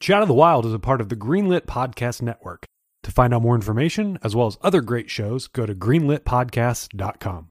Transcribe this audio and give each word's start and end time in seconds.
Chat 0.00 0.22
of 0.22 0.28
the 0.28 0.34
Wild 0.34 0.64
is 0.64 0.72
a 0.72 0.78
part 0.78 1.00
of 1.00 1.08
the 1.08 1.16
Greenlit 1.16 1.62
Podcast 1.62 2.22
Network. 2.22 2.66
To 3.02 3.10
find 3.10 3.34
out 3.34 3.42
more 3.42 3.54
information, 3.54 4.18
as 4.22 4.34
well 4.34 4.46
as 4.46 4.56
other 4.62 4.80
great 4.80 5.10
shows, 5.10 5.48
go 5.48 5.66
to 5.66 5.74
greenlitpodcast.com. 5.74 7.50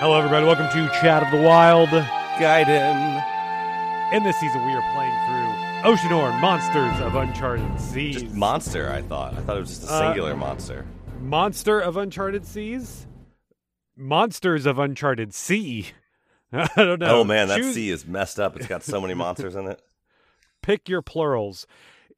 Hello, 0.00 0.16
everybody. 0.16 0.46
Welcome 0.46 0.68
to 0.68 0.88
Chat 1.00 1.24
of 1.24 1.30
the 1.32 1.44
Wild. 1.44 1.88
Gaiden. 2.38 3.24
In 4.12 4.22
this 4.22 4.36
season, 4.38 4.64
we 4.64 4.72
are 4.72 4.92
playing 4.94 5.12
through 5.26 5.90
Oceanhorn 5.90 6.40
Monsters 6.40 7.00
of 7.04 7.16
Uncharted 7.16 7.80
Seas. 7.80 8.22
Just 8.22 8.34
monster, 8.34 8.90
I 8.92 9.02
thought. 9.02 9.34
I 9.34 9.40
thought 9.40 9.56
it 9.56 9.60
was 9.60 9.70
just 9.70 9.90
a 9.90 9.92
Uh, 9.92 9.98
singular 10.06 10.36
monster. 10.36 10.86
Monster 11.20 11.80
of 11.80 11.96
Uncharted 11.96 12.46
Seas? 12.46 13.06
Monsters 13.96 14.66
of 14.66 14.78
Uncharted 14.78 15.34
Sea. 15.34 15.88
I 16.52 16.68
don't 16.76 17.00
know. 17.00 17.20
Oh 17.20 17.24
man, 17.24 17.48
that 17.48 17.58
Choose- 17.58 17.74
sea 17.74 17.90
is 17.90 18.06
messed 18.06 18.38
up. 18.40 18.56
It's 18.56 18.66
got 18.66 18.82
so 18.82 19.00
many 19.00 19.14
monsters 19.14 19.54
in 19.54 19.66
it. 19.66 19.82
Pick 20.62 20.88
your 20.88 21.02
plurals. 21.02 21.66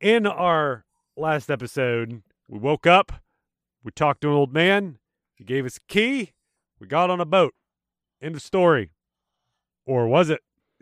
In 0.00 0.26
our 0.26 0.84
last 1.16 1.50
episode, 1.50 2.22
we 2.48 2.58
woke 2.58 2.86
up, 2.86 3.12
we 3.82 3.90
talked 3.90 4.20
to 4.22 4.28
an 4.28 4.34
old 4.34 4.52
man, 4.52 4.98
he 5.34 5.44
gave 5.44 5.66
us 5.66 5.76
a 5.78 5.92
key, 5.92 6.32
we 6.78 6.86
got 6.86 7.10
on 7.10 7.20
a 7.20 7.26
boat. 7.26 7.54
End 8.22 8.34
of 8.34 8.42
story. 8.42 8.90
Or 9.86 10.06
was 10.06 10.30
it? 10.30 10.40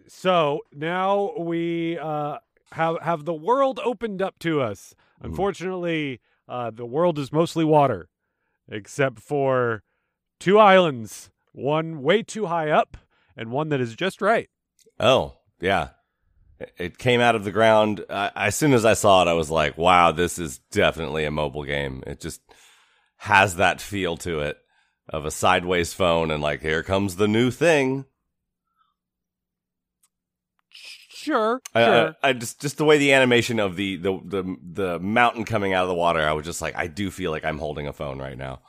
So 0.09 0.61
now 0.73 1.33
we 1.39 1.99
uh, 1.99 2.39
have 2.73 3.01
have 3.03 3.25
the 3.25 3.35
world 3.35 3.81
opened 3.85 4.21
up 4.21 4.39
to 4.41 4.61
us. 4.61 4.95
Unfortunately, 5.21 6.21
uh, 6.49 6.71
the 6.71 6.87
world 6.87 7.19
is 7.19 7.33
mostly 7.33 7.65
water, 7.65 8.09
except 8.69 9.21
for 9.21 9.83
two 10.41 10.59
islands, 10.59 11.31
one 11.53 12.03
way 12.03 12.23
too 12.23 12.47
high 12.47 12.71
up 12.71 12.97
and 13.37 13.51
one 13.51 13.69
that 13.71 13.81
is 13.81 13.95
just 13.95 14.21
right. 14.23 14.49
Oh 14.99 15.35
yeah, 15.61 15.91
It- 16.77 16.99
came 16.99 17.21
out 17.21 17.35
of 17.37 17.45
the 17.45 17.53
ground. 17.53 18.05
I, 18.11 18.31
as 18.35 18.57
soon 18.57 18.73
as 18.73 18.85
I 18.85 18.95
saw 18.95 19.23
it, 19.23 19.29
I 19.29 19.33
was 19.35 19.51
like, 19.51 19.77
"Wow, 19.79 20.13
this 20.13 20.39
is 20.39 20.59
definitely 20.71 21.25
a 21.25 21.31
mobile 21.31 21.65
game." 21.65 22.03
It 22.07 22.21
just 22.21 22.41
has 23.19 23.57
that 23.57 23.81
feel 23.81 24.17
to 24.19 24.41
it 24.41 24.59
of 25.09 25.25
a 25.25 25.31
sideways 25.31 25.93
phone, 25.95 26.31
and 26.31 26.43
like, 26.43 26.61
here 26.63 26.83
comes 26.83 27.17
the 27.17 27.29
new 27.29 27.51
thing. 27.51 28.05
Sure, 31.29 31.61
I, 31.75 31.85
sure. 31.85 32.17
I, 32.23 32.29
I 32.31 32.33
just 32.33 32.59
just 32.59 32.79
the 32.79 32.87
way 32.87 32.97
the 32.97 33.13
animation 33.13 33.61
of 33.61 33.77
the, 33.77 33.97
the 33.97 34.19
the 34.25 34.57
the 34.73 34.99
mountain 34.99 35.45
coming 35.45 35.75
out 35.75 35.83
of 35.83 35.89
the 35.89 35.95
water, 35.95 36.21
I 36.21 36.33
was 36.33 36.47
just 36.47 36.63
like, 36.63 36.75
I 36.75 36.87
do 36.87 37.11
feel 37.11 37.31
like 37.31 37.45
I'm 37.45 37.59
holding 37.59 37.87
a 37.87 37.93
phone 37.93 38.19
right 38.19 38.39
now. 38.39 38.61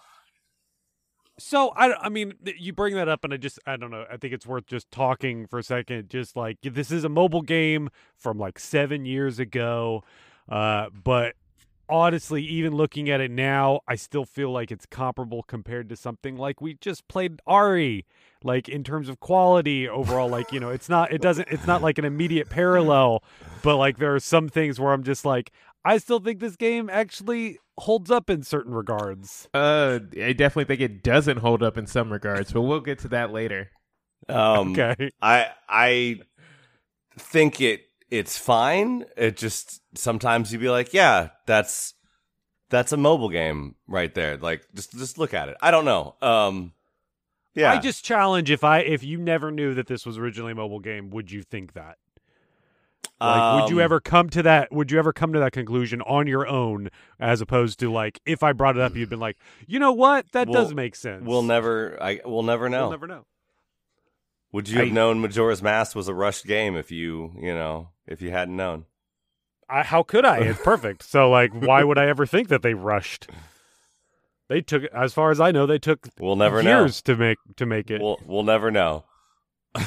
So 1.38 1.70
I, 1.70 1.94
I 1.94 2.10
mean, 2.10 2.34
you 2.58 2.74
bring 2.74 2.96
that 2.96 3.08
up, 3.08 3.24
and 3.24 3.34
I 3.34 3.38
just, 3.38 3.60
I 3.66 3.78
don't 3.78 3.92
know. 3.92 4.06
I 4.12 4.18
think 4.18 4.34
it's 4.34 4.46
worth 4.46 4.66
just 4.66 4.92
talking 4.92 5.48
for 5.48 5.58
a 5.58 5.64
second. 5.64 6.10
Just 6.10 6.36
like 6.36 6.58
this 6.62 6.92
is 6.92 7.06
a 7.06 7.10
mobile 7.10 7.44
game 7.44 7.90
from 8.18 8.38
like 8.38 8.60
seven 8.60 9.06
years 9.06 9.40
ago, 9.40 10.04
uh, 10.50 10.88
but 10.92 11.36
honestly, 11.90 12.44
even 12.44 12.74
looking 12.76 13.10
at 13.10 13.20
it 13.22 13.32
now, 13.32 13.82
I 13.88 13.96
still 13.96 14.26
feel 14.26 14.52
like 14.52 14.72
it's 14.72 14.86
comparable 14.86 15.44
compared 15.44 15.90
to 15.90 15.96
something 15.96 16.38
like 16.38 16.62
we 16.62 16.76
just 16.76 17.08
played 17.08 17.42
Ari. 17.48 18.06
Like 18.44 18.70
in 18.70 18.84
terms 18.84 19.10
of 19.10 19.20
quality 19.20 19.90
overall, 19.90 20.30
like 20.30 20.52
you 20.54 20.60
know, 20.60 20.70
it's 20.70 20.88
not, 20.88 21.12
it 21.12 21.22
doesn't, 21.22 21.50
it's 21.50 21.68
not 21.68 21.82
like 21.82 21.98
an 21.98 22.06
immediate 22.06 22.50
parallel, 22.50 23.24
but 23.64 23.76
like 23.76 23.98
there 23.98 24.16
are 24.16 24.20
some 24.20 24.48
things 24.48 24.80
where 24.80 24.94
I'm 24.94 25.04
just 25.04 25.26
like, 25.26 25.52
I 25.84 25.98
still 25.98 26.20
think 26.20 26.40
this 26.40 26.56
game 26.56 26.90
actually 26.90 27.60
holds 27.78 28.10
up 28.12 28.30
in 28.30 28.44
certain 28.44 28.74
regards. 28.74 29.50
Uh, 29.54 30.00
I 30.22 30.34
definitely 30.34 30.66
think 30.66 30.80
it 30.82 31.04
doesn't 31.04 31.38
hold 31.38 31.64
up 31.64 31.78
in 31.78 31.88
some 31.88 32.12
regards, 32.14 32.54
but 32.54 32.62
we'll 32.62 32.80
get 32.80 33.00
to 33.00 33.08
that 33.10 33.32
later. 33.32 33.72
Um, 34.28 34.72
Okay. 34.78 35.12
I 35.22 35.50
I 35.68 36.22
think 37.18 37.60
it 37.60 37.89
it's 38.12 38.38
fine. 38.38 39.06
It 39.18 39.38
just 39.38 39.82
sometimes 39.98 40.52
you'd 40.52 40.62
be 40.62 40.70
like, 40.70 40.94
yeah, 40.94 41.30
that's 41.46 41.94
that's 42.70 42.92
a 42.92 42.98
mobile 42.98 43.30
game 43.30 43.76
right 43.88 44.14
there. 44.14 44.38
Like 44.38 44.64
just 44.76 44.92
just 44.94 45.18
look 45.18 45.34
at 45.34 45.50
it. 45.50 45.58
I 45.62 45.72
don't 45.72 45.86
know. 45.86 46.16
Um, 46.22 46.74
yeah, 47.56 47.72
I 47.72 47.80
just 47.80 48.04
challenge 48.06 48.52
if 48.52 48.64
I 48.64 48.80
if 48.80 49.04
you 49.04 49.18
never 49.18 49.52
knew 49.52 49.74
that 49.74 49.88
this 49.88 50.06
was 50.06 50.18
originally 50.18 50.52
a 50.52 50.56
mobile 50.56 50.80
game, 50.80 51.10
would 51.10 51.32
you 51.32 51.44
think 51.44 51.74
that? 51.74 51.98
Like, 53.22 53.64
would 53.64 53.70
you 53.70 53.78
Um, 53.80 53.84
ever 53.84 54.00
come 54.00 54.30
to 54.30 54.44
that? 54.44 54.72
Would 54.72 54.92
you 54.92 54.98
ever 55.00 55.12
come 55.12 55.34
to 55.34 55.40
that 55.40 55.52
conclusion 55.52 56.02
on 56.04 56.26
your 56.28 56.48
own, 56.48 56.90
as 57.20 57.42
opposed 57.42 57.80
to 57.80 57.92
like 57.92 58.22
if 58.26 58.44
I 58.44 58.54
brought 58.54 58.78
it 58.78 58.82
up, 58.82 58.96
you'd 58.96 59.10
been 59.10 59.20
like, 59.20 59.38
you 59.68 59.78
know 59.78 59.92
what, 59.92 60.32
that 60.32 60.48
We'll- 60.48 60.64
does 60.64 60.74
make 60.74 60.96
sense. 60.96 61.26
We'll 61.26 61.44
never. 61.44 62.02
I 62.02 62.22
we'll 62.24 62.44
never 62.44 62.70
know. 62.70 62.84
We'll 62.84 62.92
never 62.92 63.08
know. 63.08 63.26
Would 64.54 64.68
you 64.70 64.80
have 64.80 64.92
known 64.92 65.20
Majora's 65.22 65.62
Mask 65.62 65.96
was 65.96 66.08
a 66.08 66.14
rushed 66.14 66.46
game 66.46 66.76
if 66.78 66.92
you 66.92 67.34
you 67.42 67.54
know 67.54 67.90
if 68.10 68.22
you 68.22 68.32
hadn't 68.32 68.58
known? 68.58 68.86
I, 69.70 69.84
how 69.84 70.04
could 70.04 70.26
I? 70.26 70.40
It's 70.40 70.62
perfect. 70.62 71.04
so 71.04 71.30
like, 71.30 71.52
why 71.54 71.84
would 71.84 71.98
I 71.98 72.08
ever 72.08 72.26
think 72.26 72.50
that 72.50 72.62
they 72.64 72.74
rushed? 72.74 73.30
They 74.50 74.62
took, 74.62 74.84
as 74.86 75.14
far 75.14 75.30
as 75.30 75.40
I 75.40 75.52
know, 75.52 75.66
they 75.68 75.78
took 75.78 76.08
We'll 76.20 76.36
never 76.36 76.64
know. 76.64 76.80
years 76.82 77.02
to 77.04 77.16
make 77.16 77.38
to 77.58 77.66
make 77.68 77.92
it. 77.92 78.02
We'll 78.02 78.20
we'll 78.26 78.44
never 78.44 78.72
know. 78.72 79.06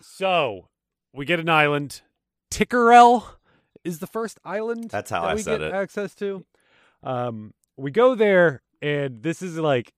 So 0.00 0.68
we 1.12 1.24
get 1.24 1.40
an 1.40 1.48
island. 1.48 2.02
Tikarel 2.50 3.24
is 3.84 3.98
the 3.98 4.06
first 4.06 4.38
island. 4.44 4.90
That's 4.90 5.10
how 5.10 5.22
that 5.22 5.30
I 5.30 5.34
we 5.34 5.42
said 5.42 5.60
get 5.60 5.68
it. 5.68 5.74
Access 5.74 6.14
to. 6.16 6.44
Um, 7.02 7.54
we 7.76 7.90
go 7.90 8.14
there, 8.14 8.62
and 8.82 9.22
this 9.22 9.42
is 9.42 9.58
like, 9.58 9.92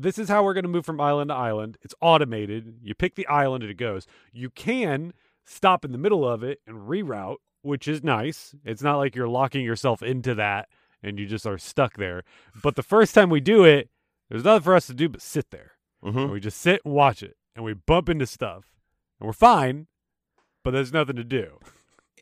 this 0.00 0.18
is 0.18 0.28
how 0.28 0.44
we're 0.44 0.54
going 0.54 0.64
to 0.64 0.70
move 0.70 0.86
from 0.86 1.00
island 1.00 1.28
to 1.30 1.34
island. 1.34 1.76
It's 1.82 1.94
automated. 2.00 2.78
You 2.82 2.94
pick 2.94 3.16
the 3.16 3.26
island, 3.26 3.64
and 3.64 3.70
it 3.70 3.76
goes. 3.76 4.06
You 4.32 4.50
can 4.50 5.12
stop 5.44 5.84
in 5.84 5.92
the 5.92 5.98
middle 5.98 6.28
of 6.28 6.42
it 6.42 6.60
and 6.66 6.88
reroute, 6.88 7.38
which 7.62 7.88
is 7.88 8.04
nice. 8.04 8.54
It's 8.64 8.82
not 8.82 8.98
like 8.98 9.16
you're 9.16 9.28
locking 9.28 9.64
yourself 9.64 10.02
into 10.02 10.34
that 10.36 10.68
and 11.02 11.18
you 11.18 11.26
just 11.26 11.46
are 11.46 11.58
stuck 11.58 11.96
there. 11.96 12.22
But 12.62 12.76
the 12.76 12.82
first 12.82 13.14
time 13.14 13.30
we 13.30 13.40
do 13.40 13.64
it, 13.64 13.88
there's 14.28 14.44
nothing 14.44 14.62
for 14.64 14.74
us 14.74 14.86
to 14.88 14.94
do 14.94 15.08
but 15.08 15.22
sit 15.22 15.50
there. 15.50 15.72
Mhm. 16.04 16.16
And 16.24 16.30
we 16.30 16.40
just 16.40 16.60
sit 16.60 16.82
and 16.84 16.94
watch 16.94 17.22
it, 17.22 17.36
and 17.56 17.64
we 17.64 17.72
bump 17.72 18.08
into 18.08 18.26
stuff, 18.26 18.64
and 19.18 19.26
we're 19.26 19.32
fine, 19.32 19.86
but 20.62 20.72
there's 20.72 20.92
nothing 20.92 21.16
to 21.16 21.24
do. 21.24 21.58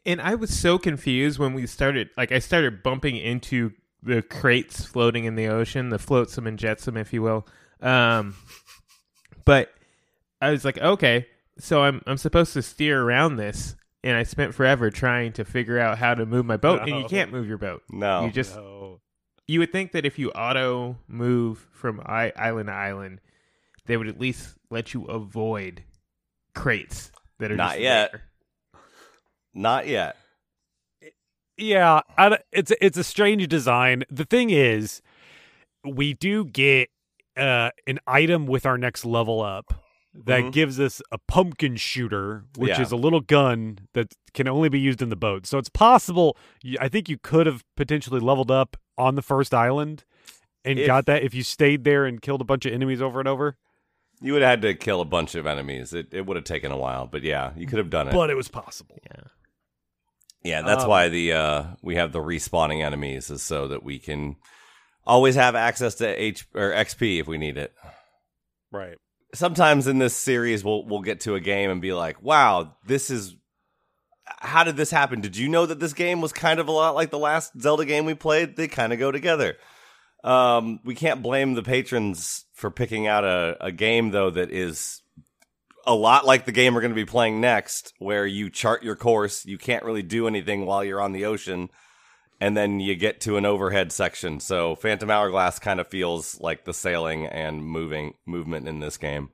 And 0.04 0.20
I 0.20 0.34
was 0.34 0.56
so 0.56 0.78
confused 0.78 1.38
when 1.38 1.52
we 1.52 1.66
started. 1.66 2.10
Like, 2.16 2.32
I 2.32 2.38
started 2.38 2.82
bumping 2.82 3.16
into 3.16 3.72
the 4.02 4.22
crates 4.22 4.84
floating 4.84 5.24
in 5.24 5.34
the 5.34 5.48
ocean, 5.48 5.88
the 5.88 5.98
floatsome 5.98 6.46
and 6.46 6.58
jetsam, 6.58 6.96
if 6.96 7.12
you 7.12 7.22
will. 7.22 7.46
Um, 7.80 8.34
but 9.44 9.72
I 10.40 10.50
was 10.50 10.64
like, 10.64 10.78
okay, 10.78 11.26
so 11.58 11.82
I'm 11.82 12.02
I'm 12.06 12.16
supposed 12.18 12.52
to 12.54 12.62
steer 12.62 13.02
around 13.02 13.36
this, 13.36 13.76
and 14.04 14.16
I 14.16 14.22
spent 14.22 14.54
forever 14.54 14.90
trying 14.90 15.32
to 15.34 15.44
figure 15.44 15.78
out 15.78 15.98
how 15.98 16.14
to 16.14 16.26
move 16.26 16.46
my 16.46 16.56
boat, 16.56 16.80
and 16.82 16.90
you 17.00 17.04
can't 17.06 17.32
move 17.32 17.46
your 17.48 17.58
boat. 17.58 17.82
No. 17.90 18.24
You 18.24 18.30
just 18.30 18.56
No. 18.56 19.00
you 19.46 19.60
would 19.60 19.72
think 19.72 19.92
that 19.92 20.04
if 20.06 20.18
you 20.18 20.30
auto 20.32 20.96
move 21.08 21.66
from 21.72 22.00
I- 22.04 22.32
island 22.36 22.68
to 22.68 22.72
island, 22.72 23.20
they 23.86 23.96
would 23.96 24.08
at 24.08 24.18
least 24.18 24.56
let 24.70 24.94
you 24.94 25.04
avoid 25.04 25.84
crates 26.54 27.12
that 27.38 27.52
are 27.52 27.56
Not 27.56 27.70
just 27.72 27.80
yet. 27.80 28.12
there. 28.12 28.22
Not 29.54 29.86
yet. 29.86 30.16
Yeah, 31.58 32.00
I, 32.18 32.38
it's 32.52 32.72
it's 32.82 32.98
a 32.98 33.04
strange 33.04 33.46
design. 33.48 34.04
The 34.10 34.26
thing 34.26 34.50
is, 34.50 35.00
we 35.84 36.12
do 36.12 36.44
get 36.44 36.90
uh, 37.36 37.70
an 37.86 37.98
item 38.06 38.46
with 38.46 38.64
our 38.66 38.78
next 38.78 39.04
level 39.04 39.42
up 39.42 39.82
that 40.14 40.44
Mhm. 40.44 40.52
gives 40.52 40.80
us 40.80 41.02
a 41.12 41.18
pumpkin 41.28 41.76
shooter, 41.76 42.44
which 42.56 42.70
Yeah. 42.70 42.80
is 42.82 42.90
a 42.92 42.96
little 42.96 43.20
gun 43.20 43.80
that 43.92 44.14
can 44.32 44.48
only 44.48 44.70
be 44.70 44.80
used 44.80 45.02
in 45.02 45.10
the 45.10 45.16
boat. 45.16 45.46
So 45.46 45.58
it's 45.58 45.68
possible. 45.68 46.36
I 46.80 46.88
think 46.88 47.08
you 47.10 47.18
could 47.18 47.46
have 47.46 47.62
potentially 47.76 48.20
leveled 48.20 48.50
up 48.50 48.76
on 48.96 49.14
the 49.14 49.22
first 49.22 49.52
island 49.52 50.04
and 50.64 50.78
If- 50.78 50.86
got 50.86 51.04
that 51.06 51.22
if 51.22 51.34
you 51.34 51.42
stayed 51.42 51.84
there 51.84 52.06
and 52.06 52.22
killed 52.22 52.40
a 52.40 52.44
bunch 52.44 52.64
of 52.64 52.72
enemies 52.72 53.02
over 53.02 53.18
and 53.18 53.28
over. 53.28 53.56
You 54.22 54.32
would 54.32 54.40
have 54.40 54.48
had 54.48 54.62
to 54.62 54.74
kill 54.74 55.02
a 55.02 55.04
bunch 55.04 55.34
of 55.34 55.46
enemies. 55.46 55.92
It 55.92 56.08
it 56.12 56.24
would 56.24 56.36
have 56.36 56.44
taken 56.46 56.72
a 56.72 56.76
while, 56.78 57.06
but 57.06 57.22
yeah, 57.22 57.52
you 57.54 57.66
could 57.66 57.78
have 57.78 57.90
done 57.90 58.08
it. 58.08 58.12
But 58.12 58.30
it 58.30 58.34
was 58.36 58.48
possible. 58.48 58.98
Yeah. 59.10 59.24
yeah, 60.42 60.62
that's 60.62 60.84
um, 60.84 60.88
why 60.88 61.08
the 61.10 61.32
uh 61.34 61.64
we 61.82 61.96
have 61.96 62.12
the 62.12 62.20
respawning 62.20 62.82
enemies 62.82 63.28
is 63.30 63.42
so 63.42 63.68
that 63.68 63.82
we 63.82 63.98
can 63.98 64.36
always 65.06 65.34
have 65.34 65.54
access 65.54 65.96
to 65.96 66.22
H 66.22 66.46
or 66.54 66.72
XP 66.72 67.20
if 67.20 67.26
we 67.26 67.38
need 67.38 67.56
it. 67.56 67.74
Right. 68.72 68.96
Sometimes 69.34 69.86
in 69.86 69.98
this 69.98 70.14
series, 70.14 70.64
we'll 70.64 70.86
we'll 70.86 71.02
get 71.02 71.20
to 71.20 71.34
a 71.34 71.40
game 71.40 71.70
and 71.70 71.80
be 71.80 71.92
like, 71.92 72.22
"Wow, 72.22 72.76
this 72.84 73.10
is." 73.10 73.36
How 74.40 74.64
did 74.64 74.76
this 74.76 74.90
happen? 74.90 75.20
Did 75.20 75.36
you 75.36 75.48
know 75.48 75.66
that 75.66 75.78
this 75.78 75.92
game 75.92 76.20
was 76.20 76.32
kind 76.32 76.58
of 76.58 76.66
a 76.66 76.72
lot 76.72 76.96
like 76.96 77.10
the 77.10 77.18
last 77.18 77.52
Zelda 77.60 77.84
game 77.84 78.04
we 78.04 78.14
played? 78.14 78.56
They 78.56 78.66
kind 78.66 78.92
of 78.92 78.98
go 78.98 79.12
together. 79.12 79.56
Um, 80.24 80.80
we 80.84 80.96
can't 80.96 81.22
blame 81.22 81.54
the 81.54 81.62
patrons 81.62 82.44
for 82.52 82.68
picking 82.68 83.06
out 83.06 83.22
a, 83.24 83.56
a 83.60 83.70
game 83.70 84.10
though 84.10 84.30
that 84.30 84.50
is 84.50 85.02
a 85.86 85.94
lot 85.94 86.26
like 86.26 86.44
the 86.44 86.52
game 86.52 86.74
we're 86.74 86.80
going 86.80 86.90
to 86.90 86.96
be 86.96 87.04
playing 87.04 87.40
next, 87.40 87.94
where 87.98 88.26
you 88.26 88.50
chart 88.50 88.82
your 88.82 88.96
course. 88.96 89.46
You 89.46 89.56
can't 89.56 89.84
really 89.84 90.02
do 90.02 90.26
anything 90.26 90.66
while 90.66 90.84
you're 90.84 91.00
on 91.00 91.12
the 91.12 91.24
ocean, 91.24 91.70
and 92.40 92.56
then 92.56 92.80
you 92.80 92.94
get 92.94 93.20
to 93.22 93.36
an 93.36 93.46
overhead 93.46 93.92
section. 93.92 94.40
So 94.40 94.74
Phantom 94.74 95.10
Hourglass 95.10 95.58
kind 95.58 95.80
of 95.80 95.88
feels 95.88 96.40
like 96.40 96.64
the 96.64 96.74
sailing 96.74 97.26
and 97.26 97.64
moving 97.64 98.14
movement 98.26 98.68
in 98.68 98.80
this 98.80 98.96
game. 98.96 99.30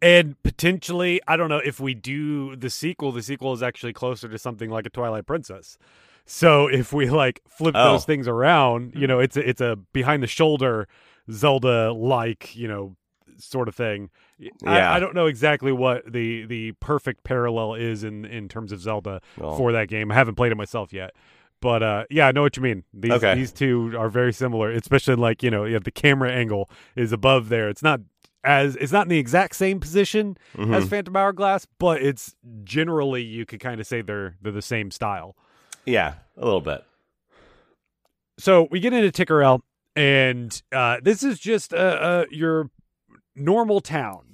And 0.00 0.40
potentially, 0.44 1.20
I 1.26 1.36
don't 1.36 1.48
know 1.48 1.60
if 1.64 1.80
we 1.80 1.94
do 1.94 2.54
the 2.54 2.70
sequel, 2.70 3.10
the 3.10 3.22
sequel 3.22 3.52
is 3.52 3.62
actually 3.62 3.92
closer 3.92 4.28
to 4.28 4.38
something 4.38 4.70
like 4.70 4.86
a 4.86 4.90
Twilight 4.90 5.26
Princess. 5.26 5.76
So 6.24 6.68
if 6.68 6.92
we 6.92 7.08
like 7.10 7.40
flip 7.48 7.74
Oh. 7.76 7.92
those 7.92 8.04
things 8.04 8.28
around, 8.28 8.94
you 8.94 9.06
know, 9.06 9.16
mm-hmm. 9.16 9.24
it's 9.24 9.36
a, 9.36 9.48
it's 9.48 9.60
a 9.60 9.76
behind 9.92 10.22
the 10.22 10.26
shoulder 10.28 10.86
Zelda 11.32 11.92
like, 11.92 12.54
you 12.54 12.68
know, 12.68 12.96
sort 13.38 13.66
of 13.66 13.74
thing. 13.74 14.10
I, 14.64 14.78
Yeah. 14.78 14.92
I 14.92 15.00
don't 15.00 15.14
know 15.14 15.26
exactly 15.26 15.72
what 15.72 16.10
the 16.10 16.44
the 16.46 16.72
perfect 16.72 17.24
parallel 17.24 17.74
is 17.74 18.04
in 18.04 18.24
in 18.24 18.48
terms 18.48 18.70
of 18.72 18.80
Zelda 18.80 19.20
for 19.36 19.72
that 19.72 19.88
game. 19.88 20.12
I 20.12 20.14
haven't 20.14 20.36
played 20.36 20.52
it 20.52 20.56
myself 20.56 20.92
yet. 20.92 21.14
But 21.60 21.82
uh, 21.82 22.04
yeah, 22.10 22.28
I 22.28 22.32
know 22.32 22.42
what 22.42 22.56
you 22.56 22.62
mean. 22.62 22.84
These 22.94 23.12
Okay. 23.12 23.34
these 23.34 23.52
two 23.52 23.94
are 23.98 24.08
very 24.08 24.32
similar, 24.32 24.70
especially 24.70 25.16
like 25.16 25.42
you 25.42 25.50
know, 25.50 25.64
you 25.64 25.74
have 25.74 25.84
the 25.84 25.90
camera 25.90 26.30
angle 26.30 26.70
is 26.96 27.12
above 27.12 27.48
there. 27.48 27.68
It's 27.68 27.82
not 27.82 28.00
as 28.44 28.76
it's 28.76 28.92
not 28.92 29.06
in 29.06 29.08
the 29.08 29.18
exact 29.18 29.56
same 29.56 29.80
position 29.80 30.36
Mm-hmm. 30.56 30.74
as 30.74 30.88
Phantom 30.88 31.16
Hourglass, 31.16 31.66
but 31.78 32.00
it's 32.02 32.36
generally 32.64 33.22
you 33.22 33.44
could 33.44 33.60
kind 33.60 33.80
of 33.80 33.86
say 33.86 34.00
they're 34.02 34.36
they're 34.40 34.52
the 34.52 34.62
same 34.62 34.90
style. 34.90 35.34
Yeah, 35.84 36.14
a 36.36 36.44
little 36.44 36.60
bit. 36.60 36.84
So 38.38 38.68
we 38.70 38.78
get 38.80 38.92
into 38.92 39.10
Tikarel, 39.10 39.60
and 39.96 40.62
uh, 40.72 40.98
this 41.02 41.22
is 41.24 41.40
just 41.40 41.72
uh, 41.74 41.76
uh, 41.76 42.24
your 42.30 42.70
normal 43.34 43.80
town. 43.80 44.24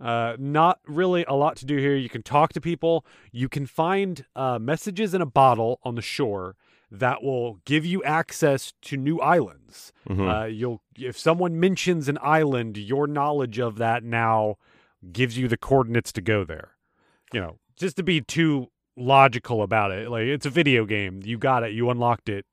Uh, 0.00 0.34
not 0.38 0.80
really 0.86 1.24
a 1.28 1.34
lot 1.34 1.56
to 1.56 1.66
do 1.66 1.76
here. 1.76 1.94
You 1.94 2.08
can 2.08 2.22
talk 2.22 2.54
to 2.54 2.60
people. 2.60 3.04
You 3.32 3.50
can 3.50 3.66
find 3.66 4.24
uh, 4.34 4.58
messages 4.58 5.12
in 5.12 5.20
a 5.20 5.26
bottle 5.26 5.78
on 5.82 5.94
the 5.94 6.00
shore 6.00 6.56
that 6.90 7.22
will 7.22 7.60
give 7.64 7.86
you 7.86 8.02
access 8.02 8.72
to 8.82 8.96
new 8.96 9.20
islands. 9.20 9.92
Uh, 10.08 10.44
you'll 10.44 10.82
if 10.98 11.16
someone 11.18 11.60
mentions 11.60 12.08
an 12.08 12.18
island, 12.20 12.76
your 12.76 13.06
knowledge 13.06 13.58
of 13.60 13.76
that 13.78 14.02
now 14.02 14.56
gives 15.12 15.38
you 15.38 15.46
the 15.48 15.56
coordinates 15.56 16.12
to 16.12 16.20
go 16.20 16.42
there. 16.44 16.72
You 17.32 17.40
know, 17.40 17.58
just 17.76 17.96
to 17.98 18.02
be 18.02 18.20
too 18.20 18.68
logical 18.96 19.62
about 19.62 19.92
it. 19.92 20.10
Like 20.10 20.24
it's 20.24 20.46
a 20.46 20.50
video 20.50 20.84
game. 20.84 21.20
You 21.24 21.38
got 21.38 21.62
it. 21.62 21.72
You 21.72 21.90
unlocked 21.90 22.28
it. 22.28 22.44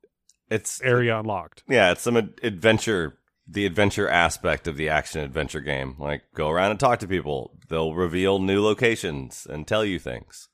It's 0.50 0.80
Area 0.82 1.18
unlocked. 1.18 1.62
yeah, 1.68 1.90
it's 1.92 2.00
some 2.02 2.16
ad- 2.16 2.40
adventure, 2.42 3.18
the 3.46 3.66
adventure 3.66 4.08
aspect 4.08 4.66
of 4.66 4.76
the 4.76 4.88
action 4.88 5.20
adventure 5.22 5.60
game. 5.60 5.96
Like 5.98 6.22
go 6.34 6.48
around 6.48 6.70
and 6.70 6.80
talk 6.80 7.00
to 7.00 7.08
people. 7.08 7.58
They'll 7.68 7.92
reveal 7.94 8.38
new 8.38 8.62
locations 8.62 9.46
and 9.50 9.66
tell 9.66 9.84
you 9.84 9.98
things. 9.98 10.48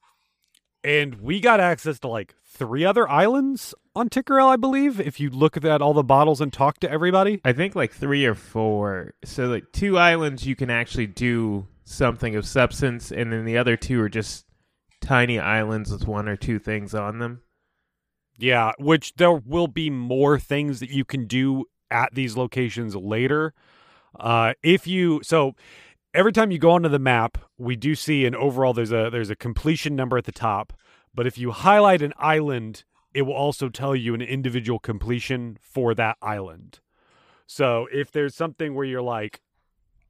And 0.84 1.14
we 1.22 1.40
got 1.40 1.60
access 1.60 1.98
to 2.00 2.08
like 2.08 2.34
three 2.44 2.84
other 2.84 3.08
islands 3.08 3.74
on 3.96 4.10
Tikarel, 4.10 4.48
I 4.48 4.56
believe. 4.56 5.00
If 5.00 5.18
you 5.18 5.30
look 5.30 5.56
at 5.56 5.80
all 5.82 5.94
the 5.94 6.04
bottles 6.04 6.42
and 6.42 6.52
talk 6.52 6.78
to 6.80 6.90
everybody, 6.90 7.40
I 7.44 7.52
think 7.54 7.74
like 7.74 7.90
three 7.92 8.26
or 8.26 8.34
four. 8.34 9.14
So 9.24 9.46
like 9.46 9.72
two 9.72 9.96
islands 9.98 10.46
you 10.46 10.54
can 10.54 10.68
actually 10.70 11.06
do 11.06 11.66
something 11.84 12.36
of 12.36 12.46
substance, 12.46 13.10
and 13.10 13.32
then 13.32 13.44
the 13.46 13.56
other 13.58 13.76
two 13.76 14.00
are 14.02 14.08
just 14.10 14.44
tiny 15.00 15.38
islands 15.38 15.90
with 15.90 16.06
one 16.06 16.28
or 16.28 16.36
two 16.36 16.58
things 16.58 16.94
on 16.94 17.18
them. 17.18 17.40
yeah, 18.38 18.72
which 18.78 19.14
there 19.16 19.32
will 19.32 19.68
be 19.68 19.90
more 19.90 20.38
things 20.38 20.80
that 20.80 20.90
you 20.90 21.04
can 21.04 21.26
do 21.26 21.64
at 21.90 22.14
these 22.14 22.36
locations 22.36 22.94
later. 22.96 23.54
Uh, 24.18 24.54
if 24.62 24.86
you 24.86 25.20
so 25.22 25.54
every 26.14 26.32
time 26.32 26.50
you 26.50 26.58
go 26.58 26.70
onto 26.70 26.88
the 26.88 26.98
map, 26.98 27.38
we 27.58 27.76
do 27.76 27.94
see 27.94 28.24
an 28.24 28.34
overall 28.34 28.72
there's 28.72 28.92
a 28.92 29.10
there's 29.10 29.30
a 29.30 29.36
completion 29.36 29.94
number 29.96 30.16
at 30.16 30.24
the 30.24 30.32
top, 30.32 30.72
but 31.14 31.26
if 31.26 31.36
you 31.36 31.50
highlight 31.50 32.00
an 32.00 32.14
island, 32.16 32.84
it 33.12 33.22
will 33.22 33.34
also 33.34 33.68
tell 33.68 33.94
you 33.94 34.14
an 34.14 34.22
individual 34.22 34.78
completion 34.78 35.58
for 35.60 35.94
that 35.94 36.16
island. 36.22 36.80
So 37.46 37.86
if 37.92 38.10
there's 38.10 38.34
something 38.34 38.74
where 38.74 38.86
you're 38.86 39.02
like, 39.02 39.40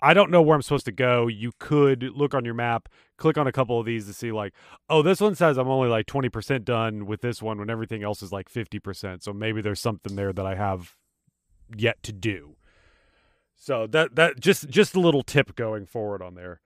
I 0.00 0.14
don't 0.14 0.30
know 0.30 0.42
where 0.42 0.54
I'm 0.54 0.62
supposed 0.62 0.84
to 0.84 0.92
go, 0.92 1.26
you 1.26 1.52
could 1.58 2.02
look 2.14 2.34
on 2.34 2.44
your 2.44 2.54
map, 2.54 2.88
click 3.16 3.38
on 3.38 3.46
a 3.46 3.52
couple 3.52 3.80
of 3.80 3.86
these 3.86 4.06
to 4.06 4.12
see 4.12 4.32
like, 4.32 4.52
oh, 4.88 5.02
this 5.02 5.20
one 5.20 5.34
says 5.34 5.56
I'm 5.56 5.68
only 5.68 5.88
like 5.88 6.06
20% 6.06 6.64
done 6.64 7.06
with 7.06 7.22
this 7.22 7.42
one 7.42 7.58
when 7.58 7.70
everything 7.70 8.02
else 8.02 8.22
is 8.22 8.30
like 8.30 8.50
50%. 8.50 9.22
So 9.22 9.32
maybe 9.32 9.62
there's 9.62 9.80
something 9.80 10.14
there 10.14 10.32
that 10.32 10.46
I 10.46 10.54
have 10.54 10.94
yet 11.74 12.02
to 12.04 12.12
do. 12.12 12.56
So 13.64 13.86
that 13.86 14.14
that 14.16 14.40
just 14.40 14.68
just 14.68 14.94
a 14.94 15.00
little 15.00 15.22
tip 15.22 15.56
going 15.56 15.86
forward 15.86 16.20
on 16.20 16.34
there. 16.34 16.60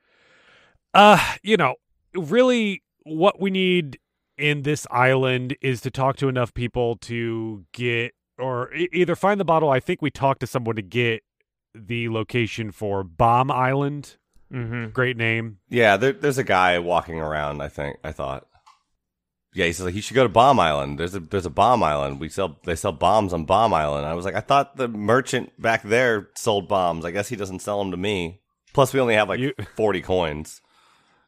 Uh, 0.93 1.35
you 1.45 1.57
know, 1.57 1.77
really 2.13 2.83
what 3.05 3.41
we 3.41 3.51
need 3.51 4.01
in 4.37 4.63
this 4.63 4.85
island 4.91 5.57
is 5.61 5.81
to 5.83 5.93
talk 5.93 6.17
to 6.17 6.29
enough 6.29 6.53
people 6.55 6.97
to 6.97 7.65
get 7.73 8.15
or 8.37 8.75
e- 8.75 8.89
either 8.93 9.15
find 9.15 9.39
the 9.39 9.45
bottle. 9.45 9.71
I 9.71 9.79
think 9.79 10.03
we 10.03 10.11
talked 10.11 10.41
to 10.41 10.47
someone 10.49 10.75
to 10.75 10.83
get 10.83 11.23
the 11.73 12.09
location 12.09 12.73
for 12.73 13.05
Bomb 13.05 13.53
Island. 13.53 14.17
Mm-hmm. 14.53 14.89
Great 14.89 15.17
name. 15.17 15.59
Yeah, 15.69 15.97
there, 15.97 16.13
there's 16.13 16.39
a 16.39 16.45
guy 16.45 16.81
walking 16.81 17.21
around. 17.21 17.63
I 17.63 17.69
think 17.69 17.99
I 18.03 18.11
thought. 18.11 18.49
Yeah, 19.55 19.67
he 19.67 19.73
says 19.73 19.87
like 19.87 19.95
you 19.95 20.03
should 20.03 20.15
go 20.15 20.23
to 20.23 20.29
Bomb 20.29 20.61
Island. 20.61 20.99
There's 20.99 21.15
a 21.15 21.21
there's 21.21 21.47
a 21.47 21.51
bomb 21.51 21.83
island. 21.83 22.21
We 22.21 22.29
sell 22.29 22.59
they 22.65 22.77
sell 22.77 22.93
bombs 22.93 23.33
on 23.33 23.45
Bomb 23.45 23.73
Island. 23.73 24.07
I 24.07 24.15
was 24.15 24.25
like, 24.25 24.35
I 24.35 24.41
thought 24.41 24.77
the 24.77 24.89
merchant 24.89 25.61
back 25.61 25.83
there 25.83 26.29
sold 26.37 26.69
bombs. 26.69 27.05
I 27.05 27.11
guess 27.11 27.29
he 27.29 27.37
doesn't 27.37 27.61
sell 27.61 27.79
them 27.79 27.91
to 27.91 27.97
me. 27.97 28.41
Plus, 28.75 28.93
we 28.93 29.01
only 29.01 29.15
have 29.15 29.29
like 29.29 29.41
You- 29.41 29.55
forty 29.77 30.03
coins. 30.03 30.61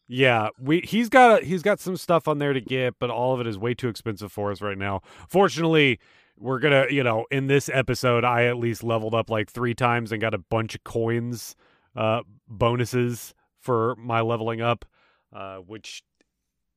Yeah, 0.06 0.48
we 0.60 0.80
he's 0.80 1.08
got 1.08 1.40
a, 1.42 1.44
he's 1.44 1.62
got 1.62 1.80
some 1.80 1.96
stuff 1.96 2.28
on 2.28 2.38
there 2.38 2.52
to 2.52 2.60
get, 2.60 2.96
but 2.98 3.10
all 3.10 3.32
of 3.32 3.40
it 3.40 3.46
is 3.46 3.56
way 3.56 3.74
too 3.74 3.88
expensive 3.88 4.30
for 4.32 4.50
us 4.50 4.60
right 4.60 4.76
now. 4.78 5.00
Fortunately, 5.28 5.98
we're 6.36 6.58
gonna 6.58 6.86
you 6.90 7.02
know 7.02 7.26
in 7.30 7.46
this 7.46 7.70
episode, 7.72 8.24
I 8.24 8.44
at 8.46 8.58
least 8.58 8.82
leveled 8.84 9.14
up 9.14 9.30
like 9.30 9.50
three 9.50 9.74
times 9.74 10.12
and 10.12 10.20
got 10.20 10.34
a 10.34 10.38
bunch 10.38 10.74
of 10.74 10.84
coins, 10.84 11.54
uh, 11.96 12.20
bonuses 12.48 13.34
for 13.60 13.94
my 13.96 14.20
leveling 14.20 14.60
up, 14.60 14.84
uh, 15.32 15.56
which 15.58 16.02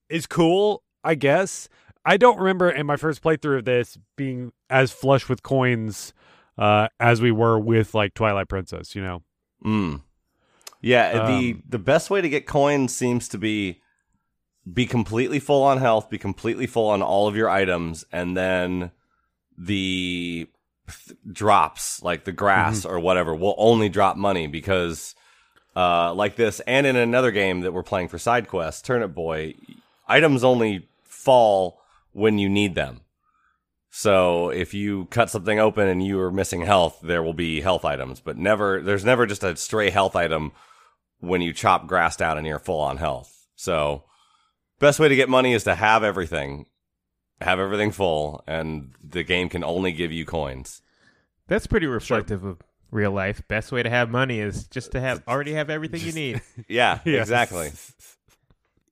is 0.10 0.28
cool, 0.28 0.84
I 1.04 1.16
guess. 1.16 1.70
I 2.06 2.18
don't 2.18 2.38
remember 2.38 2.70
in 2.70 2.86
my 2.86 2.98
first 2.98 3.24
playthrough 3.24 3.60
of 3.60 3.66
this 3.66 3.98
being 4.16 4.52
as 4.70 4.92
flush 4.92 5.30
with 5.30 5.44
coins 5.44 6.14
uh, 6.58 6.90
as 7.00 7.22
we 7.22 7.32
were 7.32 7.58
with 7.60 7.94
like 7.94 8.14
Twilight 8.14 8.50
Princess. 8.50 8.96
You 8.96 9.04
know. 9.04 9.24
Mm. 9.64 10.02
Yeah, 10.82 11.28
the 11.28 11.54
Um, 11.54 11.64
the 11.68 11.80
best 11.80 12.10
way 12.10 12.22
to 12.22 12.28
get 12.28 12.46
coins 12.46 12.96
seems 12.96 13.28
to 13.30 13.38
be 13.38 13.82
be 14.72 14.86
completely 14.86 15.40
full 15.40 15.64
on 15.64 15.78
health, 15.78 16.10
be 16.10 16.18
completely 16.18 16.68
full 16.68 16.90
on 16.90 17.02
all 17.02 17.28
of 17.28 17.36
your 17.36 17.50
items, 17.50 18.06
and 18.12 18.36
then 18.36 18.92
the 19.58 20.48
th- 20.88 21.18
drops 21.32 22.02
like 22.04 22.26
the 22.26 22.32
grass 22.32 22.86
or 22.86 23.00
whatever 23.00 23.34
will 23.36 23.56
only 23.58 23.88
drop 23.88 24.18
money 24.18 24.48
because 24.48 25.16
uh 25.76 26.14
like 26.14 26.36
this 26.36 26.60
and 26.62 26.86
in 26.88 26.96
another 26.96 27.32
game 27.32 27.62
that 27.62 27.72
we're 27.72 27.84
playing 27.84 28.08
for 28.08 28.18
side 28.18 28.48
quests 28.48 28.82
turnip 28.82 29.14
boy 29.14 29.54
items 30.08 30.44
only 30.44 30.88
fall 31.24 31.82
when 32.12 32.38
you 32.38 32.50
need 32.50 32.76
them 32.76 33.02
so 33.96 34.50
if 34.50 34.74
you 34.74 35.06
cut 35.12 35.30
something 35.30 35.60
open 35.60 35.88
and 35.88 36.04
you 36.04 36.20
are 36.20 36.32
missing 36.32 36.62
health, 36.62 36.98
there 37.04 37.22
will 37.22 37.36
be 37.36 37.62
health 37.62 37.86
items, 37.86 38.20
but 38.20 38.38
never 38.40 38.82
there's 38.82 39.06
never 39.06 39.28
just 39.28 39.44
a 39.44 39.56
stray 39.56 39.92
health 39.92 40.16
item 40.16 40.52
when 41.20 41.42
you 41.42 41.54
chop 41.54 41.86
grass 41.86 42.18
down 42.18 42.40
and 42.40 42.48
you're 42.48 42.58
full 42.58 42.80
on 42.82 42.98
health. 42.98 43.46
So 43.56 44.06
best 44.80 45.00
way 45.00 45.10
to 45.10 45.16
get 45.16 45.30
money 45.30 45.54
is 45.54 45.64
to 45.66 45.76
have 45.76 46.04
everything. 46.04 46.66
Have 47.40 47.60
everything 47.60 47.92
full 47.92 48.44
and 48.48 48.96
the 49.08 49.22
game 49.22 49.48
can 49.48 49.64
only 49.64 49.92
give 49.92 50.12
you 50.12 50.26
coins. 50.26 50.82
That's 51.48 51.68
pretty 51.68 51.86
reflective 51.86 52.44
of 52.44 52.64
real 52.90 53.12
life. 53.12 53.48
Best 53.48 53.72
way 53.72 53.84
to 53.84 53.92
have 53.92 54.10
money 54.10 54.40
is 54.40 54.66
just 54.70 54.94
to 54.94 55.02
have 55.02 55.22
already 55.28 55.54
have 55.54 55.70
everything 55.70 56.02
you 56.02 56.14
need. 56.14 56.42
Yeah, 56.68 56.98
Yes. 57.06 57.28
exactly. 57.28 57.72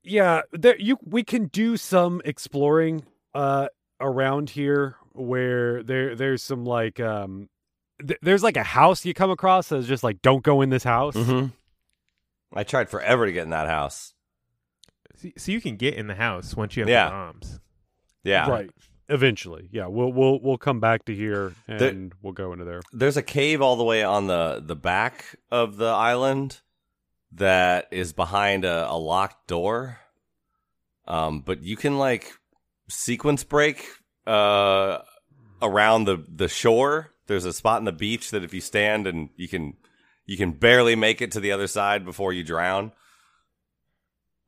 Yeah 0.04 0.42
there 0.52 0.76
you 0.78 0.98
we 1.04 1.22
can 1.22 1.46
do 1.46 1.76
some 1.76 2.20
exploring 2.24 3.04
uh 3.34 3.68
around 4.00 4.50
here 4.50 4.96
where 5.12 5.82
there 5.82 6.14
there's 6.16 6.42
some 6.42 6.64
like 6.64 6.98
um 7.00 7.48
th- 8.06 8.18
there's 8.22 8.42
like 8.42 8.56
a 8.56 8.62
house 8.64 9.04
you 9.04 9.14
come 9.14 9.30
across 9.30 9.68
that's 9.68 9.86
just 9.86 10.02
like 10.02 10.20
don't 10.22 10.42
go 10.42 10.60
in 10.60 10.70
this 10.70 10.84
house 10.84 11.14
hmm 11.16 11.46
I 12.54 12.64
tried 12.64 12.90
forever 12.90 13.24
to 13.24 13.32
get 13.32 13.44
in 13.44 13.50
that 13.50 13.66
house. 13.66 14.12
So, 15.16 15.28
so 15.38 15.52
you 15.52 15.60
can 15.62 15.76
get 15.76 15.94
in 15.94 16.06
the 16.06 16.14
house 16.14 16.54
once 16.54 16.76
you 16.76 16.82
have 16.82 16.88
Yeah. 16.90 17.06
the 17.06 17.10
bombs. 17.10 17.60
Yeah. 18.24 18.46
right 18.50 18.70
eventually. 19.08 19.68
Yeah, 19.72 19.86
we'll 19.86 20.12
we'll 20.12 20.38
we'll 20.40 20.58
come 20.58 20.78
back 20.78 21.06
to 21.06 21.14
here 21.14 21.54
and 21.66 21.80
There- 21.80 22.10
we'll 22.20 22.34
go 22.34 22.52
into 22.52 22.66
there. 22.66 22.80
There's 22.92 23.16
a 23.16 23.22
cave 23.22 23.62
all 23.62 23.76
the 23.76 23.84
way 23.84 24.02
on 24.02 24.26
the 24.26 24.62
the 24.62 24.76
back 24.76 25.36
of 25.50 25.76
the 25.78 25.86
island 25.86 26.60
that 27.34 27.88
is 27.90 28.12
behind 28.12 28.64
a, 28.64 28.90
a 28.90 28.96
locked 28.96 29.48
door. 29.48 29.98
Um, 31.06 31.40
but 31.40 31.62
you 31.62 31.76
can 31.76 31.98
like 31.98 32.32
sequence 32.88 33.42
break 33.42 33.86
uh 34.26 34.98
around 35.60 36.04
the 36.04 36.24
the 36.28 36.48
shore. 36.48 37.12
There's 37.26 37.44
a 37.44 37.52
spot 37.52 37.80
in 37.80 37.84
the 37.84 37.92
beach 37.92 38.30
that 38.30 38.44
if 38.44 38.52
you 38.52 38.60
stand 38.60 39.06
and 39.06 39.30
you 39.36 39.48
can 39.48 39.74
you 40.26 40.36
can 40.36 40.52
barely 40.52 40.94
make 40.94 41.22
it 41.22 41.32
to 41.32 41.40
the 41.40 41.52
other 41.52 41.66
side 41.66 42.04
before 42.04 42.32
you 42.32 42.44
drown. 42.44 42.92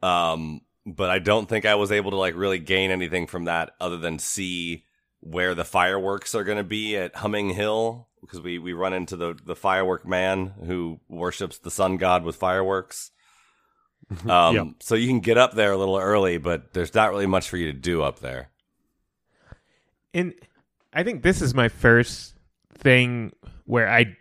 Um, 0.03 0.61
but 0.87 1.11
I 1.11 1.19
don't 1.19 1.49
think 1.49 1.65
I 1.65 1.77
was 1.77 1.91
able 1.91 2.11
to 2.11 2.17
like 2.17 2.37
really 2.37 2.59
gain 2.59 2.91
anything 2.91 3.27
from 3.27 3.47
that 3.47 3.73
other 3.81 3.97
than 3.97 4.19
see 4.19 4.85
where 5.21 5.55
the 5.55 5.65
fireworks 5.65 6.35
are 6.35 6.45
going 6.45 6.59
to 6.59 6.65
be 6.65 6.97
at 6.97 7.17
Humming 7.17 7.51
Hill 7.51 8.09
because 8.27 8.41
we 8.41 8.59
we 8.59 8.73
run 8.73 8.93
into 8.93 9.17
the 9.17 9.35
the 9.45 9.57
firework 9.57 10.07
man 10.07 10.53
who 10.67 11.01
worships 11.09 11.59
the 11.59 11.71
sun 11.71 11.97
god 11.97 12.25
with 12.25 12.37
fireworks. 12.37 13.11
Um, 14.29 14.55
Yep. 14.55 14.67
so 14.81 14.95
you 14.97 15.09
can 15.09 15.21
get 15.21 15.39
up 15.39 15.55
there 15.55 15.73
a 15.73 15.79
little 15.79 15.97
early, 15.97 16.37
but 16.37 16.75
there's 16.75 16.95
not 16.95 17.09
really 17.11 17.25
much 17.27 17.49
for 17.49 17.57
you 17.57 17.73
to 17.73 17.79
do 17.79 18.03
up 18.03 18.19
there. 18.19 18.51
And 20.13 20.35
I 20.93 21.03
think 21.03 21.23
this 21.23 21.41
is 21.41 21.55
my 21.55 21.69
first 21.69 22.35
thing 22.77 23.33
where 23.65 23.89
I 23.91 24.17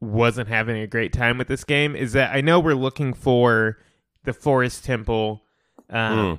wasn't 0.00 0.48
having 0.48 0.76
a 0.78 0.86
great 0.86 1.12
time 1.12 1.36
with 1.36 1.48
this 1.48 1.64
game 1.64 1.96
is 1.96 2.12
that 2.12 2.34
I 2.34 2.40
know 2.40 2.60
we're 2.60 2.74
looking 2.74 3.12
for 3.12 3.78
the 4.24 4.32
forest 4.32 4.84
temple 4.84 5.42
um, 5.90 6.18
Mm. 6.18 6.38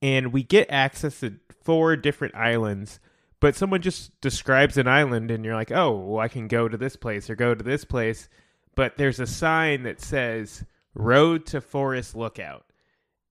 and 0.00 0.32
we 0.32 0.42
get 0.42 0.70
access 0.70 1.20
to 1.20 1.34
four 1.62 1.96
different 1.96 2.34
islands 2.34 2.98
but 3.44 3.54
someone 3.54 3.82
just 3.82 4.18
describes 4.22 4.78
an 4.78 4.88
island 4.88 5.30
and 5.30 5.44
you're 5.44 5.54
like 5.54 5.70
oh 5.70 5.94
well, 5.94 6.18
i 6.18 6.28
can 6.28 6.48
go 6.48 6.66
to 6.66 6.78
this 6.78 6.96
place 6.96 7.28
or 7.28 7.36
go 7.36 7.54
to 7.54 7.62
this 7.62 7.84
place. 7.84 8.30
But 8.74 8.96
there's 8.96 9.20
a 9.20 9.26
sign 9.26 9.82
that 9.82 10.00
says 10.00 10.64
road 10.94 11.44
to 11.48 11.60
forest 11.60 12.16
lookout. 12.16 12.64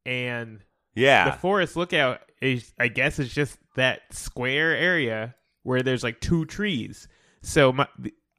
And 0.06 0.60
Yeah, 0.94 1.32
the 1.32 1.38
forest 1.38 1.76
lookout 1.76 2.20
is 2.44 2.74
i 2.78 2.90
guess 2.90 3.18
is 3.18 3.34
just 3.34 3.58
that 3.76 4.02
square 4.12 4.78
area 4.78 5.34
where 5.64 5.82
there's 5.82 6.04
like 6.04 6.20
two 6.20 6.46
trees. 6.46 7.08
So 7.42 7.74
my, 7.74 7.88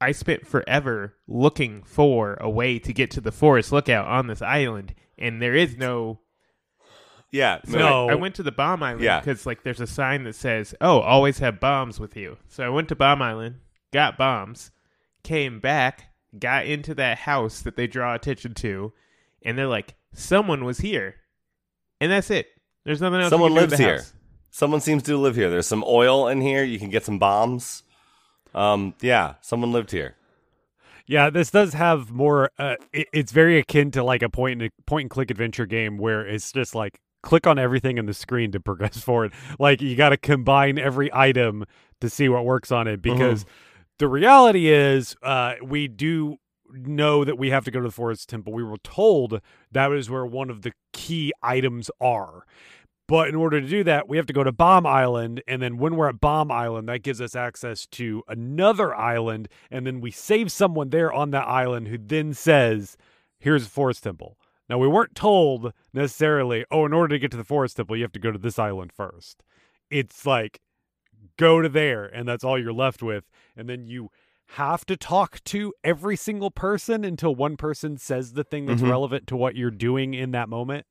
i 0.01 0.13
spent 0.13 0.47
forever 0.47 1.17
looking 1.27 1.83
for 1.83 2.35
a 2.35 2.49
way 2.49 2.79
to 2.79 2.93
get 2.93 3.11
to 3.11 3.21
the 3.21 3.33
forest 3.33 3.73
lookout 3.73 4.07
on 4.07 4.29
this 4.29 4.43
island 4.43 4.95
and 5.19 5.43
there 5.43 5.57
is 5.57 5.77
no 5.77 6.21
yeah, 7.35 7.59
so 7.67 7.79
No. 7.79 8.09
I, 8.09 8.13
I 8.13 8.15
went 8.15 8.35
to 8.37 8.43
the 8.43 8.53
bomb 8.53 8.83
island 8.83 9.03
Yeah. 9.03 9.19
because 9.21 9.45
like 9.45 9.63
there's 9.65 9.81
a 9.81 9.87
sign 9.87 10.25
that 10.25 10.35
says 10.37 10.75
oh 10.81 11.01
always 11.01 11.39
have 11.41 11.59
bombs 11.61 11.99
with 12.01 12.17
you 12.17 12.37
so 12.49 12.65
i 12.65 12.69
went 12.69 12.89
to 12.91 12.97
bomb 12.97 13.21
island 13.21 13.57
got 13.93 14.17
bombs 14.17 14.71
came 15.25 15.59
back 15.61 16.13
got 16.39 16.67
into 16.67 16.95
that 16.95 17.19
house 17.19 17.61
that 17.63 17.77
they 17.77 17.87
draw 17.87 18.15
attention 18.15 18.55
to 18.55 18.93
and 19.43 19.59
they're 19.59 19.67
like 19.67 19.95
someone 20.13 20.65
was 20.65 20.79
here 20.79 21.17
and 22.01 22.11
that's 22.13 22.31
it 22.31 22.47
there's 22.85 23.01
nothing 23.01 23.21
else 23.21 23.27
you 23.27 23.31
Someone 23.31 23.51
can 23.51 23.57
do 23.57 23.61
with 23.63 23.71
lives 23.71 23.79
the 23.79 23.85
here. 23.85 23.97
house. 23.97 24.13
Someone 24.51 24.81
seems 24.81 25.03
to 25.05 25.17
live 25.17 25.35
here. 25.35 25.51
There's 25.51 25.67
some 25.67 25.83
oil 25.85 26.29
in 26.29 26.41
here. 26.41 26.63
You 26.63 26.79
can 26.79 26.89
get 26.91 27.05
some 27.05 27.19
bombs. 27.19 27.83
Um, 28.55 28.95
yeah, 29.01 29.35
someone 29.41 29.73
lived 29.73 29.91
here. 29.91 30.15
Yeah, 31.07 31.29
this 31.31 31.51
does 31.51 31.73
have 31.75 32.11
more. 32.13 32.51
Uh, 32.59 32.77
it, 32.93 33.09
it's 33.13 33.33
very 33.33 33.59
akin 33.59 33.91
to 33.93 34.05
like 34.05 34.23
a 34.23 34.29
point 34.29 34.63
and 34.63 34.71
point 34.87 35.05
and 35.05 35.11
click 35.11 35.31
adventure 35.31 35.67
game 35.67 35.97
where 35.99 36.25
it's 36.27 36.53
just 36.53 36.75
like 36.75 37.01
click 37.25 37.47
on 37.47 37.59
everything 37.59 37.99
in 37.99 38.07
the 38.07 38.15
screen 38.15 38.53
to 38.53 38.61
progress 38.61 38.99
forward. 39.03 39.33
Like 39.59 39.81
you 39.81 39.97
got 39.97 40.11
to 40.11 40.17
combine 40.17 40.79
every 40.79 41.11
item 41.13 41.65
to 42.01 42.09
see 42.09 42.29
what 42.29 42.45
works 42.45 42.71
on 42.71 42.87
it 42.87 43.03
because 43.03 43.45
the 43.99 44.09
reality 44.09 44.69
is 44.69 45.17
uh, 45.23 45.55
we 45.63 45.89
do 45.89 46.37
know 46.73 47.25
that 47.25 47.39
we 47.39 47.51
have 47.51 47.65
to 47.65 47.71
go 47.71 47.81
to 47.81 47.89
the 47.89 47.93
forest 47.93 48.29
temple. 48.29 48.53
We 48.53 48.65
were 48.65 48.79
told 48.79 49.41
that 49.73 49.93
is 49.93 50.11
where 50.11 50.27
one 50.27 50.51
of 50.51 50.63
the 50.63 50.73
key 50.93 51.33
items 51.43 51.91
are. 52.01 52.45
But 53.07 53.29
in 53.29 53.35
order 53.35 53.61
to 53.61 53.67
do 53.67 53.85
that, 53.85 54.09
we 54.09 54.17
have 54.17 54.27
to 54.27 54.33
go 54.33 54.45
to 54.45 54.53
Bomb 54.53 54.87
Island. 54.87 55.43
And 55.47 55.61
then 55.61 55.77
when 55.77 55.95
we're 55.95 56.09
at 56.09 56.21
Bomb 56.21 56.51
Island, 56.51 56.89
that 56.89 57.03
gives 57.03 57.21
us 57.21 57.37
access 57.37 57.87
to 57.89 58.23
another 58.29 58.95
island. 58.95 59.49
And 59.71 59.87
then 59.87 60.01
we 60.01 60.11
save 60.11 60.51
someone 60.51 60.89
there 60.89 61.13
on 61.13 61.31
that 61.33 61.47
island 61.47 61.89
who 61.89 61.99
then 61.99 62.33
says, 62.33 62.97
Here's 63.39 63.67
a 63.67 63.69
forest 63.69 64.03
temple. 64.03 64.39
Now, 64.69 64.79
we 64.79 64.89
weren't 64.89 65.15
told 65.15 65.73
necessarily, 65.93 66.65
oh, 66.71 66.87
in 66.87 66.93
order 66.93 67.15
to 67.15 67.19
get 67.19 67.31
to 67.33 67.37
the 67.37 67.45
forest 67.45 67.77
temple, 67.77 67.97
you 67.97 68.03
have 68.03 68.13
to 68.13 68.19
go 68.19 68.31
to 68.33 68.39
this 68.39 68.59
island 68.59 68.93
first. 68.93 69.43
It's 69.91 70.25
like, 70.25 70.61
go 71.37 71.61
to 71.61 71.69
there, 71.69 72.05
and 72.05 72.27
that's 72.27 72.45
all 72.45 72.59
you're 72.59 72.73
left 72.73 73.03
with. 73.03 73.25
And 73.57 73.69
then 73.69 73.87
you 73.87 74.11
have 74.49 74.85
to 74.87 74.97
talk 74.97 75.43
to 75.45 75.73
every 75.83 76.17
single 76.17 76.51
person 76.51 77.05
until 77.05 77.35
one 77.35 77.57
person 77.57 77.97
says 77.99 78.33
the 78.33 78.45
thing 78.45 78.67
that's 78.67 78.83
Mhm. 78.83 78.91
relevant 78.91 79.27
to 79.29 79.37
what 79.37 79.57
you're 79.57 79.71
doing 79.71 80.15
in 80.15 80.31
that 80.33 80.49
moment. 80.49 80.87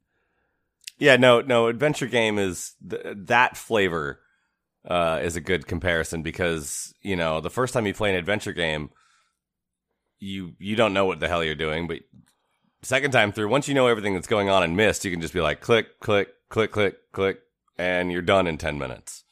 Yeah, 0.97 1.17
no, 1.17 1.41
no. 1.41 1.67
Adventure 1.67 2.05
game 2.07 2.37
is 2.37 2.75
th- 2.87 3.03
that 3.15 3.57
flavor 3.57 4.19
uh, 4.85 5.19
is 5.23 5.35
a 5.35 5.41
good 5.41 5.65
comparison 5.65 6.21
because 6.23 6.93
you 7.01 7.15
know 7.15 7.39
the 7.39 7.49
first 7.49 7.73
time 7.73 7.87
you 7.87 7.93
play 7.93 8.09
an 8.09 8.15
adventure 8.17 8.51
game, 8.51 8.89
you 10.19 10.55
you 10.59 10.75
don't 10.75 10.93
know 10.93 11.05
what 11.05 11.19
the 11.19 11.27
hell 11.27 11.43
you're 11.43 11.55
doing, 11.55 11.87
but 11.87 11.99
second 12.83 13.11
time 13.11 13.31
through, 13.31 13.49
once 13.49 13.67
you 13.67 13.73
know 13.73 13.87
everything 13.87 14.13
that's 14.13 14.27
going 14.27 14.49
on 14.49 14.63
in 14.63 14.75
Myst, 14.75 15.05
you 15.05 15.11
can 15.11 15.21
just 15.21 15.33
be 15.33 15.41
like 15.41 15.61
click, 15.61 15.99
click, 15.99 16.29
click, 16.49 16.71
click, 16.71 17.11
click, 17.11 17.39
and 17.77 18.11
you're 18.11 18.21
done 18.21 18.47
in 18.47 18.57
ten 18.57 18.77
minutes. 18.77 19.23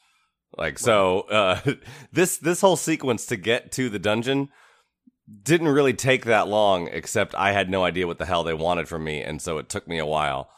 Like 0.58 0.80
so, 0.80 1.22
uh, 1.22 1.60
this 2.12 2.38
this 2.38 2.62
whole 2.62 2.76
sequence 2.76 3.26
to 3.28 3.38
get 3.38 3.72
to 3.74 3.90
the 3.90 4.00
dungeon 4.00 4.50
didn't 5.44 5.70
really 5.70 5.94
take 5.94 6.26
that 6.26 6.48
long, 6.48 6.88
except 6.92 7.36
I 7.36 7.52
had 7.52 7.70
no 7.70 7.84
idea 7.84 8.08
what 8.08 8.18
the 8.18 8.26
hell 8.26 8.44
they 8.44 8.54
wanted 8.54 8.88
from 8.88 9.04
me, 9.04 9.22
and 9.22 9.42
so 9.42 9.58
it 9.58 9.70
took 9.70 9.88
me 9.88 9.98
a 9.98 10.06
while. 10.06 10.50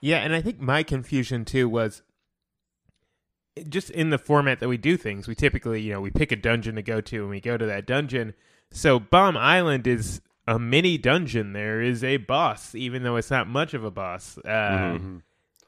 Yeah, 0.00 0.18
and 0.18 0.34
I 0.34 0.40
think 0.40 0.60
my 0.60 0.82
confusion 0.82 1.44
too 1.44 1.68
was 1.68 2.02
just 3.68 3.90
in 3.90 4.10
the 4.10 4.18
format 4.18 4.60
that 4.60 4.68
we 4.68 4.78
do 4.78 4.96
things. 4.96 5.28
We 5.28 5.34
typically, 5.34 5.82
you 5.82 5.92
know, 5.92 6.00
we 6.00 6.10
pick 6.10 6.32
a 6.32 6.36
dungeon 6.36 6.76
to 6.76 6.82
go 6.82 7.00
to 7.02 7.20
and 7.22 7.30
we 7.30 7.40
go 7.40 7.56
to 7.56 7.66
that 7.66 7.86
dungeon. 7.86 8.34
So 8.70 8.98
Bomb 8.98 9.36
Island 9.36 9.86
is 9.86 10.20
a 10.46 10.58
mini 10.58 10.98
dungeon. 10.98 11.52
There 11.52 11.80
is 11.80 12.02
a 12.02 12.16
boss, 12.18 12.74
even 12.74 13.02
though 13.02 13.16
it's 13.16 13.30
not 13.30 13.46
much 13.48 13.74
of 13.74 13.84
a 13.84 13.90
boss. 13.90 14.38
Uh, 14.38 14.48
Mm-hmm. 14.48 15.16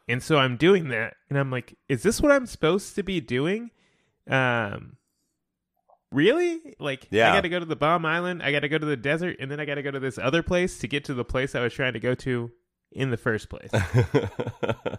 And 0.09 0.21
so 0.21 0.37
I'm 0.37 0.57
doing 0.57 0.88
that, 0.88 1.14
and 1.31 1.38
I'm 1.38 1.50
like, 1.52 1.75
is 1.88 2.02
this 2.02 2.21
what 2.21 2.33
I'm 2.33 2.45
supposed 2.47 2.97
to 2.97 3.05
be 3.05 3.21
doing? 3.21 3.71
Um, 4.29 4.97
really? 6.11 6.75
Like, 6.81 7.07
Yeah. 7.12 7.31
I 7.31 7.37
got 7.37 7.43
to 7.43 7.49
go 7.49 7.61
to 7.61 7.64
the 7.64 7.76
Bomb 7.76 8.05
Island, 8.05 8.43
I 8.43 8.50
got 8.50 8.61
to 8.61 8.69
go 8.69 8.79
to 8.79 8.85
the 8.85 8.97
desert, 8.97 9.37
and 9.38 9.49
then 9.49 9.61
I 9.61 9.64
got 9.64 9.76
to 9.76 9.83
go 9.83 9.93
to 9.93 10.00
this 10.00 10.19
other 10.19 10.43
place 10.43 10.79
to 10.81 10.88
get 10.88 11.05
to 11.05 11.14
the 11.14 11.25
place 11.25 11.55
I 11.55 11.61
was 11.62 11.73
trying 11.73 11.93
to 11.93 12.00
go 12.00 12.14
to 12.17 12.50
in 12.91 13.11
the 13.11 13.17
first 13.17 13.49
place. 13.49 13.71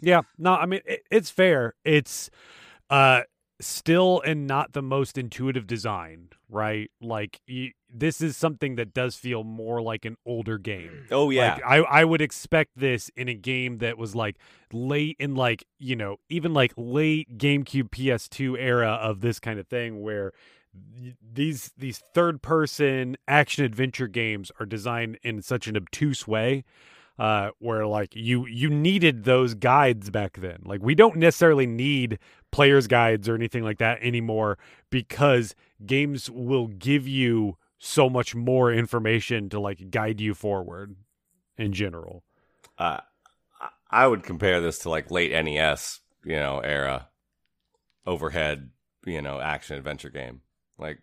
Yeah, 0.00 0.20
no, 0.38 0.54
I 0.54 0.66
mean 0.66 0.80
it, 0.84 1.02
it's 1.10 1.30
fair. 1.30 1.74
It's 1.84 2.30
uh 2.88 3.22
still 3.60 4.22
and 4.24 4.46
not 4.46 4.72
the 4.72 4.82
most 4.82 5.18
intuitive 5.18 5.66
design, 5.66 6.28
right? 6.48 6.90
Like 7.00 7.40
you, 7.46 7.72
this 7.92 8.20
is 8.20 8.36
something 8.36 8.76
that 8.76 8.92
does 8.92 9.16
feel 9.16 9.44
more 9.44 9.80
like 9.80 10.04
an 10.04 10.16
older 10.26 10.58
game. 10.58 11.06
oh 11.10 11.30
yeah, 11.30 11.54
Like, 11.54 11.62
I 11.64 11.76
I 12.00 12.04
would 12.04 12.20
expect 12.20 12.72
this 12.76 13.10
in 13.16 13.28
a 13.28 13.34
game 13.34 13.78
that 13.78 13.98
was 13.98 14.14
like 14.14 14.36
late 14.72 15.16
in 15.18 15.34
like, 15.34 15.64
you 15.78 15.96
know, 15.96 16.16
even 16.28 16.52
like 16.52 16.72
late 16.76 17.38
GameCube 17.38 17.90
PS2 17.90 18.56
era 18.58 18.90
of 18.90 19.20
this 19.20 19.40
kind 19.40 19.58
of 19.58 19.66
thing 19.66 20.02
where 20.02 20.32
these 21.32 21.72
these 21.76 22.02
third 22.14 22.42
person 22.42 23.16
action 23.26 23.64
adventure 23.64 24.08
games 24.08 24.52
are 24.60 24.66
designed 24.66 25.18
in 25.22 25.42
such 25.42 25.66
an 25.66 25.76
obtuse 25.76 26.26
way 26.28 26.62
uh 27.18 27.50
where 27.58 27.86
like 27.86 28.14
you 28.14 28.46
you 28.46 28.68
needed 28.68 29.24
those 29.24 29.54
guides 29.54 30.10
back 30.10 30.36
then 30.36 30.58
like 30.64 30.80
we 30.82 30.94
don't 30.94 31.16
necessarily 31.16 31.66
need 31.66 32.18
players 32.52 32.86
guides 32.86 33.28
or 33.28 33.34
anything 33.34 33.64
like 33.64 33.78
that 33.78 33.98
anymore 34.02 34.58
because 34.90 35.54
games 35.84 36.30
will 36.30 36.68
give 36.68 37.08
you 37.08 37.56
so 37.78 38.10
much 38.10 38.34
more 38.34 38.72
information 38.72 39.48
to 39.48 39.60
like 39.60 39.90
guide 39.90 40.20
you 40.20 40.34
forward 40.34 40.96
in 41.56 41.72
general 41.72 42.24
uh, 42.78 42.98
I- 43.90 44.06
would 44.06 44.22
compare 44.22 44.60
this 44.60 44.78
to 44.80 44.90
like 44.90 45.10
late 45.10 45.32
NES, 45.32 46.00
you 46.24 46.36
know, 46.36 46.60
era 46.60 47.08
overhead, 48.06 48.70
you 49.04 49.20
know, 49.22 49.40
action 49.40 49.76
adventure 49.76 50.10
game. 50.10 50.42
Like 50.78 50.98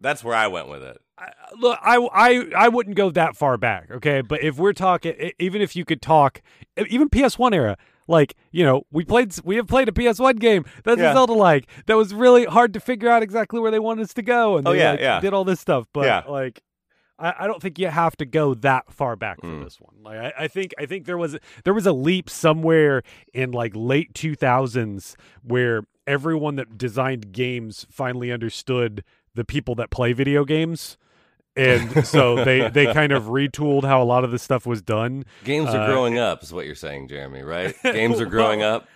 that's 0.00 0.22
where 0.24 0.34
I 0.34 0.48
went 0.48 0.68
with 0.68 0.82
it. 0.82 1.00
I- 1.18 1.32
look 1.58 1.78
I, 1.82 1.96
I 2.12 2.44
i 2.56 2.68
wouldn't 2.68 2.96
go 2.96 3.10
that 3.10 3.36
far 3.36 3.56
back 3.58 3.90
okay 3.90 4.22
but 4.22 4.42
if 4.42 4.56
we're 4.58 4.72
talking 4.72 5.30
even 5.38 5.60
if 5.60 5.76
you 5.76 5.84
could 5.84 6.00
talk 6.00 6.40
even 6.88 7.08
ps1 7.10 7.54
era 7.54 7.76
like 8.12 8.36
you 8.52 8.64
know 8.64 8.82
we 8.92 9.04
played 9.04 9.34
we 9.44 9.56
have 9.56 9.66
played 9.66 9.88
a 9.88 9.92
ps1 9.92 10.38
game 10.38 10.64
that's 10.84 11.00
Yeah. 11.00 11.10
a 11.10 11.14
zelda 11.14 11.32
like 11.32 11.66
that 11.86 11.96
was 11.96 12.14
really 12.14 12.44
hard 12.44 12.72
to 12.74 12.80
figure 12.80 13.08
out 13.08 13.22
exactly 13.22 13.58
where 13.58 13.70
they 13.72 13.78
wanted 13.80 14.02
us 14.04 14.14
to 14.14 14.22
go 14.22 14.56
and 14.56 14.68
Oh, 14.68 14.72
yeah, 14.72 14.92
like, 14.92 15.00
yeah. 15.00 15.20
did 15.20 15.32
all 15.32 15.44
this 15.44 15.58
stuff 15.60 15.86
but 15.92 16.04
Yeah. 16.04 16.22
like 16.28 16.62
I, 17.18 17.34
I 17.40 17.46
don't 17.46 17.60
think 17.62 17.78
you 17.78 17.88
have 17.88 18.16
to 18.16 18.24
go 18.24 18.54
that 18.54 18.92
far 18.92 19.16
back 19.16 19.40
for 19.40 19.46
Mm. 19.46 19.64
this 19.64 19.80
one. 19.80 19.94
Like 20.02 20.18
I, 20.18 20.44
I 20.44 20.48
think 20.48 20.72
I 20.78 20.86
think 20.86 21.06
there 21.06 21.18
was 21.18 21.36
there 21.64 21.74
was 21.74 21.86
a 21.86 21.92
leap 21.92 22.28
somewhere 22.28 23.02
in 23.32 23.52
like 23.52 23.72
late 23.74 24.12
two 24.14 24.34
thousands 24.34 25.16
where 25.42 25.82
everyone 26.06 26.56
that 26.56 26.76
designed 26.76 27.30
games 27.32 27.86
finally 27.90 28.32
understood 28.32 29.04
the 29.34 29.44
people 29.44 29.74
that 29.76 29.90
play 29.90 30.12
video 30.12 30.44
games. 30.44 30.96
And 31.56 32.06
so 32.06 32.44
they, 32.44 32.68
they 32.70 32.92
kind 32.92 33.12
of 33.12 33.24
retooled 33.24 33.84
how 33.84 34.02
a 34.02 34.04
lot 34.04 34.24
of 34.24 34.30
this 34.30 34.42
stuff 34.42 34.66
was 34.66 34.80
done. 34.82 35.24
Games 35.44 35.68
are 35.70 35.82
Uh, 35.82 35.86
growing 35.86 36.18
up, 36.18 36.42
is 36.42 36.52
what 36.52 36.64
you're 36.66 36.74
saying, 36.74 37.08
Jeremy. 37.08 37.42
Right? 37.42 37.74
Games 37.82 38.20
are 38.20 38.26
growing 38.26 38.60
Well, 38.60 38.76
up. 38.76 38.88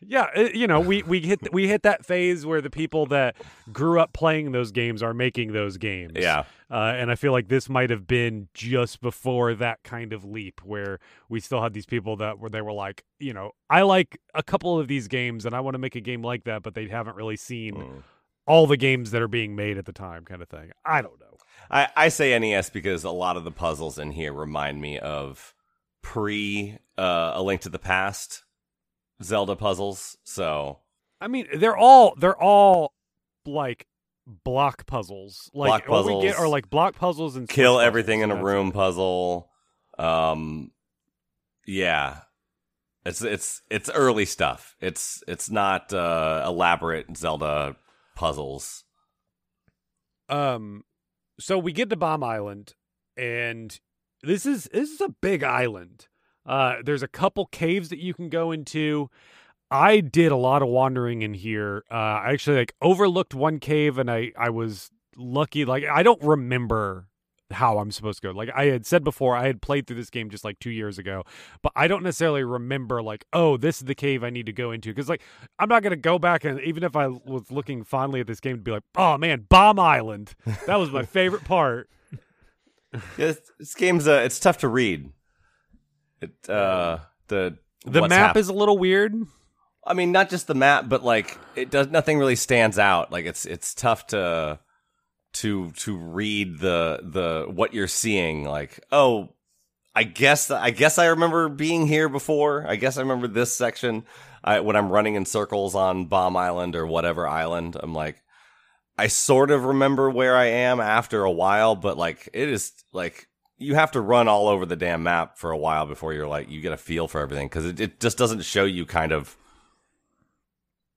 Yeah, 0.00 0.26
uh, 0.36 0.48
you 0.54 0.68
know, 0.68 0.78
we 0.78 1.02
we 1.02 1.18
hit 1.20 1.52
we 1.52 1.66
hit 1.66 1.82
that 1.82 2.06
phase 2.06 2.46
where 2.46 2.60
the 2.60 2.70
people 2.70 3.06
that 3.06 3.34
grew 3.72 3.98
up 3.98 4.12
playing 4.12 4.52
those 4.52 4.70
games 4.70 5.02
are 5.02 5.12
making 5.12 5.52
those 5.54 5.76
games. 5.76 6.12
Yeah. 6.14 6.44
Uh, 6.70 6.94
and 6.96 7.10
I 7.10 7.16
feel 7.16 7.32
like 7.32 7.48
this 7.48 7.68
might 7.68 7.90
have 7.90 8.06
been 8.06 8.46
just 8.54 9.00
before 9.00 9.54
that 9.56 9.82
kind 9.82 10.12
of 10.12 10.24
leap 10.24 10.60
where 10.62 11.00
we 11.28 11.40
still 11.40 11.60
had 11.60 11.72
these 11.72 11.86
people 11.86 12.14
that 12.18 12.38
were 12.38 12.48
they 12.48 12.60
were 12.62 12.72
like, 12.72 13.02
you 13.18 13.32
know, 13.32 13.50
I 13.68 13.82
like 13.82 14.20
a 14.34 14.42
couple 14.44 14.78
of 14.78 14.86
these 14.86 15.08
games 15.08 15.44
and 15.44 15.52
I 15.52 15.58
want 15.58 15.74
to 15.74 15.78
make 15.78 15.96
a 15.96 16.00
game 16.00 16.22
like 16.22 16.44
that, 16.44 16.62
but 16.62 16.74
they 16.74 16.86
haven't 16.86 17.16
really 17.16 17.36
seen 17.36 17.74
Mm. 17.74 18.02
all 18.46 18.68
the 18.68 18.76
games 18.76 19.10
that 19.10 19.20
are 19.20 19.26
being 19.26 19.56
made 19.56 19.76
at 19.78 19.84
the 19.86 19.92
time, 19.92 20.24
kind 20.24 20.42
of 20.42 20.48
thing. 20.48 20.70
I 20.86 21.02
don't 21.02 21.18
know. 21.18 21.26
I, 21.70 21.88
I 21.96 22.08
say 22.08 22.38
NES 22.38 22.70
because 22.70 23.04
a 23.04 23.10
lot 23.10 23.36
of 23.36 23.44
the 23.44 23.50
puzzles 23.50 23.98
in 23.98 24.12
here 24.12 24.32
remind 24.32 24.80
me 24.80 24.98
of 24.98 25.54
pre 26.02 26.78
uh, 26.96 27.32
A 27.34 27.42
Link 27.42 27.62
to 27.62 27.68
the 27.68 27.78
Past 27.78 28.44
Zelda 29.22 29.56
puzzles. 29.56 30.16
So 30.24 30.78
I 31.20 31.28
mean, 31.28 31.46
they're 31.54 31.76
all 31.76 32.14
they're 32.18 32.40
all 32.40 32.92
like 33.46 33.86
block 34.26 34.86
puzzles. 34.86 35.50
Like 35.54 35.86
Block 35.86 35.88
what 35.88 36.06
we 36.06 36.22
get 36.22 36.32
puzzles. 36.32 36.44
are 36.44 36.48
like 36.48 36.70
block 36.70 36.96
puzzles 36.96 37.36
and 37.36 37.48
kill 37.48 37.80
everything 37.80 38.20
in 38.20 38.30
a 38.30 38.42
room 38.42 38.68
it. 38.68 38.74
puzzle. 38.74 39.50
Um, 39.98 40.70
yeah, 41.66 42.20
it's 43.04 43.22
it's 43.22 43.62
it's 43.70 43.90
early 43.90 44.24
stuff. 44.24 44.76
It's 44.80 45.22
it's 45.26 45.50
not 45.50 45.92
uh, 45.92 46.44
elaborate 46.46 47.16
Zelda 47.16 47.76
puzzles. 48.14 48.84
Um, 50.28 50.84
so 51.38 51.58
we 51.58 51.72
get 51.72 51.90
to 51.90 51.96
Bomb 51.96 52.22
Island, 52.22 52.74
and 53.16 53.78
this 54.22 54.46
is 54.46 54.68
this 54.72 54.90
is 54.90 55.00
a 55.00 55.14
big 55.20 55.42
island. 55.42 56.08
Uh, 56.46 56.76
there's 56.84 57.02
a 57.02 57.08
couple 57.08 57.46
caves 57.46 57.88
that 57.90 57.98
you 57.98 58.14
can 58.14 58.28
go 58.28 58.52
into. 58.52 59.10
I 59.70 60.00
did 60.00 60.32
a 60.32 60.36
lot 60.36 60.62
of 60.62 60.68
wandering 60.68 61.22
in 61.22 61.34
here. 61.34 61.84
Uh, 61.90 61.94
I 61.94 62.32
actually 62.32 62.56
like 62.58 62.74
overlooked 62.80 63.34
one 63.34 63.60
cave, 63.60 63.98
and 63.98 64.10
I 64.10 64.32
I 64.38 64.50
was 64.50 64.90
lucky. 65.16 65.64
Like 65.64 65.84
I 65.84 66.02
don't 66.02 66.22
remember 66.22 67.07
how 67.50 67.78
I'm 67.78 67.90
supposed 67.90 68.20
to 68.22 68.28
go. 68.28 68.36
Like 68.36 68.50
I 68.54 68.66
had 68.66 68.86
said 68.86 69.04
before, 69.04 69.36
I 69.36 69.46
had 69.46 69.62
played 69.62 69.86
through 69.86 69.96
this 69.96 70.10
game 70.10 70.30
just 70.30 70.44
like 70.44 70.58
two 70.58 70.70
years 70.70 70.98
ago, 70.98 71.24
but 71.62 71.72
I 71.74 71.88
don't 71.88 72.02
necessarily 72.02 72.44
remember 72.44 73.02
like, 73.02 73.24
oh, 73.32 73.56
this 73.56 73.78
is 73.78 73.84
the 73.84 73.94
cave 73.94 74.22
I 74.22 74.30
need 74.30 74.46
to 74.46 74.52
go 74.52 74.70
into. 74.70 74.90
Because 74.90 75.08
like 75.08 75.22
I'm 75.58 75.68
not 75.68 75.82
gonna 75.82 75.96
go 75.96 76.18
back 76.18 76.44
and 76.44 76.60
even 76.60 76.82
if 76.82 76.96
I 76.96 77.08
was 77.08 77.50
looking 77.50 77.84
fondly 77.84 78.20
at 78.20 78.26
this 78.26 78.40
game 78.40 78.56
to 78.56 78.62
be 78.62 78.70
like, 78.70 78.84
oh 78.96 79.18
man, 79.18 79.46
Bomb 79.48 79.78
Island, 79.78 80.34
that 80.66 80.76
was 80.76 80.90
my 80.90 81.04
favorite 81.04 81.44
part. 81.44 81.88
Yeah, 83.18 83.26
this, 83.26 83.40
this 83.58 83.74
game's 83.74 84.08
uh, 84.08 84.22
it's 84.24 84.40
tough 84.40 84.58
to 84.58 84.68
read. 84.68 85.12
It 86.22 86.32
uh 86.48 87.00
the 87.26 87.58
The 87.84 88.08
map 88.08 88.36
is 88.38 88.48
a 88.48 88.54
little 88.54 88.78
weird. 88.78 89.14
I 89.86 89.94
mean, 89.94 90.10
not 90.10 90.30
just 90.30 90.46
the 90.46 90.54
map, 90.54 90.88
but 90.88 91.04
like 91.04 91.38
it 91.54 91.70
does 91.70 91.88
nothing 91.88 92.18
really 92.18 92.34
stands 92.34 92.78
out. 92.78 93.12
Like 93.12 93.26
it's 93.26 93.44
it's 93.44 93.74
tough 93.74 94.06
to 94.08 94.58
to 95.34 95.70
to 95.72 95.96
read 95.96 96.58
the 96.58 97.00
the 97.02 97.46
what 97.52 97.74
you're 97.74 97.86
seeing. 97.88 98.44
Like 98.44 98.80
oh, 98.90 99.34
I 99.94 100.04
guess 100.04 100.50
I 100.50 100.70
guess 100.70 100.98
I 100.98 101.06
remember 101.06 101.48
being 101.48 101.86
here 101.86 102.08
before. 102.08 102.66
I 102.66 102.76
guess 102.76 102.96
I 102.96 103.02
remember 103.02 103.28
this 103.28 103.56
section. 103.56 104.04
I, 104.44 104.60
when 104.60 104.76
I'm 104.76 104.90
running 104.90 105.16
in 105.16 105.24
circles 105.24 105.74
on 105.74 106.06
Bomb 106.06 106.36
Island 106.36 106.76
or 106.76 106.86
whatever 106.86 107.26
island, 107.26 107.76
I'm 107.78 107.92
like, 107.92 108.22
I 108.96 109.08
sort 109.08 109.50
of 109.50 109.64
remember 109.64 110.08
where 110.08 110.36
I 110.36 110.46
am 110.46 110.80
after 110.80 111.24
a 111.24 111.30
while, 111.30 111.74
but 111.74 111.98
like 111.98 112.28
it 112.32 112.48
is 112.48 112.72
like 112.92 113.28
you 113.58 113.74
have 113.74 113.90
to 113.92 114.00
run 114.00 114.28
all 114.28 114.48
over 114.48 114.64
the 114.64 114.76
damn 114.76 115.02
map 115.02 115.36
for 115.36 115.50
a 115.50 115.58
while 115.58 115.86
before 115.86 116.12
you're 116.12 116.28
like 116.28 116.48
you 116.48 116.60
get 116.60 116.72
a 116.72 116.76
feel 116.76 117.08
for 117.08 117.20
everything 117.20 117.48
because 117.48 117.66
it, 117.66 117.80
it 117.80 118.00
just 118.00 118.16
doesn't 118.16 118.42
show 118.42 118.64
you 118.64 118.86
kind 118.86 119.12
of 119.12 119.36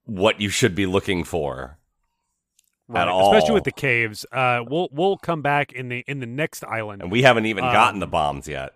what 0.04 0.40
you 0.40 0.48
should 0.48 0.74
be 0.74 0.86
looking 0.86 1.24
for 1.24 1.78
at 2.96 3.08
all. 3.08 3.32
Especially 3.34 3.54
with 3.54 3.64
the 3.64 3.72
caves. 3.72 4.24
Uh, 4.32 4.62
we'll 4.68 4.88
we'll 4.92 5.16
come 5.16 5.42
back 5.42 5.72
in 5.72 5.88
the 5.88 6.04
in 6.06 6.20
the 6.20 6.26
next 6.26 6.64
island. 6.64 7.02
and 7.02 7.10
we 7.10 7.22
haven't 7.22 7.46
even 7.46 7.64
Um, 7.64 7.72
gotten 7.72 8.00
the 8.00 8.06
bombs 8.06 8.46
yet. 8.48 8.72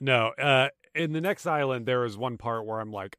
No, 0.00 0.28
uh, 0.38 0.68
in 0.94 1.12
the 1.12 1.20
next 1.20 1.46
island, 1.46 1.86
there 1.86 2.04
is 2.04 2.16
one 2.16 2.36
part 2.38 2.66
where 2.66 2.80
I'm 2.80 2.90
like, 2.92 3.16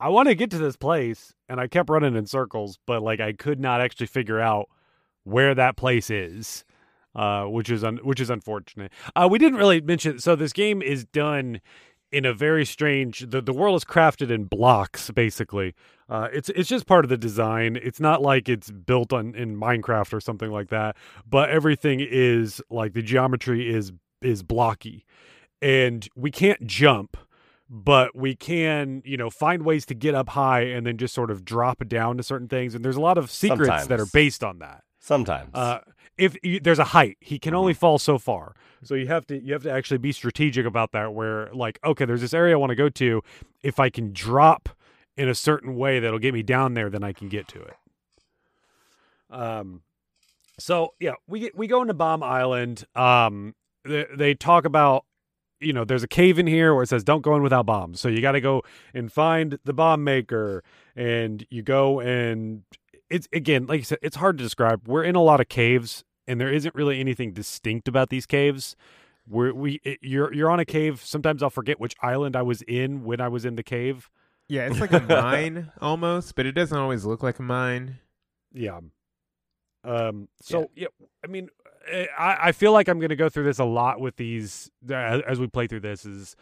I 0.00 0.08
want 0.08 0.28
to 0.28 0.34
get 0.34 0.50
to 0.50 0.58
this 0.58 0.76
place, 0.76 1.32
and 1.48 1.60
I 1.60 1.68
kept 1.68 1.88
running 1.88 2.16
in 2.16 2.26
circles, 2.26 2.78
but 2.86 3.02
like 3.02 3.20
I 3.20 3.32
could 3.32 3.60
not 3.60 3.80
actually 3.80 4.06
figure 4.06 4.40
out 4.40 4.68
where 5.22 5.54
that 5.54 5.76
place 5.76 6.10
is, 6.10 6.64
uh, 7.14 7.44
which 7.44 7.70
is 7.70 7.84
un- 7.84 8.00
which 8.02 8.20
is 8.20 8.30
unfortunate. 8.30 8.92
Uh, 9.14 9.28
we 9.30 9.38
didn't 9.38 9.58
really 9.58 9.80
mention. 9.80 10.18
So 10.18 10.34
this 10.36 10.52
game 10.52 10.82
is 10.82 11.04
done 11.04 11.60
in 12.14 12.24
a 12.24 12.32
very 12.32 12.64
strange. 12.64 13.20
The 13.28 13.40
the 13.40 13.52
world 13.52 13.76
is 13.76 13.84
crafted 13.84 14.30
in 14.30 14.44
blocks, 14.44 15.10
basically. 15.10 15.74
Uh, 16.08 16.28
it's 16.32 16.48
it's 16.50 16.68
just 16.68 16.86
part 16.86 17.04
of 17.04 17.08
the 17.08 17.16
design. 17.16 17.76
It's 17.76 18.00
not 18.00 18.22
like 18.22 18.48
it's 18.48 18.70
built 18.70 19.12
on 19.12 19.34
in 19.34 19.56
Minecraft 19.56 20.12
or 20.12 20.20
something 20.20 20.50
like 20.50 20.68
that. 20.68 20.96
But 21.28 21.50
everything 21.50 22.00
is 22.00 22.62
like 22.70 22.92
the 22.92 23.02
geometry 23.02 23.72
is 23.72 23.92
is 24.22 24.42
blocky 24.42 25.04
and 25.60 26.08
we 26.16 26.30
can't 26.30 26.66
jump 26.66 27.16
but 27.70 28.14
we 28.14 28.34
can 28.34 29.02
you 29.04 29.16
know 29.16 29.30
find 29.30 29.64
ways 29.64 29.86
to 29.86 29.94
get 29.94 30.14
up 30.14 30.30
high 30.30 30.60
and 30.60 30.86
then 30.86 30.96
just 30.96 31.14
sort 31.14 31.30
of 31.30 31.44
drop 31.44 31.86
down 31.88 32.16
to 32.16 32.22
certain 32.22 32.48
things 32.48 32.74
and 32.74 32.84
there's 32.84 32.96
a 32.96 33.00
lot 33.00 33.18
of 33.18 33.30
secrets 33.30 33.86
that 33.86 34.00
are 34.00 34.06
based 34.06 34.44
on 34.44 34.58
that 34.58 34.82
Sometimes. 35.04 35.50
uh 35.54 35.80
if 36.16 36.36
you, 36.44 36.60
there's 36.60 36.78
a 36.78 36.84
height. 36.84 37.16
He 37.20 37.38
can 37.38 37.54
only 37.54 37.74
fall 37.74 37.98
so 37.98 38.18
far. 38.18 38.54
So 38.84 38.94
you 38.94 39.06
have 39.08 39.26
to 39.26 39.38
you 39.42 39.52
have 39.52 39.62
to 39.64 39.70
actually 39.70 39.98
be 39.98 40.12
strategic 40.12 40.64
about 40.64 40.92
that 40.92 41.12
where 41.12 41.50
like 41.52 41.78
okay 41.84 42.04
there's 42.04 42.20
this 42.20 42.32
area 42.32 42.54
i 42.54 42.56
want 42.56 42.70
to 42.70 42.76
go 42.76 42.88
to. 42.88 43.22
If 43.62 43.78
i 43.78 43.90
can 43.90 44.12
drop 44.12 44.70
in 45.16 45.28
a 45.28 45.34
certain 45.34 45.76
way 45.76 46.00
that'll 46.00 46.18
get 46.18 46.32
me 46.34 46.42
down 46.42 46.74
there 46.74 46.88
then 46.88 47.04
i 47.04 47.12
can 47.12 47.28
get 47.28 47.46
to 47.48 47.60
it. 47.60 47.76
Um 49.30 49.82
so 50.58 50.94
yeah 51.00 51.14
we 51.26 51.40
get, 51.40 51.56
we 51.56 51.66
go 51.66 51.82
into 51.82 51.94
bomb 51.94 52.22
island. 52.22 52.84
Um 52.94 53.54
they, 53.84 54.06
they 54.16 54.34
talk 54.34 54.64
about 54.64 55.04
you 55.60 55.72
know 55.72 55.84
there's 55.84 56.02
a 56.02 56.08
cave 56.08 56.38
in 56.38 56.46
here 56.46 56.72
where 56.72 56.82
it 56.82 56.88
says 56.88 57.04
don't 57.04 57.22
go 57.22 57.36
in 57.36 57.42
without 57.42 57.66
bombs. 57.66 58.00
So 58.00 58.08
you 58.08 58.22
got 58.22 58.32
to 58.32 58.40
go 58.40 58.62
and 58.94 59.12
find 59.12 59.58
the 59.64 59.72
bomb 59.72 60.04
maker 60.04 60.62
and 60.96 61.46
you 61.50 61.62
go 61.62 62.00
and 62.00 62.62
it's 63.14 63.28
again 63.32 63.66
like 63.66 63.78
you 63.78 63.84
said 63.84 63.98
it's 64.02 64.16
hard 64.16 64.36
to 64.38 64.44
describe 64.44 64.86
we're 64.86 65.04
in 65.04 65.14
a 65.14 65.22
lot 65.22 65.40
of 65.40 65.48
caves 65.48 66.04
and 66.26 66.40
there 66.40 66.52
isn't 66.52 66.74
really 66.74 66.98
anything 67.00 67.32
distinct 67.32 67.86
about 67.88 68.08
these 68.08 68.26
caves 68.26 68.76
we're, 69.28 69.52
we 69.54 69.80
it, 69.84 69.98
you're 70.02 70.32
you're 70.34 70.50
on 70.50 70.60
a 70.60 70.64
cave 70.64 71.00
sometimes 71.04 71.42
i'll 71.42 71.50
forget 71.50 71.78
which 71.78 71.94
island 72.02 72.34
i 72.36 72.42
was 72.42 72.62
in 72.62 73.04
when 73.04 73.20
i 73.20 73.28
was 73.28 73.44
in 73.44 73.54
the 73.56 73.62
cave 73.62 74.10
Yeah, 74.48 74.66
it's 74.66 74.80
like 74.84 74.92
a 74.92 75.00
mine 75.00 75.72
almost, 75.80 76.34
but 76.34 76.44
it 76.44 76.52
doesn't 76.52 76.76
always 76.76 77.04
look 77.06 77.22
like 77.22 77.38
a 77.38 77.42
mine. 77.42 77.98
Yeah. 78.52 78.80
Um. 79.82 80.28
So 80.42 80.70
yeah, 80.74 80.88
I 81.24 81.28
mean, 81.28 81.48
eh, 81.90 82.06
I 82.18 82.48
I 82.48 82.52
feel 82.52 82.72
like 82.72 82.88
I'm 82.88 83.00
gonna 83.00 83.16
go 83.16 83.30
through 83.30 83.44
this 83.44 83.58
a 83.58 83.64
lot 83.64 84.00
with 84.00 84.16
these 84.16 84.70
uh, 84.90 85.20
as 85.26 85.40
we 85.40 85.46
play 85.46 85.66
through 85.66 85.80
this. 85.80 86.04
Is 86.04 86.36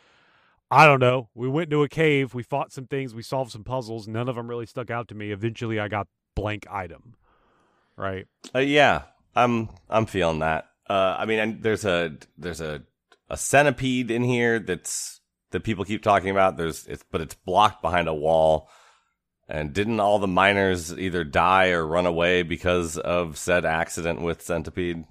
I 0.70 0.86
don't 0.86 1.00
know. 1.00 1.28
We 1.34 1.48
went 1.48 1.70
to 1.70 1.82
a 1.84 1.88
cave. 1.88 2.34
We 2.34 2.42
fought 2.42 2.72
some 2.72 2.86
things. 2.86 3.14
We 3.14 3.22
solved 3.22 3.52
some 3.52 3.62
puzzles. 3.62 4.08
None 4.08 4.28
of 4.28 4.34
them 4.36 4.48
really 4.48 4.66
stuck 4.66 4.90
out 4.90 5.06
to 5.08 5.14
me. 5.14 5.30
Eventually, 5.30 5.78
I 5.78 5.88
got 5.88 6.08
blank 6.34 6.66
item. 6.70 7.14
Right. 7.96 8.26
Uh, 8.54 8.60
yeah, 8.60 9.02
I'm 9.34 9.68
I'm 9.88 10.06
feeling 10.06 10.40
that. 10.40 10.68
Uh, 10.88 11.16
I 11.18 11.26
mean, 11.26 11.38
and 11.38 11.62
there's 11.62 11.84
a 11.84 12.16
there's 12.36 12.60
a 12.60 12.82
a 13.28 13.36
centipede 13.36 14.10
in 14.10 14.22
here 14.22 14.58
that's 14.58 15.20
that 15.50 15.64
people 15.64 15.84
keep 15.84 16.02
talking 16.02 16.30
about. 16.30 16.56
There's 16.56 16.86
it's 16.86 17.04
but 17.10 17.20
it's 17.20 17.34
blocked 17.34 17.82
behind 17.82 18.08
a 18.08 18.14
wall. 18.14 18.68
And 19.48 19.74
didn't 19.74 20.00
all 20.00 20.18
the 20.18 20.28
miners 20.28 20.96
either 20.98 21.24
die 21.24 21.70
or 21.70 21.86
run 21.86 22.06
away 22.06 22.42
because 22.42 22.96
of 22.96 23.36
said 23.36 23.66
accident 23.66 24.22
with 24.22 24.40
centipede? 24.40 25.04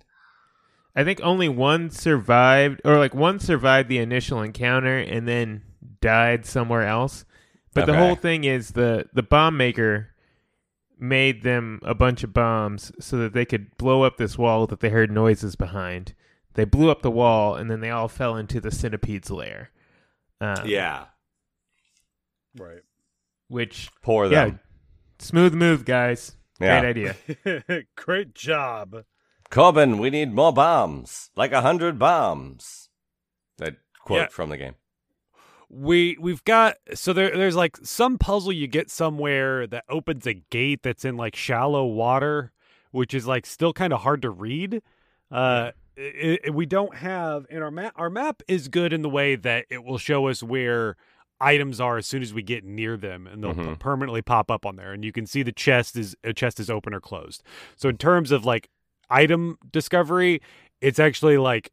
I 0.95 1.03
think 1.03 1.21
only 1.21 1.47
one 1.47 1.89
survived, 1.89 2.81
or 2.83 2.97
like 2.97 3.13
one 3.13 3.39
survived 3.39 3.87
the 3.87 3.99
initial 3.99 4.41
encounter 4.41 4.97
and 4.97 5.27
then 5.27 5.61
died 5.99 6.45
somewhere 6.45 6.87
else. 6.87 7.25
But 7.73 7.85
the 7.85 7.97
whole 7.97 8.15
thing 8.15 8.43
is 8.43 8.71
the 8.71 9.07
the 9.13 9.23
bomb 9.23 9.55
maker 9.57 10.09
made 11.01 11.41
them 11.43 11.79
a 11.83 11.93
bunch 11.95 12.23
of 12.23 12.31
bombs 12.33 12.91
so 12.99 13.17
that 13.17 13.33
they 13.33 13.43
could 13.43 13.75
blow 13.77 14.03
up 14.03 14.17
this 14.17 14.37
wall 14.37 14.67
that 14.67 14.79
they 14.79 14.89
heard 14.89 15.11
noises 15.11 15.55
behind. 15.55 16.13
They 16.53 16.63
blew 16.63 16.89
up 16.91 17.01
the 17.01 17.09
wall 17.11 17.55
and 17.55 17.69
then 17.71 17.79
they 17.81 17.89
all 17.89 18.07
fell 18.07 18.35
into 18.37 18.61
the 18.61 18.71
centipede's 18.71 19.31
lair. 19.31 19.71
Um, 20.39 20.65
Yeah, 20.65 21.05
Right. 22.57 22.81
Which 23.47 23.89
poor 24.01 24.25
yeah, 24.31 24.45
them. 24.45 24.59
smooth 25.19 25.53
move, 25.53 25.85
guys. 25.85 26.35
Yeah. 26.59 26.79
Great 26.81 27.15
idea. 27.45 27.83
Great 27.95 28.35
job. 28.35 29.03
Corbin, 29.49 29.97
we 29.97 30.09
need 30.09 30.31
more 30.33 30.53
bombs, 30.53 31.31
like 31.35 31.51
a 31.51 31.61
hundred 31.61 31.97
bombs. 31.99 32.89
That 33.57 33.77
quote 34.03 34.19
Yeah. 34.19 34.27
from 34.27 34.49
the 34.49 34.57
game. 34.57 34.75
We 35.73 36.17
we've 36.19 36.43
got 36.43 36.75
so 36.93 37.13
there 37.13 37.35
there's 37.37 37.55
like 37.55 37.77
some 37.81 38.17
puzzle 38.17 38.51
you 38.51 38.67
get 38.67 38.89
somewhere 38.91 39.65
that 39.67 39.85
opens 39.87 40.27
a 40.27 40.33
gate 40.33 40.81
that's 40.83 41.05
in 41.05 41.15
like 41.15 41.33
shallow 41.35 41.85
water 41.85 42.51
which 42.91 43.13
is 43.13 43.25
like 43.25 43.45
still 43.45 43.71
kind 43.71 43.93
of 43.93 44.01
hard 44.01 44.21
to 44.21 44.29
read. 44.29 44.81
Uh 45.31 45.71
i 45.97 46.37
i 46.45 46.49
we 46.49 46.65
don't 46.65 46.95
have 46.95 47.45
in 47.49 47.61
our 47.61 47.71
map 47.71 47.93
our 47.95 48.09
map 48.09 48.41
is 48.49 48.67
good 48.67 48.91
in 48.91 49.01
the 49.01 49.09
way 49.09 49.35
that 49.35 49.65
it 49.69 49.83
will 49.85 49.97
show 49.97 50.27
us 50.27 50.43
where 50.43 50.97
items 51.39 51.79
are 51.79 51.97
as 51.97 52.05
soon 52.05 52.21
as 52.21 52.33
we 52.33 52.43
get 52.43 52.63
near 52.65 52.97
them 52.97 53.25
and 53.25 53.41
they'll 53.43 53.53
Mhm. 53.53 53.79
permanently 53.79 54.21
pop 54.21 54.51
up 54.51 54.65
on 54.65 54.75
there 54.75 54.91
and 54.91 55.05
you 55.05 55.11
can 55.13 55.25
see 55.25 55.41
the 55.41 55.51
chest 55.53 55.95
is 55.95 56.15
a 56.23 56.33
chest 56.33 56.59
is 56.59 56.69
open 56.69 56.93
or 56.93 56.99
closed. 56.99 57.43
So 57.77 57.87
in 57.87 57.97
terms 57.97 58.31
of 58.31 58.43
like 58.45 58.69
item 59.09 59.57
discovery 59.71 60.41
it's 60.81 60.99
actually 60.99 61.37
like 61.37 61.71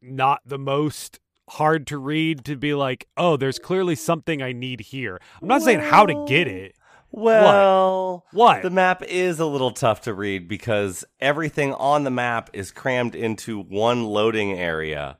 not 0.00 0.40
the 0.46 0.58
most 0.58 1.18
hard 1.50 1.86
to 1.88 1.98
read 1.98 2.44
to 2.46 2.56
be 2.56 2.74
like, 2.74 3.08
oh, 3.16 3.36
there's 3.36 3.58
clearly 3.58 3.94
something 3.94 4.40
I 4.42 4.52
need 4.52 4.80
here. 4.80 5.20
I'm 5.42 5.48
not 5.48 5.62
saying 5.62 5.80
how 5.80 6.06
to 6.06 6.24
get 6.26 6.46
it. 6.48 6.74
Well, 7.12 8.24
What? 8.30 8.62
the 8.62 8.70
map 8.70 9.02
is 9.02 9.40
a 9.40 9.46
little 9.46 9.72
tough 9.72 10.02
to 10.02 10.14
read 10.14 10.46
because 10.48 11.04
everything 11.20 11.74
on 11.74 12.04
the 12.04 12.10
map 12.10 12.50
is 12.52 12.70
crammed 12.70 13.14
into 13.16 13.60
one 13.60 14.04
loading 14.04 14.52
area. 14.52 15.18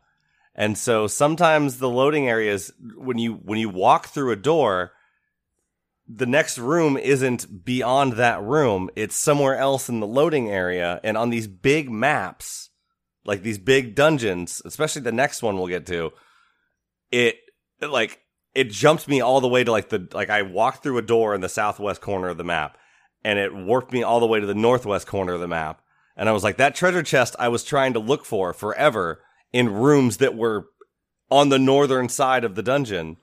And 0.54 0.78
so 0.78 1.06
sometimes 1.08 1.78
the 1.78 1.88
loading 1.88 2.28
areas 2.28 2.72
when 2.96 3.18
you 3.18 3.34
when 3.34 3.58
you 3.58 3.68
walk 3.68 4.08
through 4.08 4.30
a 4.30 4.36
door, 4.36 4.92
the 6.08 6.26
next 6.26 6.58
room 6.58 6.96
isn't 6.96 7.64
beyond 7.64 8.14
that 8.14 8.42
room. 8.42 8.90
It's 8.94 9.16
somewhere 9.16 9.56
else 9.56 9.88
in 9.88 10.00
the 10.00 10.06
loading 10.06 10.48
area 10.50 11.00
and 11.02 11.16
on 11.16 11.30
these 11.30 11.46
big 11.46 11.90
maps, 11.90 12.69
like 13.24 13.42
these 13.42 13.58
big 13.58 13.94
dungeons, 13.94 14.62
especially 14.64 15.02
the 15.02 15.12
next 15.12 15.42
one 15.42 15.56
we'll 15.56 15.66
get 15.66 15.86
to, 15.86 16.12
it 17.10 17.36
like 17.80 18.20
it 18.54 18.70
jumped 18.70 19.08
me 19.08 19.20
all 19.20 19.40
the 19.40 19.48
way 19.48 19.64
to 19.64 19.70
like 19.70 19.88
the 19.88 20.08
like 20.12 20.30
I 20.30 20.42
walked 20.42 20.82
through 20.82 20.98
a 20.98 21.02
door 21.02 21.34
in 21.34 21.40
the 21.40 21.48
southwest 21.48 22.00
corner 22.00 22.28
of 22.28 22.36
the 22.36 22.44
map 22.44 22.76
and 23.24 23.38
it 23.38 23.54
warped 23.54 23.92
me 23.92 24.02
all 24.02 24.20
the 24.20 24.26
way 24.26 24.40
to 24.40 24.46
the 24.46 24.54
northwest 24.54 25.06
corner 25.06 25.32
of 25.32 25.40
the 25.40 25.48
map 25.48 25.82
and 26.16 26.28
I 26.28 26.32
was 26.32 26.44
like 26.44 26.56
that 26.56 26.74
treasure 26.74 27.02
chest 27.02 27.36
I 27.38 27.48
was 27.48 27.64
trying 27.64 27.92
to 27.94 27.98
look 27.98 28.24
for 28.24 28.52
forever 28.52 29.22
in 29.52 29.72
rooms 29.72 30.18
that 30.18 30.36
were 30.36 30.66
on 31.30 31.48
the 31.48 31.58
northern 31.58 32.08
side 32.08 32.44
of 32.44 32.54
the 32.54 32.62
dungeon 32.62 33.16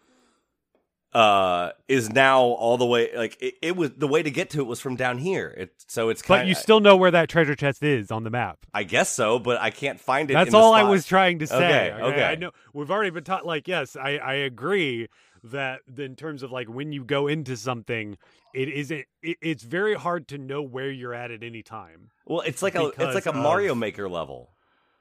uh 1.17 1.71
is 1.87 2.11
now 2.11 2.41
all 2.41 2.77
the 2.77 2.85
way 2.85 3.09
like 3.15 3.35
it, 3.41 3.55
it 3.61 3.75
was 3.75 3.91
the 3.97 4.07
way 4.07 4.21
to 4.21 4.29
get 4.29 4.51
to 4.51 4.59
it 4.59 4.65
was 4.65 4.79
from 4.79 4.95
down 4.95 5.17
here 5.17 5.51
it 5.57 5.71
so 5.87 6.09
it's 6.09 6.21
kind 6.21 6.41
But 6.41 6.47
you 6.47 6.53
still 6.53 6.79
know 6.79 6.95
where 6.95 7.09
that 7.09 7.27
treasure 7.27 7.55
chest 7.55 7.81
is 7.81 8.11
on 8.11 8.23
the 8.23 8.29
map. 8.29 8.59
I 8.73 8.83
guess 8.83 9.09
so 9.09 9.39
but 9.39 9.59
I 9.59 9.71
can't 9.71 9.99
find 9.99 10.29
it 10.29 10.35
That's 10.35 10.49
in 10.49 10.51
the 10.51 10.57
all 10.59 10.73
I 10.73 10.83
was 10.83 11.07
trying 11.07 11.39
to 11.39 11.47
say. 11.47 11.91
Okay, 11.91 12.03
okay. 12.03 12.23
I 12.23 12.35
know 12.35 12.51
we've 12.73 12.91
already 12.91 13.09
been 13.09 13.23
taught. 13.23 13.45
Like, 13.45 13.67
yes, 13.67 13.95
I 13.95 14.17
I 14.17 14.33
agree 14.35 15.07
that 15.43 15.79
in 15.97 16.15
terms 16.15 16.43
of 16.43 16.51
like 16.51 16.67
when 16.67 16.91
you 16.91 17.03
go 17.03 17.27
into 17.27 17.57
something, 17.57 18.17
it 18.53 18.69
isn't. 18.69 19.05
It, 19.23 19.37
it's 19.41 19.63
very 19.63 19.95
hard 19.95 20.27
to 20.29 20.37
know 20.37 20.61
where 20.61 20.91
you're 20.91 21.13
at 21.13 21.31
at 21.31 21.41
any 21.41 21.63
time. 21.63 22.11
well 22.25 22.41
it's 22.41 22.61
like 22.61 22.75
a 22.75 22.87
it's 22.87 23.15
like 23.15 23.25
a 23.25 23.33
Mario 23.33 23.71
of- 23.71 23.77
Maker 23.79 24.07
level 24.09 24.51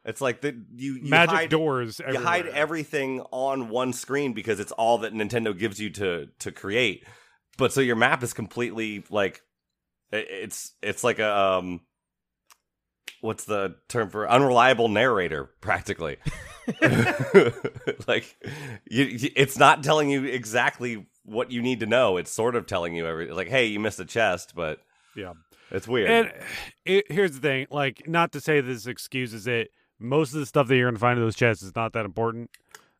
it's 0.06 0.20
like 0.22 0.40
the 0.40 0.58
you, 0.74 0.94
you 0.94 1.10
Magic 1.10 1.34
hide, 1.34 1.50
doors. 1.50 2.00
you 2.10 2.18
hide 2.18 2.46
everything 2.46 3.20
on 3.32 3.68
one 3.68 3.92
screen 3.92 4.32
because 4.32 4.58
it's 4.60 4.72
all 4.72 4.98
that 4.98 5.12
Nintendo 5.12 5.56
gives 5.56 5.78
you 5.80 5.90
to 5.90 6.28
to 6.38 6.50
create. 6.52 7.04
But 7.58 7.72
so 7.72 7.80
your 7.82 7.96
map 7.96 8.22
is 8.22 8.32
completely 8.32 9.04
like 9.10 9.42
it's 10.12 10.72
it's 10.82 11.02
like 11.04 11.18
a 11.18 11.36
um 11.36 11.80
what's 13.20 13.44
the 13.44 13.74
term 13.88 14.08
for 14.10 14.28
unreliable 14.30 14.88
narrator 14.88 15.50
practically. 15.60 16.16
like 18.06 18.36
you, 18.90 19.04
you- 19.04 19.30
it's 19.36 19.58
not 19.58 19.82
telling 19.82 20.10
you 20.10 20.24
exactly 20.24 21.06
what 21.24 21.50
you 21.50 21.62
need 21.62 21.80
to 21.80 21.86
know. 21.86 22.16
It's 22.16 22.30
sort 22.30 22.56
of 22.56 22.66
telling 22.66 22.94
you 22.94 23.06
every 23.06 23.30
like 23.32 23.48
hey, 23.48 23.66
you 23.66 23.80
missed 23.80 24.00
a 24.00 24.04
chest, 24.04 24.52
but 24.54 24.78
Yeah. 25.16 25.32
it's 25.70 25.88
weird. 25.88 26.10
And 26.10 26.32
it, 26.84 27.10
here's 27.10 27.32
the 27.32 27.40
thing, 27.40 27.66
like, 27.70 28.06
not 28.08 28.32
to 28.32 28.40
say 28.40 28.60
this 28.60 28.86
excuses 28.86 29.46
it. 29.46 29.70
Most 29.98 30.34
of 30.34 30.40
the 30.40 30.46
stuff 30.46 30.68
that 30.68 30.76
you're 30.76 30.86
going 30.86 30.94
to 30.96 31.00
find 31.00 31.18
in 31.18 31.24
those 31.24 31.36
chests 31.36 31.62
is 31.62 31.74
not 31.74 31.92
that 31.94 32.04
important. 32.04 32.50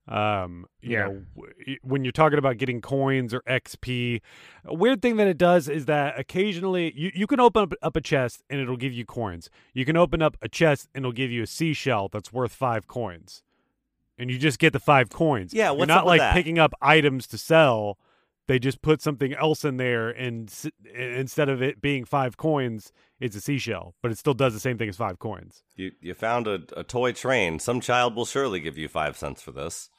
Um, 0.09 0.66
you 0.80 0.92
Yeah. 0.92 1.06
know, 1.09 1.22
w- 1.35 1.78
when 1.82 2.04
you're 2.04 2.12
talking 2.12 2.38
about 2.38 2.59
getting 2.59 2.80
coins 2.80 3.35
or 3.35 3.40
XP, 3.48 4.20
a 4.64 4.72
weird 4.72 5.02
thing 5.02 5.16
that 5.16 5.26
it 5.26 5.37
does 5.37 5.68
is 5.68 5.87
that 5.87 6.16
occasionally 6.18 6.92
you, 6.96 7.11
you 7.12 7.26
can 7.26 7.40
open 7.40 7.64
up, 7.64 7.74
up 7.82 7.96
a 7.96 8.00
chest 8.00 8.44
and 8.48 8.61
it'll 8.61 8.76
give 8.76 8.92
you 8.92 9.04
coins. 9.04 9.50
You 9.74 9.85
can 9.85 9.96
open 9.96 10.22
up 10.22 10.37
a 10.40 10.48
chest 10.48 10.88
and 10.94 11.02
it'll 11.04 11.11
give 11.12 11.32
you 11.32 11.42
a 11.42 11.46
seashell 11.46 12.09
that's 12.09 12.32
worth 12.32 12.52
five 12.52 12.87
coins, 12.87 13.42
and 14.16 14.30
you 14.30 14.38
just 14.38 14.61
get 14.61 14.72
the 14.72 14.78
five 14.78 15.11
coins. 15.11 15.52
Yeah, 15.52 15.72
you're 15.76 15.87
not 15.87 16.06
like 16.06 16.20
that? 16.20 16.35
picking 16.35 16.59
up 16.59 16.72
items 16.80 17.26
to 17.26 17.37
sell. 17.38 17.98
They 18.48 18.59
just 18.61 18.80
put 18.80 19.02
something 19.02 19.35
else 19.35 19.64
in 19.64 19.76
there, 19.76 20.09
and 20.09 20.48
s- 20.48 20.68
instead 20.94 21.48
of 21.48 21.61
it 21.62 21.80
being 21.80 22.04
five 22.04 22.37
coins, 22.37 22.92
it's 23.18 23.35
a 23.35 23.40
seashell, 23.40 23.94
but 24.02 24.12
it 24.12 24.18
still 24.18 24.35
does 24.35 24.52
the 24.54 24.61
same 24.61 24.78
thing 24.78 24.88
as 24.88 24.96
five 24.96 25.18
coins. 25.18 25.64
you 25.74 25.90
you 26.00 26.14
found 26.14 26.46
a, 26.46 26.61
a 26.76 26.85
toy 26.85 27.12
train. 27.12 27.59
Some 27.59 27.80
child 27.80 28.14
will 28.14 28.24
surely 28.26 28.61
give 28.61 28.78
you 28.78 28.87
five 28.88 29.16
cents 29.16 29.42
for 29.42 29.50
this. 29.50 29.90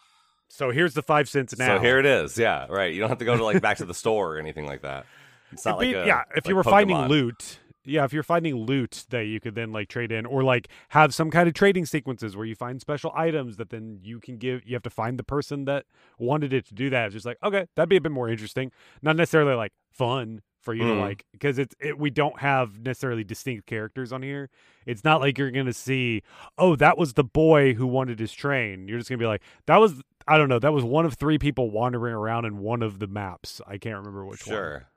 So 0.47 0.71
here's 0.71 0.93
the 0.93 1.01
five 1.03 1.27
cents 1.27 1.57
now. 1.57 1.75
So 1.77 1.81
here 1.83 1.99
it 1.99 2.05
is. 2.05 2.37
Yeah, 2.37 2.67
right. 2.69 2.93
You 2.93 3.01
don't 3.01 3.09
have 3.09 3.17
to 3.17 3.25
go 3.25 3.35
to 3.35 3.43
like 3.43 3.61
back 3.61 3.77
to 3.79 3.85
the 3.85 3.93
store 3.93 4.35
or 4.35 4.39
anything 4.39 4.65
like 4.65 4.81
that. 4.83 5.05
It's 5.51 5.65
not 5.65 5.81
It'd 5.81 5.93
like 5.95 6.05
be- 6.05 6.09
a, 6.09 6.13
yeah, 6.13 6.21
if 6.35 6.45
like 6.45 6.47
you 6.47 6.55
were 6.55 6.63
finding 6.63 6.97
loot, 7.07 7.59
yeah, 7.87 8.03
if 8.03 8.13
you're 8.13 8.21
finding 8.23 8.55
loot 8.55 9.05
that 9.09 9.21
you 9.25 9.39
could 9.39 9.55
then 9.55 9.71
like 9.71 9.87
trade 9.87 10.11
in, 10.11 10.25
or 10.25 10.43
like 10.43 10.67
have 10.89 11.13
some 11.13 11.31
kind 11.31 11.47
of 11.47 11.53
trading 11.53 11.85
sequences 11.85 12.35
where 12.35 12.45
you 12.45 12.53
find 12.55 12.79
special 12.81 13.11
items 13.15 13.57
that 13.57 13.69
then 13.69 13.99
you 14.03 14.19
can 14.19 14.37
give. 14.37 14.61
You 14.65 14.75
have 14.75 14.83
to 14.83 14.89
find 14.89 15.17
the 15.17 15.23
person 15.23 15.65
that 15.65 15.85
wanted 16.19 16.53
it 16.53 16.65
to 16.67 16.73
do 16.73 16.89
that. 16.89 17.05
It's 17.07 17.13
just 17.13 17.25
like 17.25 17.37
okay, 17.43 17.67
that'd 17.75 17.89
be 17.89 17.95
a 17.97 18.01
bit 18.01 18.11
more 18.11 18.29
interesting. 18.29 18.71
Not 19.01 19.15
necessarily 19.15 19.55
like 19.55 19.73
fun 19.91 20.41
for 20.59 20.73
you 20.73 20.83
to 20.83 20.89
Mm. 20.89 20.99
like 20.99 21.25
because 21.31 21.57
it's 21.57 21.73
it, 21.79 21.97
we 21.97 22.09
don't 22.09 22.39
have 22.41 22.79
necessarily 22.79 23.23
distinct 23.23 23.65
characters 23.67 24.11
on 24.11 24.21
here. 24.21 24.49
It's 24.85 25.03
not 25.05 25.21
like 25.21 25.37
you're 25.37 25.51
gonna 25.51 25.71
see 25.71 26.23
oh 26.57 26.75
that 26.75 26.97
was 26.97 27.13
the 27.13 27.23
boy 27.23 27.73
who 27.73 27.87
wanted 27.87 28.19
his 28.19 28.33
train. 28.33 28.87
You're 28.89 28.97
just 28.97 29.09
gonna 29.09 29.17
be 29.19 29.25
like 29.25 29.41
that 29.67 29.77
was 29.77 30.01
I 30.27 30.37
don't 30.37 30.49
know 30.49 30.59
that 30.59 30.73
was 30.73 30.83
one 30.83 31.05
of 31.05 31.13
three 31.13 31.37
people 31.37 31.71
wandering 31.71 32.13
around 32.13 32.43
in 32.43 32.57
one 32.57 32.81
of 32.83 32.99
the 32.99 33.07
maps. 33.07 33.61
I 33.65 33.77
can't 33.77 33.95
remember 33.95 34.25
which 34.25 34.45
one. 34.45 34.55
Sure. 34.55 34.87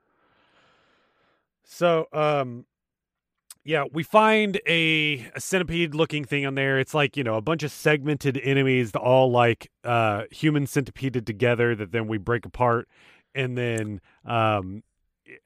So, 1.62 2.08
um, 2.12 2.66
yeah, 3.64 3.84
we 3.92 4.02
find 4.02 4.60
a, 4.66 5.30
a 5.34 5.40
centipede 5.40 5.94
looking 5.94 6.24
thing 6.24 6.46
on 6.46 6.54
there. 6.54 6.78
It's 6.78 6.94
like, 6.94 7.16
you 7.16 7.24
know, 7.24 7.34
a 7.36 7.42
bunch 7.42 7.62
of 7.62 7.70
segmented 7.70 8.40
enemies, 8.42 8.92
all 8.94 9.30
like 9.30 9.70
uh, 9.84 10.24
human 10.30 10.66
centipeded 10.66 11.26
together 11.26 11.74
that 11.74 11.92
then 11.92 12.08
we 12.08 12.18
break 12.18 12.46
apart. 12.46 12.88
And 13.34 13.56
then 13.56 14.00
um, 14.24 14.82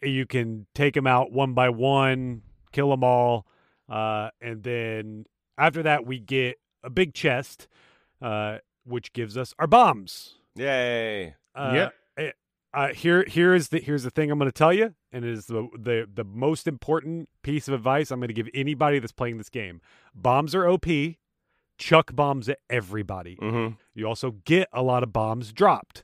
you 0.03 0.27
can 0.27 0.67
take 0.75 0.95
them 0.95 1.07
out 1.07 1.33
one 1.33 1.55
by 1.55 1.69
one, 1.71 2.43
kill 2.73 2.91
them 2.91 3.05
all. 3.05 3.47
Uh, 3.89 4.31
and 4.41 4.63
then 4.63 5.27
after 5.59 5.83
that, 5.83 6.07
we 6.07 6.19
get 6.19 6.57
a 6.83 6.91
big 6.91 7.15
chest, 7.15 7.69
uh, 8.23 8.59
which 8.85 9.13
gives 9.13 9.37
us 9.37 9.55
our 9.59 9.67
bombs. 9.67 10.37
Yay. 10.57 11.35
Uh, 11.55 11.73
Yep. 11.75 11.95
Uh, 12.75 12.89
here, 12.93 13.25
here 13.29 13.55
is 13.55 13.69
the 13.69 13.79
here's 13.81 14.03
the 14.03 14.11
thing 14.11 14.31
I'm 14.31 14.39
going 14.39 14.51
to 14.51 14.53
tell 14.53 14.73
you, 14.73 14.95
and 15.13 15.25
it 15.25 15.31
is 15.31 15.47
the, 15.47 15.69
the 15.79 16.09
the 16.13 16.25
most 16.25 16.67
important 16.67 17.29
piece 17.43 17.69
of 17.69 17.75
advice 17.75 18.11
I'm 18.11 18.19
going 18.21 18.29
to 18.29 18.35
give 18.35 18.49
anybody 18.53 18.99
that's 18.99 19.13
playing 19.13 19.39
this 19.39 19.49
game. 19.51 19.81
Bombs 20.15 20.55
are 20.55 20.67
OP. 20.69 20.87
Chuck 21.79 22.15
bombs 22.15 22.49
at 22.49 22.59
everybody. 22.71 23.37
Mm-hmm. 23.37 23.75
You 23.95 24.07
also 24.07 24.33
get 24.45 24.69
a 24.73 24.83
lot 24.83 25.03
of 25.03 25.13
bombs 25.13 25.53
dropped. 25.53 26.03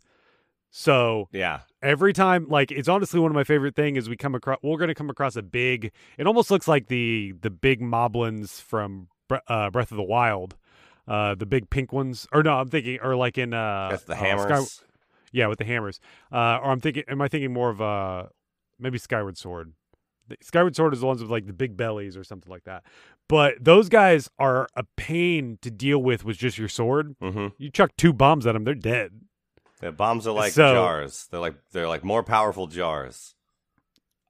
So 0.70 1.28
Yeah. 1.32 1.60
every 1.82 2.12
time, 2.12 2.46
like 2.48 2.70
it's 2.70 2.88
honestly 2.88 3.18
one 3.20 3.30
of 3.30 3.34
my 3.34 3.44
favorite 3.44 3.74
thing 3.74 3.96
is 3.96 4.08
we 4.08 4.16
come 4.16 4.34
across. 4.34 4.58
We're 4.62 4.78
going 4.78 4.88
to 4.88 4.94
come 4.94 5.10
across 5.10 5.36
a 5.36 5.42
big. 5.42 5.90
It 6.18 6.26
almost 6.26 6.50
looks 6.50 6.68
like 6.68 6.86
the 6.88 7.34
the 7.40 7.50
big 7.50 7.80
moblins 7.80 8.60
from 8.62 9.08
uh, 9.48 9.70
Breath 9.70 9.90
of 9.90 9.96
the 9.96 10.02
Wild. 10.02 10.56
Uh, 11.08 11.34
the 11.34 11.46
big 11.46 11.70
pink 11.70 11.92
ones, 11.92 12.28
or 12.32 12.42
no, 12.44 12.52
I'm 12.58 12.68
thinking, 12.68 12.98
or 13.02 13.16
like 13.16 13.36
in 13.36 13.52
uh, 13.52 13.88
That's 13.90 14.04
the 14.04 14.12
uh, 14.12 14.16
hammers. 14.16 14.70
Sky- 14.70 14.86
yeah, 15.32 15.46
with 15.46 15.58
the 15.58 15.64
hammers. 15.64 16.00
Uh, 16.32 16.58
or 16.62 16.70
I'm 16.70 16.80
thinking, 16.80 17.04
am 17.08 17.20
I 17.22 17.28
thinking 17.28 17.52
more 17.52 17.70
of 17.70 17.80
uh 17.80 18.26
maybe 18.78 18.98
Skyward 18.98 19.36
Sword? 19.38 19.72
The- 20.28 20.36
Skyward 20.42 20.76
Sword 20.76 20.92
is 20.94 21.00
the 21.00 21.06
ones 21.06 21.20
with 21.22 21.30
like 21.30 21.46
the 21.46 21.52
big 21.52 21.76
bellies 21.76 22.16
or 22.16 22.24
something 22.24 22.50
like 22.50 22.64
that. 22.64 22.84
But 23.28 23.54
those 23.64 23.88
guys 23.88 24.28
are 24.38 24.68
a 24.74 24.84
pain 24.96 25.58
to 25.62 25.70
deal 25.70 25.98
with 26.02 26.24
with 26.24 26.36
just 26.38 26.58
your 26.58 26.68
sword. 26.68 27.14
mm-hmm. 27.22 27.48
You 27.58 27.70
chuck 27.70 27.92
two 27.96 28.12
bombs 28.12 28.46
at 28.46 28.52
them, 28.52 28.64
they're 28.64 28.74
dead. 28.74 29.12
Yeah, 29.82 29.92
bombs 29.92 30.26
are 30.26 30.32
like 30.32 30.52
So- 30.52 30.74
jars. 30.74 31.26
They're 31.30 31.40
like 31.40 31.54
they're 31.72 31.88
like 31.88 32.04
more 32.04 32.22
powerful 32.22 32.66
jars. 32.66 33.34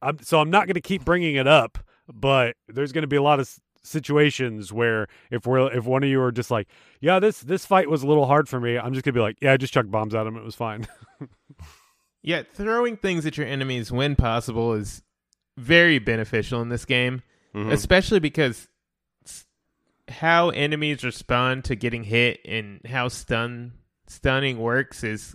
I'm, 0.03 0.19
so 0.23 0.41
I'm 0.41 0.51
not 0.51 0.67
going 0.67 0.75
to 0.75 0.81
keep 0.81 1.05
bringing 1.05 1.35
it 1.37 1.47
up, 1.47 1.77
but 2.13 2.57
there's 2.69 2.93
going 2.93 3.03
to 3.03 3.09
be 3.09 3.17
a 3.17 3.23
lot 3.23 3.39
of 3.41 3.55
situations 3.83 4.73
where 4.73 5.07
if 5.31 5.47
we're 5.47 5.73
if 5.73 5.85
one 5.85 6.03
of 6.03 6.09
you 6.09 6.21
are 6.21 6.33
just 6.33 6.51
like, 6.51 6.69
yeah, 7.01 7.19
this 7.19 7.41
this 7.41 7.65
fight 7.67 7.89
was 7.89 8.03
a 8.03 8.07
little 8.07 8.27
hard 8.27 8.49
for 8.49 8.61
me, 8.61 8.79
I'm 8.79 8.93
just 8.93 9.05
going 9.05 9.15
to 9.15 9.19
be 9.19 9.23
like, 9.23 9.37
yeah, 9.41 9.53
I 9.53 9.57
just 9.57 9.73
chucked 9.73 9.91
bombs 9.91 10.15
at 10.15 10.27
him, 10.27 10.37
it 10.37 10.45
was 10.45 10.55
fine. 10.55 10.87
Yeah, 12.23 12.43
throwing 12.53 12.99
things 12.99 13.25
at 13.25 13.39
your 13.39 13.47
enemies 13.47 13.91
when 13.91 14.15
possible 14.15 14.75
is 14.75 15.03
very 15.57 15.99
beneficial 15.99 16.61
in 16.61 16.69
this 16.69 16.85
game, 16.85 17.23
Mhm. 17.55 17.73
especially 17.73 18.19
because 18.21 18.69
how 20.09 20.51
enemies 20.51 21.03
respond 21.03 21.65
to 21.65 21.75
getting 21.77 22.05
hit 22.05 22.41
and 22.45 22.81
how 22.85 23.09
stun 23.09 23.73
stunning 24.07 24.59
works 24.59 25.03
is 25.03 25.35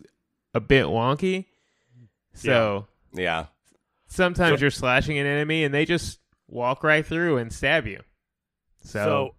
a 0.53 0.59
bit 0.59 0.85
wonky. 0.85 1.45
So 2.33 2.85
Yeah. 3.13 3.47
sometimes 4.07 4.61
you're 4.61 4.69
slashing 4.69 5.17
an 5.17 5.25
enemy 5.25 5.63
and 5.63 5.73
they 5.73 5.85
just 5.85 6.19
walk 6.47 6.83
right 6.83 7.03
through 7.05 7.37
and 7.37 7.51
stab 7.51 7.87
you. 7.87 8.01
So, 8.85 9.33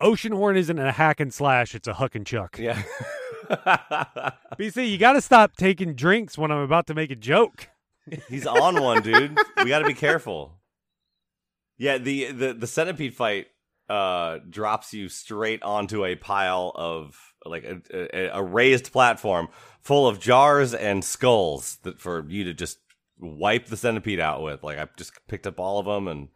So, 0.00 0.06
Oceanhorn 0.06 0.56
isn't 0.56 0.78
a 0.78 0.92
hack 0.92 1.20
and 1.20 1.32
slash; 1.32 1.74
it's 1.74 1.88
a 1.88 1.94
huck 1.94 2.14
and 2.14 2.26
chuck. 2.26 2.58
Yeah. 2.58 2.82
BC, 3.50 4.90
you 4.90 4.98
got 4.98 5.12
to 5.14 5.20
stop 5.20 5.56
taking 5.56 5.94
drinks 5.94 6.36
when 6.36 6.50
I'm 6.50 6.58
about 6.58 6.86
to 6.88 6.94
make 6.94 7.10
a 7.10 7.16
joke. 7.16 7.68
He's 8.28 8.46
on 8.46 8.80
one, 8.82 9.02
dude. 9.02 9.38
We 9.62 9.68
got 9.68 9.80
to 9.80 9.86
be 9.86 9.94
careful. 9.94 10.60
Yeah, 11.78 11.98
the 11.98 12.32
the 12.32 12.52
the 12.54 12.66
centipede 12.66 13.14
fight 13.14 13.46
uh 13.88 14.38
drops 14.50 14.92
you 14.92 15.08
straight 15.08 15.62
onto 15.62 16.04
a 16.04 16.16
pile 16.16 16.72
of 16.74 17.16
like 17.44 17.64
a, 17.64 17.80
a, 17.92 18.38
a 18.38 18.42
raised 18.42 18.92
platform 18.92 19.48
full 19.80 20.08
of 20.08 20.18
jars 20.18 20.74
and 20.74 21.04
skulls 21.04 21.78
that 21.84 22.00
for 22.00 22.24
you 22.28 22.42
to 22.44 22.54
just 22.54 22.78
wipe 23.18 23.66
the 23.66 23.76
centipede 23.76 24.20
out 24.20 24.42
with. 24.42 24.62
Like 24.64 24.78
I 24.78 24.88
just 24.96 25.12
picked 25.28 25.46
up 25.46 25.60
all 25.60 25.78
of 25.78 25.86
them 25.86 26.08
and 26.08 26.28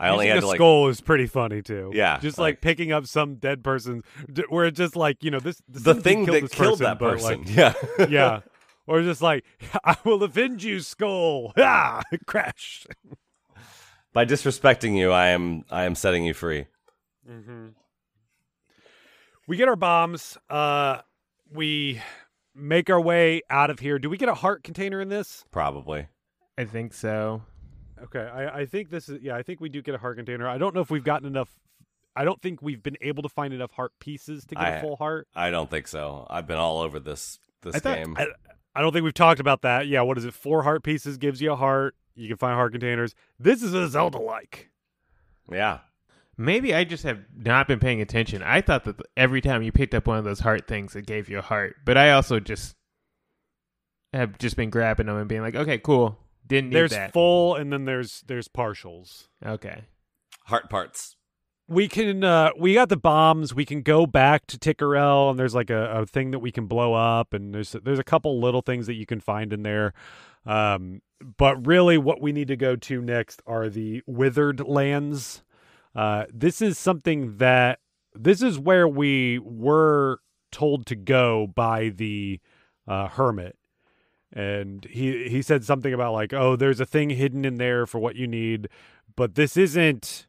I 0.00 0.10
only 0.10 0.26
Using 0.26 0.34
had 0.34 0.38
a 0.38 0.40
to 0.42 0.46
like 0.46 0.56
skull 0.58 0.88
is 0.88 1.00
pretty 1.00 1.26
funny 1.26 1.60
too. 1.60 1.90
Yeah, 1.92 2.18
just 2.20 2.38
like- 2.38 2.54
like, 2.54 2.60
picking 2.60 2.92
up 2.92 3.06
some 3.06 3.34
dead 3.34 3.64
person, 3.64 4.02
d- 4.32 4.44
where 4.48 4.64
it's 4.66 4.78
just 4.78 4.94
like 4.94 5.24
you 5.24 5.30
know 5.32 5.40
this 5.40 5.60
the 5.68 5.94
thing 5.94 6.24
killed 6.24 6.36
that 6.36 6.42
this 6.42 6.52
killed 6.52 6.78
person, 6.78 6.84
that 6.84 6.98
person. 6.98 7.40
like, 7.44 7.56
yeah. 7.98 8.06
yeah, 8.08 8.40
or 8.86 9.02
just 9.02 9.20
like 9.20 9.44
I 9.84 9.96
will 10.04 10.22
avenge 10.22 10.64
you, 10.64 10.80
skull. 10.80 11.52
Ah, 11.58 12.02
crash. 12.26 12.86
By 14.12 14.24
disrespecting 14.24 14.96
you, 14.96 15.10
I 15.10 15.28
am 15.28 15.64
I 15.70 15.82
am 15.84 15.94
setting 15.96 16.24
you 16.24 16.32
free. 16.32 16.66
Mm-hmm. 17.28 17.66
We 19.48 19.56
get 19.56 19.68
our 19.68 19.76
bombs. 19.76 20.38
Uh, 20.48 21.00
we 21.52 22.00
make 22.54 22.90
our 22.90 23.00
way 23.00 23.42
out 23.50 23.70
of 23.70 23.78
here. 23.80 23.98
Do 23.98 24.08
we 24.10 24.16
get 24.16 24.28
a 24.28 24.34
heart 24.34 24.62
container 24.62 25.00
in 25.00 25.08
this? 25.08 25.44
Probably. 25.50 26.08
I 26.56 26.64
think 26.64 26.92
so. 26.92 27.42
Okay, 28.04 28.20
I, 28.20 28.60
I 28.60 28.66
think 28.66 28.90
this 28.90 29.08
is 29.08 29.20
yeah. 29.22 29.34
I 29.36 29.42
think 29.42 29.60
we 29.60 29.68
do 29.68 29.82
get 29.82 29.94
a 29.94 29.98
heart 29.98 30.16
container. 30.16 30.48
I 30.48 30.58
don't 30.58 30.74
know 30.74 30.80
if 30.80 30.90
we've 30.90 31.04
gotten 31.04 31.26
enough. 31.26 31.50
I 32.16 32.24
don't 32.24 32.40
think 32.42 32.62
we've 32.62 32.82
been 32.82 32.96
able 33.00 33.22
to 33.22 33.28
find 33.28 33.54
enough 33.54 33.70
heart 33.72 33.92
pieces 34.00 34.44
to 34.46 34.54
get 34.54 34.64
I- 34.64 34.70
a 34.70 34.80
full 34.80 34.96
heart. 34.96 35.28
I 35.34 35.50
don't 35.50 35.70
think 35.70 35.86
so. 35.88 36.26
I've 36.28 36.46
been 36.46 36.58
all 36.58 36.80
over 36.80 36.98
this 37.00 37.38
this 37.62 37.76
I 37.76 37.78
thought- 37.78 37.96
game. 37.96 38.14
I, 38.18 38.26
I 38.74 38.80
don't 38.80 38.92
think 38.92 39.04
we've 39.04 39.14
talked 39.14 39.40
about 39.40 39.62
that. 39.62 39.86
Yeah, 39.88 40.02
what 40.02 40.18
is 40.18 40.24
it? 40.24 40.34
Four 40.34 40.62
heart 40.62 40.82
pieces 40.84 41.16
gives 41.18 41.40
you 41.40 41.52
a 41.52 41.56
heart. 41.56 41.94
You 42.14 42.28
can 42.28 42.36
find 42.36 42.54
heart 42.54 42.72
containers. 42.72 43.14
This 43.38 43.62
is 43.62 43.74
a 43.74 43.88
Zelda 43.88 44.18
like. 44.18 44.70
yeah. 45.50 45.78
Maybe 46.40 46.72
I 46.72 46.84
just 46.84 47.02
have 47.02 47.18
not 47.36 47.66
been 47.66 47.80
paying 47.80 48.00
attention. 48.00 48.44
I 48.44 48.60
thought 48.60 48.84
that 48.84 48.94
every 49.16 49.40
time 49.40 49.64
you 49.64 49.72
picked 49.72 49.92
up 49.92 50.06
one 50.06 50.18
of 50.18 50.24
those 50.24 50.38
heart 50.38 50.68
things, 50.68 50.94
it 50.94 51.04
gave 51.04 51.28
you 51.28 51.38
a 51.38 51.42
heart. 51.42 51.74
But 51.84 51.96
I 51.96 52.12
also 52.12 52.38
just 52.38 52.76
have 54.12 54.38
just 54.38 54.56
been 54.56 54.70
grabbing 54.70 55.06
them 55.06 55.16
and 55.16 55.28
being 55.28 55.42
like, 55.42 55.56
okay, 55.56 55.78
cool. 55.78 56.16
Didn't 56.48 56.70
need 56.70 56.76
There's 56.76 56.90
that. 56.90 57.12
full 57.12 57.54
and 57.54 57.72
then 57.72 57.84
there's 57.84 58.24
there's 58.26 58.48
partials. 58.48 59.28
okay. 59.44 59.84
Heart 60.46 60.70
parts. 60.70 61.14
We 61.68 61.86
can 61.88 62.24
uh 62.24 62.50
we 62.58 62.72
got 62.74 62.88
the 62.88 62.96
bombs. 62.96 63.54
We 63.54 63.66
can 63.66 63.82
go 63.82 64.06
back 64.06 64.46
to 64.46 64.58
Tikarel 64.58 65.30
and 65.30 65.38
there's 65.38 65.54
like 65.54 65.68
a, 65.68 66.00
a 66.00 66.06
thing 66.06 66.30
that 66.30 66.38
we 66.38 66.50
can 66.50 66.66
blow 66.66 66.94
up 66.94 67.34
and 67.34 67.54
there's 67.54 67.72
there's 67.84 67.98
a 67.98 68.04
couple 68.04 68.40
little 68.40 68.62
things 68.62 68.86
that 68.86 68.94
you 68.94 69.04
can 69.04 69.20
find 69.20 69.52
in 69.52 69.62
there. 69.62 69.92
Um 70.46 71.02
but 71.36 71.66
really 71.66 71.98
what 71.98 72.22
we 72.22 72.32
need 72.32 72.48
to 72.48 72.56
go 72.56 72.76
to 72.76 73.02
next 73.02 73.42
are 73.46 73.68
the 73.68 74.02
withered 74.06 74.60
lands. 74.66 75.42
Uh 75.94 76.24
this 76.32 76.62
is 76.62 76.78
something 76.78 77.36
that 77.36 77.80
this 78.14 78.40
is 78.40 78.58
where 78.58 78.88
we 78.88 79.38
were 79.38 80.20
told 80.50 80.86
to 80.86 80.96
go 80.96 81.46
by 81.54 81.90
the 81.90 82.40
uh 82.86 83.08
hermit. 83.08 83.56
And 84.32 84.84
he 84.84 85.28
he 85.28 85.40
said 85.40 85.64
something 85.64 85.94
about 85.94 86.12
like, 86.12 86.32
"Oh, 86.32 86.54
there's 86.54 86.80
a 86.80 86.86
thing 86.86 87.10
hidden 87.10 87.44
in 87.44 87.56
there 87.56 87.86
for 87.86 87.98
what 87.98 88.16
you 88.16 88.26
need, 88.26 88.68
but 89.16 89.34
this 89.36 89.56
isn't 89.56 90.26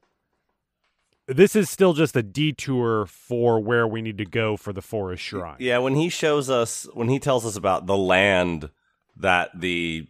this 1.29 1.55
is 1.55 1.69
still 1.69 1.93
just 1.93 2.15
a 2.15 2.23
detour 2.23 3.05
for 3.05 3.59
where 3.59 3.88
we 3.88 4.01
need 4.01 4.17
to 4.17 4.25
go 4.25 4.57
for 4.57 4.73
the 4.73 4.81
forest 4.81 5.23
shrine. 5.23 5.57
Yeah, 5.59 5.77
when 5.77 5.95
he 5.95 6.09
shows 6.09 6.49
us, 6.49 6.88
when 6.93 7.07
he 7.07 7.19
tells 7.19 7.45
us 7.45 7.55
about 7.55 7.85
the 7.85 7.97
land 7.97 8.71
that 9.15 9.51
the 9.53 10.07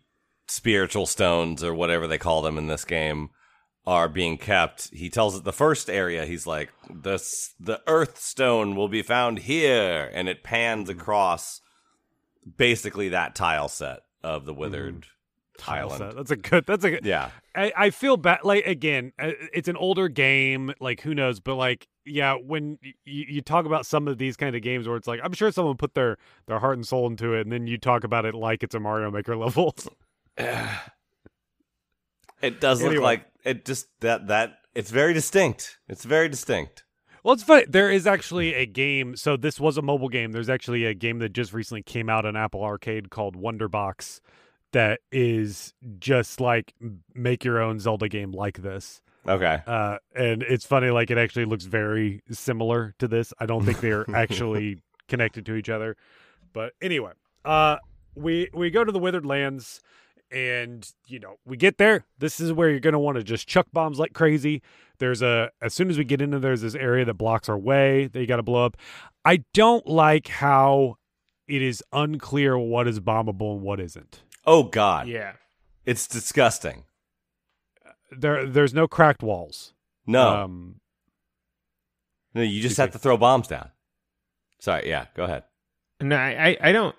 spiritual 0.47 1.05
stones 1.05 1.61
or 1.63 1.73
whatever 1.73 2.07
they 2.07 2.17
call 2.17 2.41
them 2.41 2.57
in 2.57 2.67
this 2.67 2.85
game 2.85 3.31
are 3.85 4.07
being 4.07 4.37
kept, 4.37 4.89
he 4.93 5.09
tells 5.09 5.35
it 5.35 5.43
the 5.43 5.51
first 5.51 5.89
area. 5.89 6.25
He's 6.25 6.47
like, 6.47 6.71
"this 6.89 7.53
the 7.59 7.81
Earth 7.85 8.19
Stone 8.19 8.75
will 8.75 8.87
be 8.87 9.01
found 9.01 9.39
here," 9.39 10.09
and 10.13 10.29
it 10.29 10.43
pans 10.43 10.89
mm-hmm. 10.89 10.99
across 10.99 11.59
basically 12.57 13.09
that 13.09 13.35
tile 13.35 13.67
set 13.67 13.99
of 14.23 14.45
the 14.45 14.53
withered 14.53 15.05
Tile 15.59 15.89
set. 15.89 16.15
That's 16.15 16.31
a 16.31 16.35
good. 16.35 16.65
That's 16.65 16.83
a. 16.83 16.89
good 16.89 17.05
Yeah, 17.05 17.29
I, 17.53 17.71
I 17.75 17.89
feel 17.89 18.17
bad. 18.17 18.39
Like 18.43 18.65
again, 18.65 19.11
uh, 19.19 19.31
it's 19.53 19.67
an 19.67 19.75
older 19.75 20.07
game. 20.07 20.73
Like 20.79 21.01
who 21.01 21.13
knows? 21.13 21.39
But 21.39 21.55
like, 21.55 21.87
yeah, 22.05 22.35
when 22.35 22.79
you, 22.81 23.25
you 23.27 23.41
talk 23.41 23.65
about 23.65 23.85
some 23.85 24.07
of 24.07 24.17
these 24.17 24.37
kind 24.37 24.55
of 24.55 24.61
games 24.61 24.87
where 24.87 24.97
it's 24.97 25.07
like, 25.07 25.19
I'm 25.23 25.33
sure 25.33 25.51
someone 25.51 25.77
put 25.77 25.93
their 25.93 26.17
their 26.47 26.59
heart 26.59 26.77
and 26.77 26.87
soul 26.87 27.07
into 27.07 27.33
it, 27.33 27.41
and 27.41 27.51
then 27.51 27.67
you 27.67 27.77
talk 27.77 28.03
about 28.03 28.25
it 28.25 28.33
like 28.33 28.63
it's 28.63 28.73
a 28.73 28.79
Mario 28.79 29.11
Maker 29.11 29.35
level. 29.37 29.75
it 30.37 30.61
does 32.61 32.81
look 32.81 32.97
like 32.97 33.25
it. 33.43 33.65
Just 33.65 33.87
that 33.99 34.27
that 34.27 34.59
it's 34.73 34.91
very 34.91 35.13
distinct. 35.13 35.77
It's 35.87 36.05
very 36.05 36.29
distinct. 36.29 36.83
Well, 37.23 37.33
it's 37.33 37.43
funny. 37.43 37.65
There 37.67 37.91
is 37.91 38.07
actually 38.07 38.53
a 38.53 38.65
game. 38.65 39.15
So 39.15 39.37
this 39.37 39.59
was 39.59 39.77
a 39.77 39.81
mobile 39.81 40.09
game. 40.09 40.31
There's 40.31 40.49
actually 40.49 40.85
a 40.85 40.93
game 40.93 41.19
that 41.19 41.33
just 41.33 41.53
recently 41.53 41.83
came 41.83 42.09
out 42.09 42.25
on 42.25 42.35
Apple 42.35 42.63
Arcade 42.63 43.09
called 43.09 43.35
Wonderbox, 43.35 44.21
that 44.71 45.01
is 45.11 45.73
just 45.99 46.39
like 46.39 46.73
make 47.13 47.43
your 47.43 47.61
own 47.61 47.79
Zelda 47.79 48.07
game 48.07 48.31
like 48.31 48.61
this. 48.61 49.01
Okay. 49.27 49.61
Uh, 49.65 49.97
and 50.15 50.43
it's 50.43 50.65
funny. 50.65 50.89
Like 50.89 51.11
it 51.11 51.17
actually 51.17 51.45
looks 51.45 51.65
very 51.65 52.21
similar 52.31 52.95
to 52.99 53.07
this. 53.07 53.33
I 53.39 53.45
don't 53.45 53.65
think 53.65 53.79
they're 53.79 54.05
actually 54.15 54.81
connected 55.07 55.45
to 55.47 55.55
each 55.55 55.69
other. 55.69 55.97
But 56.53 56.73
anyway, 56.81 57.11
uh, 57.45 57.77
we 58.15 58.49
we 58.53 58.69
go 58.69 58.83
to 58.83 58.91
the 58.91 58.99
Withered 58.99 59.25
Lands. 59.25 59.81
And 60.31 60.87
you 61.07 61.19
know, 61.19 61.37
we 61.45 61.57
get 61.57 61.77
there. 61.79 62.05
This 62.19 62.39
is 62.39 62.53
where 62.53 62.69
you're 62.69 62.79
gonna 62.79 62.99
want 62.99 63.17
to 63.17 63.23
just 63.23 63.47
chuck 63.47 63.67
bombs 63.73 63.97
like 63.99 64.13
crazy. 64.13 64.61
There's 64.99 65.21
a 65.21 65.49
as 65.61 65.73
soon 65.73 65.89
as 65.89 65.97
we 65.97 66.03
get 66.03 66.21
into 66.21 66.37
there's 66.39 66.61
this 66.61 66.75
area 66.75 67.03
that 67.05 67.15
blocks 67.15 67.49
our 67.49 67.57
way 67.57 68.07
that 68.07 68.19
you 68.19 68.27
got 68.27 68.35
to 68.37 68.43
blow 68.43 68.65
up. 68.65 68.77
I 69.25 69.43
don't 69.53 69.87
like 69.87 70.27
how 70.27 70.97
it 71.47 71.61
is 71.63 71.83
unclear 71.91 72.57
what 72.59 72.87
is 72.87 72.99
bombable 72.99 73.53
and 73.53 73.61
what 73.61 73.79
isn't. 73.79 74.21
Oh 74.45 74.63
God, 74.63 75.07
Yeah. 75.07 75.33
it's 75.85 76.05
disgusting. 76.07 76.83
There 78.11 78.45
there's 78.45 78.73
no 78.73 78.87
cracked 78.87 79.23
walls. 79.23 79.73
No, 80.05 80.27
Um, 80.43 80.75
no, 82.33 82.41
you 82.41 82.61
just 82.61 82.77
have 82.77 82.89
me. 82.89 82.93
to 82.93 82.99
throw 82.99 83.17
bombs 83.17 83.47
down. 83.47 83.71
Sorry, 84.59 84.87
yeah, 84.89 85.05
go 85.15 85.23
ahead. 85.23 85.43
No, 86.01 86.15
I, 86.15 86.49
I, 86.49 86.57
I 86.69 86.71
don't 86.71 86.95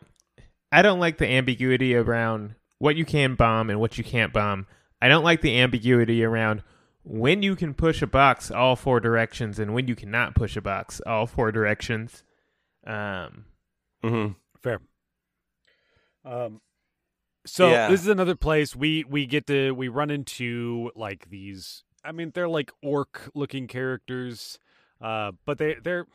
I 0.73 0.83
don't 0.83 1.01
like 1.01 1.19
the 1.19 1.29
ambiguity 1.29 1.95
around 1.95 2.55
what 2.81 2.97
you 2.97 3.05
can 3.05 3.37
bomb 3.37 3.71
and 3.71 3.79
what 3.79 3.97
you 3.97 4.03
can't 4.03 4.33
bomb. 4.33 4.67
I 5.01 5.07
don't 5.09 5.23
like 5.23 5.41
the 5.43 5.61
ambiguity 5.61 6.25
around 6.25 6.63
when 7.05 7.43
you 7.43 7.55
can 7.57 7.73
push 7.75 8.03
a 8.03 8.07
box 8.09 8.51
all 8.51 8.75
four 8.75 8.99
directions 9.01 9.59
and 9.61 9.73
when 9.73 9.87
you 9.87 9.95
cannot 9.95 10.35
push 10.35 10.57
a 10.57 10.61
box 10.61 11.01
all 11.07 11.27
four 11.27 11.53
directions. 11.53 12.25
Um 12.85 13.45
Mm-hmm. 14.03 14.33
Fair. 14.63 14.81
Um, 16.25 16.61
so 17.47 17.71
Yeah. 17.71 17.89
this 17.89 18.01
is 18.03 18.09
another 18.09 18.35
place 18.35 18.75
we 18.77 19.05
we 19.05 19.27
get 19.27 19.47
to 19.47 19.73
we 19.73 19.89
run 19.89 20.11
into 20.11 20.91
like 20.95 21.29
these. 21.31 21.85
I 22.05 22.13
mean, 22.13 22.31
they're 22.35 22.49
like 22.49 22.71
orc-looking 22.83 23.67
characters, 23.67 24.59
uh, 25.03 25.33
but 25.45 25.59
they 25.59 25.75
they're 25.83 26.01
are 26.01 26.07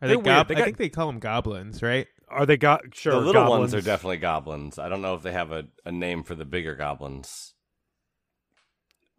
They're 0.00 0.08
they 0.10 0.16
weird. 0.16 0.24
gob- 0.24 0.48
They 0.48 0.56
I 0.56 0.64
think 0.64 0.76
they 0.78 0.88
call 0.88 1.06
them 1.08 1.18
goblins, 1.18 1.82
right? 1.82 2.06
Are 2.30 2.46
they 2.46 2.56
got 2.56 2.94
sure 2.94 3.12
the 3.12 3.18
little 3.20 3.42
goblins. 3.42 3.60
ones 3.60 3.74
are 3.74 3.80
definitely 3.80 4.18
goblins. 4.18 4.78
I 4.78 4.88
don't 4.88 5.02
know 5.02 5.14
if 5.14 5.22
they 5.22 5.32
have 5.32 5.52
a, 5.52 5.66
a 5.84 5.92
name 5.92 6.22
for 6.22 6.34
the 6.34 6.44
bigger 6.44 6.74
goblins. 6.74 7.54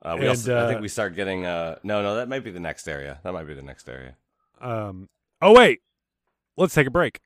Uh, 0.01 0.15
we 0.15 0.21
And, 0.21 0.29
also, 0.29 0.63
I 0.63 0.67
think 0.67 0.79
uh, 0.79 0.81
we 0.81 0.87
start 0.87 1.15
getting. 1.15 1.45
Uh, 1.45 1.77
no, 1.83 2.01
no, 2.01 2.15
that 2.15 2.29
might 2.29 2.43
be 2.43 2.51
the 2.51 2.59
next 2.59 2.87
area. 2.87 3.19
That 3.23 3.33
might 3.33 3.47
be 3.47 3.53
the 3.53 3.61
next 3.61 3.89
area. 3.89 4.15
Um, 4.61 5.09
oh 5.41 5.53
wait, 5.53 5.81
let's 6.57 6.73
take 6.73 6.87
a 6.87 6.91
break. 6.91 7.19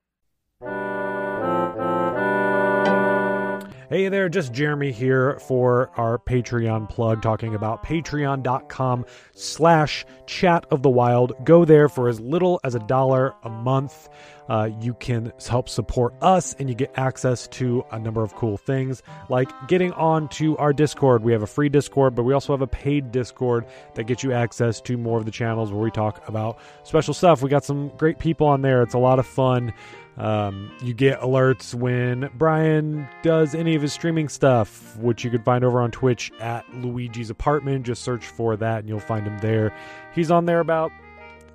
Hey 3.93 4.09
there, 4.09 4.27
just 4.27 4.53
Jeremy 4.53 4.91
here 4.91 5.37
for 5.37 5.91
our 5.97 6.17
Patreon 6.17 6.89
plug 6.89 7.21
talking 7.21 7.53
about 7.53 7.83
patreon.com 7.83 9.05
slash 9.35 10.03
chat 10.25 10.65
of 10.71 10.81
the 10.81 10.89
wild. 10.89 11.33
Go 11.43 11.63
there 11.63 11.87
for 11.87 12.09
as 12.09 12.19
little 12.19 12.59
as 12.63 12.73
a 12.73 12.79
dollar 12.79 13.35
a 13.43 13.51
month. 13.51 14.09
uh, 14.49 14.69
you 14.81 14.93
can 14.95 15.31
help 15.47 15.69
support 15.69 16.13
us 16.21 16.55
and 16.59 16.69
you 16.69 16.75
get 16.75 16.91
access 16.95 17.47
to 17.47 17.83
a 17.91 17.99
number 17.99 18.23
of 18.23 18.35
cool 18.35 18.57
things 18.57 19.01
like 19.29 19.49
getting 19.67 19.91
on 19.93 20.27
to 20.29 20.57
our 20.57 20.73
Discord. 20.73 21.23
We 21.23 21.31
have 21.31 21.43
a 21.43 21.47
free 21.47 21.69
Discord, 21.69 22.15
but 22.15 22.23
we 22.23 22.33
also 22.33 22.53
have 22.53 22.61
a 22.61 22.67
paid 22.67 23.11
Discord 23.11 23.65
that 23.95 24.05
gets 24.05 24.23
you 24.23 24.33
access 24.33 24.81
to 24.81 24.97
more 24.97 25.19
of 25.19 25.25
the 25.25 25.31
channels 25.31 25.71
where 25.71 25.81
we 25.81 25.91
talk 25.91 26.27
about 26.27 26.59
special 26.83 27.13
stuff. 27.13 27.41
We 27.41 27.49
got 27.49 27.63
some 27.63 27.89
great 27.97 28.19
people 28.19 28.47
on 28.47 28.61
there. 28.61 28.81
It's 28.81 28.93
a 28.93 28.99
lot 28.99 29.19
of 29.19 29.25
fun. 29.25 29.73
Um, 30.17 30.71
you 30.81 30.93
get 30.93 31.19
alerts 31.21 31.73
when 31.73 32.29
Brian 32.35 33.07
does 33.23 33.55
any 33.55 33.75
of 33.75 33.81
his 33.81 33.93
streaming 33.93 34.29
stuff, 34.29 34.95
which 34.97 35.23
you 35.23 35.31
can 35.31 35.41
find 35.41 35.63
over 35.63 35.81
on 35.81 35.91
Twitch 35.91 36.31
at 36.39 36.65
Luigi's 36.75 37.29
Apartment. 37.29 37.85
Just 37.85 38.03
search 38.03 38.25
for 38.25 38.55
that 38.57 38.79
and 38.79 38.89
you'll 38.89 38.99
find 38.99 39.25
him 39.25 39.37
there. 39.39 39.73
He's 40.13 40.29
on 40.29 40.45
there 40.45 40.59
about 40.59 40.91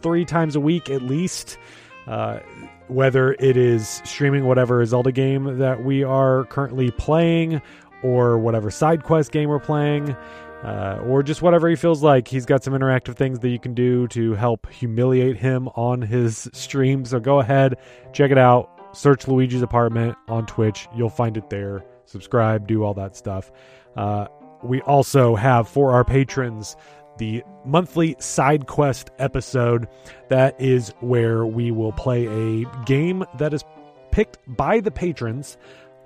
three 0.01 0.25
times 0.25 0.57
a 0.57 0.61
week 0.61 0.91
at 0.91 1.03
least. 1.03 1.59
Uh, 2.07 2.41
whether 2.89 3.35
it 3.35 3.57
is 3.57 4.01
streaming 4.05 4.47
whatever 4.47 4.85
Zelda 4.87 5.13
game 5.13 5.59
that 5.59 5.85
we 5.85 6.03
are 6.03 6.45
currently 6.47 6.91
playing 6.93 7.61
or 8.03 8.39
whatever 8.39 8.71
side 8.71 9.05
quest 9.05 9.31
game 9.31 9.51
we're 9.51 9.59
playing. 9.59 10.17
Uh, 10.63 10.99
or 11.07 11.23
just 11.23 11.41
whatever 11.41 11.69
he 11.69 11.77
feels 11.77 12.03
like. 12.03 12.27
He's 12.27 12.45
got 12.45 12.65
some 12.65 12.75
interactive 12.75 13.15
things 13.15 13.39
that 13.41 13.49
you 13.49 13.61
can 13.61 13.75
do 13.75 14.09
to 14.09 14.35
help 14.35 14.69
humiliate 14.71 15.37
him 15.37 15.69
on 15.69 16.03
his 16.03 16.49
stream. 16.53 17.05
So 17.05 17.21
go 17.21 17.39
ahead, 17.39 17.77
check 18.13 18.31
it 18.31 18.39
out. 18.39 18.69
Search 18.93 19.29
Luigi's 19.29 19.63
Apartment 19.63 20.17
on 20.29 20.47
Twitch. 20.47 20.89
You'll 20.97 21.11
find 21.11 21.37
it 21.37 21.49
there. 21.51 21.85
Subscribe, 22.07 22.67
do 22.67 22.83
all 22.83 22.95
that 22.95 23.17
stuff. 23.17 23.53
Uh, 23.97 24.27
we 24.63 24.81
also 24.83 25.37
have 25.37 25.69
for 25.69 25.93
our 25.93 26.05
patrons 26.05 26.77
the 27.19 27.43
monthly 27.65 28.17
side 28.19 28.67
quest 28.67 29.11
episode. 29.19 29.87
That 30.29 30.61
is 30.61 30.93
where 31.01 31.45
we 31.45 31.71
will 31.71 31.93
play 31.93 32.27
a 32.27 32.65
game 32.85 33.25
that 33.39 33.53
is 33.53 33.63
picked 34.11 34.39
by 34.47 34.81
the 34.81 34.91
patrons. 34.91 35.57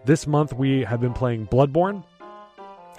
This 0.05 0.27
month 0.27 0.53
we 0.53 0.83
have 0.85 1.01
been 1.01 1.13
playing 1.13 1.47
Bloodborne. 1.47 2.05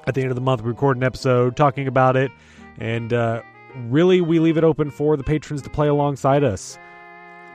At 0.06 0.16
the 0.16 0.22
end 0.22 0.32
of 0.32 0.36
the 0.36 0.42
month, 0.42 0.62
we 0.62 0.70
record 0.70 0.98
an 0.98 1.04
episode 1.04 1.56
talking 1.56 1.88
about 1.88 2.18
it, 2.18 2.32
and 2.78 3.14
uh, 3.14 3.42
really 3.76 4.22
we 4.22 4.40
leave 4.40 4.58
it 4.58 4.64
open 4.64 4.92
for 4.92 5.16
the 5.16 5.24
patrons 5.24 5.62
to 5.62 5.70
play 5.70 5.88
alongside 5.88 6.44
us. 6.44 6.78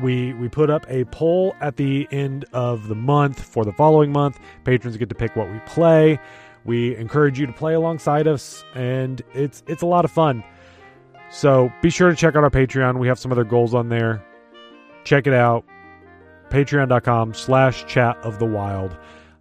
We 0.00 0.32
we 0.34 0.48
put 0.48 0.70
up 0.70 0.86
a 0.88 1.04
poll 1.06 1.54
at 1.60 1.76
the 1.76 2.06
end 2.10 2.44
of 2.52 2.88
the 2.88 2.94
month 2.94 3.42
for 3.42 3.64
the 3.64 3.72
following 3.72 4.12
month. 4.12 4.38
Patrons 4.64 4.96
get 4.96 5.08
to 5.08 5.14
pick 5.14 5.34
what 5.36 5.50
we 5.50 5.58
play. 5.66 6.18
We 6.64 6.96
encourage 6.96 7.38
you 7.38 7.46
to 7.46 7.52
play 7.52 7.74
alongside 7.74 8.26
us, 8.26 8.64
and 8.74 9.20
it's 9.34 9.62
it's 9.66 9.82
a 9.82 9.86
lot 9.86 10.04
of 10.04 10.10
fun. 10.10 10.44
So 11.30 11.70
be 11.82 11.90
sure 11.90 12.10
to 12.10 12.16
check 12.16 12.36
out 12.36 12.44
our 12.44 12.50
Patreon. 12.50 12.98
We 12.98 13.08
have 13.08 13.18
some 13.18 13.32
other 13.32 13.44
goals 13.44 13.74
on 13.74 13.88
there. 13.88 14.24
Check 15.04 15.26
it 15.26 15.34
out. 15.34 15.64
Patreon.com 16.50 17.34
slash 17.34 17.84
chat 17.86 18.16
of 18.22 18.38
the 18.38 18.46
wild. 18.46 18.96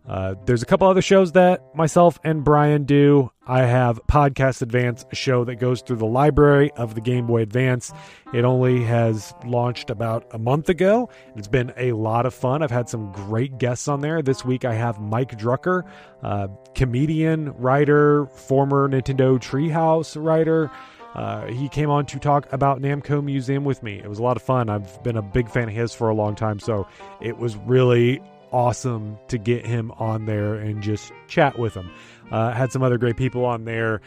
Uh, 0.08 0.36
there's 0.46 0.64
a 0.64 0.66
couple 0.66 0.88
other 0.88 1.02
shows 1.02 1.34
that 1.34 1.76
myself 1.76 2.18
and 2.24 2.44
Brian 2.44 2.86
do. 2.86 3.30
I 3.46 3.64
have 3.64 4.00
Podcast 4.08 4.62
Advance, 4.62 5.06
a 5.12 5.16
show 5.16 5.44
that 5.46 5.56
goes 5.56 5.82
through 5.82 5.98
the 5.98 6.06
library 6.06 6.72
of 6.78 6.96
the 6.96 7.02
Game 7.02 7.28
Boy 7.28 7.42
Advance. 7.42 7.92
It 8.34 8.46
only 8.46 8.84
has 8.84 9.34
launched 9.46 9.90
about 9.90 10.26
a 10.32 10.38
month 10.38 10.70
ago. 10.70 11.10
It's 11.36 11.48
been 11.48 11.74
a 11.78 11.92
lot 11.92 12.26
of 12.26 12.34
fun. 12.34 12.64
I've 12.64 12.72
had 12.72 12.88
some 12.88 13.12
great 13.12 13.58
guests 13.58 13.88
on 13.88 14.02
there. 14.02 14.22
This 14.22 14.46
week 14.46 14.64
I 14.64 14.74
have 14.74 15.00
Mike 15.00 15.38
Drucker, 15.38 15.84
uh, 16.24 16.48
comedian, 16.74 17.52
writer, 17.54 18.28
former 18.28 18.88
Nintendo 18.88 19.38
Treehouse 19.38 20.22
writer. 20.22 20.72
Uh, 21.16 21.48
he 21.48 21.68
came 21.68 21.90
on 21.90 22.06
to 22.06 22.20
talk 22.20 22.52
about 22.54 22.82
Namco 22.82 23.24
Museum 23.24 23.64
with 23.64 23.82
me. 23.82 24.00
It 24.00 24.08
was 24.08 24.20
a 24.20 24.24
lot 24.24 24.38
of 24.38 24.44
fun. 24.44 24.70
I've 24.70 25.02
been 25.04 25.18
a 25.18 25.22
big 25.22 25.50
fan 25.50 25.68
of 25.68 25.74
his 25.74 25.94
for 25.94 26.10
a 26.10 26.14
long 26.14 26.36
time, 26.36 26.60
so 26.60 26.88
it 27.22 27.38
was 27.38 27.58
really 27.58 28.22
awesome 28.52 29.18
to 29.28 29.38
get 29.38 29.66
him 29.66 29.92
on 29.92 30.26
there 30.26 30.56
and 30.56 30.82
just 30.82 31.12
chat 31.28 31.58
with 31.58 31.74
him. 31.74 31.90
Uh, 32.32 32.52
had 32.52 32.72
some 32.72 32.84
other 32.84 32.98
great 32.98 33.18
people 33.18 33.46
on 33.46 33.66
there, 33.66 34.02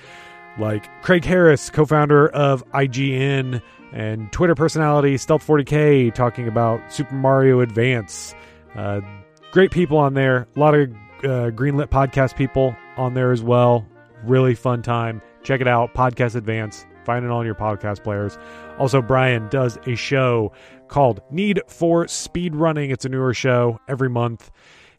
like 0.59 0.88
Craig 1.03 1.24
Harris, 1.24 1.70
co 1.70 1.87
founder 1.87 2.29
of 2.29 2.64
IGN, 2.70 3.62
and 3.92 4.31
Twitter 4.33 4.55
personality 4.55 5.14
Stealth40K, 5.16 6.14
talking 6.14 6.48
about 6.48 6.92
Super 6.92 7.14
Mario 7.14 7.61
Advance. 7.61 8.35
Uh, 8.74 9.00
great 9.53 9.70
people 9.70 9.98
on 9.98 10.14
there. 10.14 10.46
A 10.55 10.61
lot 10.61 10.74
of 10.74 10.90
uh, 11.24 11.50
Greenlit 11.50 11.88
podcast 11.88 12.37
people 12.37 12.76
on 12.96 13.14
there 13.14 13.33
as 13.33 13.42
well. 13.42 13.87
Really 14.24 14.55
fun 14.55 14.83
time. 14.83 15.22
Check 15.42 15.61
it 15.61 15.68
out. 15.68 15.94
Podcast 15.94 16.35
Advance. 16.35 16.87
Find 17.05 17.24
it 17.24 17.31
on 17.31 17.46
your 17.46 17.55
podcast 17.55 18.05
players. 18.05 18.38
Also, 18.79 19.00
Brian 19.00 19.48
does 19.48 19.79
a 19.87 19.94
show 19.94 20.53
called 20.90 21.22
Need 21.31 21.62
for 21.66 22.07
Speed 22.09 22.55
Running. 22.55 22.90
It's 22.90 23.05
a 23.05 23.09
newer 23.09 23.33
show 23.33 23.81
every 23.88 24.11
month. 24.11 24.50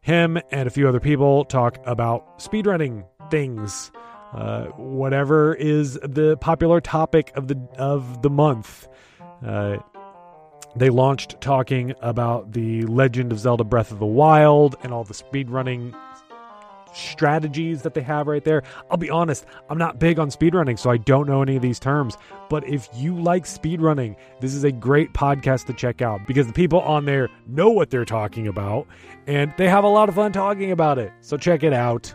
Him 0.02 0.40
and 0.50 0.68
a 0.68 0.72
few 0.72 0.88
other 0.88 1.00
people 1.00 1.46
talk 1.46 1.78
about 1.86 2.40
speedrunning 2.40 3.06
things, 3.30 3.92
uh, 4.34 4.66
whatever 4.78 5.54
is 5.54 6.00
the 6.02 6.38
popular 6.38 6.82
topic 6.82 7.32
of 7.36 7.48
the 7.48 7.56
of 7.78 8.24
the 8.24 8.30
month. 8.30 8.88
Uh, 9.46 9.78
they 10.76 10.90
launched 10.90 11.40
talking 11.42 11.94
about 12.02 12.54
the 12.54 12.84
Legend 12.84 13.32
of 13.32 13.40
Zelda: 13.40 13.64
Breath 13.64 13.92
of 13.92 14.00
the 14.00 14.06
Wild 14.06 14.76
and 14.82 14.94
all 14.94 15.04
the 15.04 15.14
speedrunning 15.14 15.94
strategies 16.94 17.82
that 17.84 17.94
they 17.94 18.02
have 18.02 18.28
right 18.28 18.44
there. 18.44 18.64
I'll 18.90 18.98
be 18.98 19.10
honest, 19.10 19.46
I'm 19.70 19.78
not 19.78 20.00
big 20.00 20.20
on 20.20 20.30
speedrunning, 20.30 20.78
so 20.78 20.90
I 20.90 20.98
don't 20.98 21.28
know 21.28 21.42
any 21.42 21.56
of 21.56 21.62
these 21.62 21.80
terms. 21.80 22.18
But 22.50 22.68
if 22.68 22.90
you 22.94 23.20
like 23.20 23.46
speedrunning, 23.46 24.16
this 24.40 24.54
is 24.54 24.64
a 24.64 24.72
great 24.72 25.14
podcast 25.14 25.66
to 25.68 25.74
check 25.74 26.02
out 26.02 26.26
because 26.28 26.48
the 26.48 26.54
people 26.54 26.82
on 26.82 27.06
there 27.06 27.30
know 27.48 27.70
what 27.70 27.90
they're 27.90 28.06
talking 28.06 28.48
about 28.48 28.88
and 29.28 29.54
they 29.58 29.70
have 29.70 29.84
a 29.84 29.90
lot 29.90 30.10
of 30.10 30.16
fun 30.16 30.32
talking 30.32 30.72
about 30.72 30.98
it. 30.98 31.12
So 31.22 31.38
check 31.38 31.64
it 31.64 31.74
out. 31.74 32.14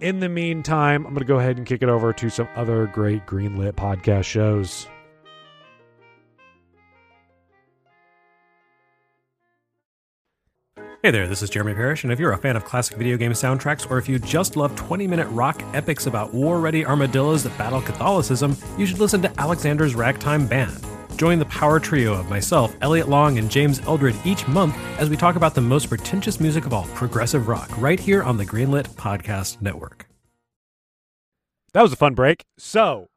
In 0.00 0.20
the 0.20 0.28
meantime, 0.28 1.06
I'm 1.06 1.14
going 1.14 1.20
to 1.20 1.24
go 1.24 1.38
ahead 1.38 1.56
and 1.56 1.66
kick 1.66 1.82
it 1.82 1.88
over 1.88 2.12
to 2.12 2.28
some 2.28 2.48
other 2.54 2.86
great 2.86 3.26
greenlit 3.26 3.72
podcast 3.72 4.24
shows. 4.24 4.86
Hey 11.02 11.10
there, 11.10 11.28
this 11.28 11.42
is 11.42 11.50
Jeremy 11.50 11.74
Parish, 11.74 12.04
and 12.04 12.12
if 12.12 12.18
you're 12.18 12.32
a 12.32 12.38
fan 12.38 12.56
of 12.56 12.64
classic 12.64 12.96
video 12.96 13.18
game 13.18 13.32
soundtracks, 13.32 13.88
or 13.90 13.98
if 13.98 14.08
you 14.08 14.18
just 14.18 14.56
love 14.56 14.74
20 14.76 15.06
minute 15.06 15.28
rock 15.28 15.62
epics 15.74 16.06
about 16.06 16.32
war 16.32 16.58
ready 16.58 16.86
armadillos 16.86 17.42
that 17.42 17.56
battle 17.58 17.82
Catholicism, 17.82 18.56
you 18.78 18.86
should 18.86 18.98
listen 18.98 19.20
to 19.20 19.40
Alexander's 19.40 19.94
Ragtime 19.94 20.46
Band. 20.46 20.74
Join 21.18 21.38
the 21.38 21.44
power 21.44 21.78
trio 21.78 22.14
of 22.14 22.30
myself, 22.30 22.74
Elliot 22.80 23.10
Long, 23.10 23.36
and 23.36 23.50
James 23.50 23.78
Eldred 23.80 24.16
each 24.24 24.48
month 24.48 24.74
as 24.98 25.10
we 25.10 25.18
talk 25.18 25.36
about 25.36 25.54
the 25.54 25.60
most 25.60 25.90
pretentious 25.90 26.40
music 26.40 26.64
of 26.64 26.72
all, 26.72 26.84
progressive 26.94 27.46
rock, 27.46 27.70
right 27.76 28.00
here 28.00 28.22
on 28.22 28.38
the 28.38 28.46
Greenlit 28.46 28.88
Podcast 28.94 29.60
Network. 29.60 30.08
That 31.74 31.82
was 31.82 31.92
a 31.92 31.96
fun 31.96 32.14
break. 32.14 32.46
So, 32.56 33.08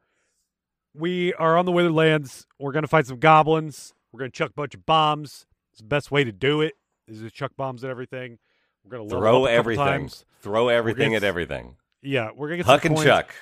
we 0.94 1.34
are 1.36 1.58
on 1.58 1.65
the 1.65 1.72
Witherlands. 1.72 2.46
We're 2.60 2.74
going 2.74 2.84
to 2.84 2.89
fight 2.89 3.08
some 3.08 3.20
goblins. 3.20 3.94
We're 4.12 4.20
going 4.20 4.32
to 4.32 4.38
chuck 4.38 4.50
a 4.50 4.54
bunch 4.54 4.76
of 4.76 4.86
bombs. 4.86 5.46
It's 5.72 5.82
the 5.82 5.88
best 5.88 6.12
way 6.12 6.26
to 6.26 6.34
do 6.34 6.60
it. 6.60 6.74
Is 7.10 7.22
to 7.22 7.32
chuck 7.32 7.52
bombs 7.58 7.84
at 7.84 7.89
everything. 7.89 8.38
We're 8.84 8.98
going 8.98 9.10
to 9.10 9.15
throw 9.15 9.45
everything. 9.45 10.10
Throw 10.41 10.69
everything 10.69 11.10
gonna- 11.10 11.17
at 11.17 11.24
everything. 11.24 11.76
Yeah, 12.02 12.30
we're 12.36 12.48
going 12.48 12.60
to 12.60 12.63
get 12.63 12.65
Huck 12.65 12.84
some 12.84 12.91
and 12.91 12.98
coins. 12.98 13.08
chuck. 13.08 13.34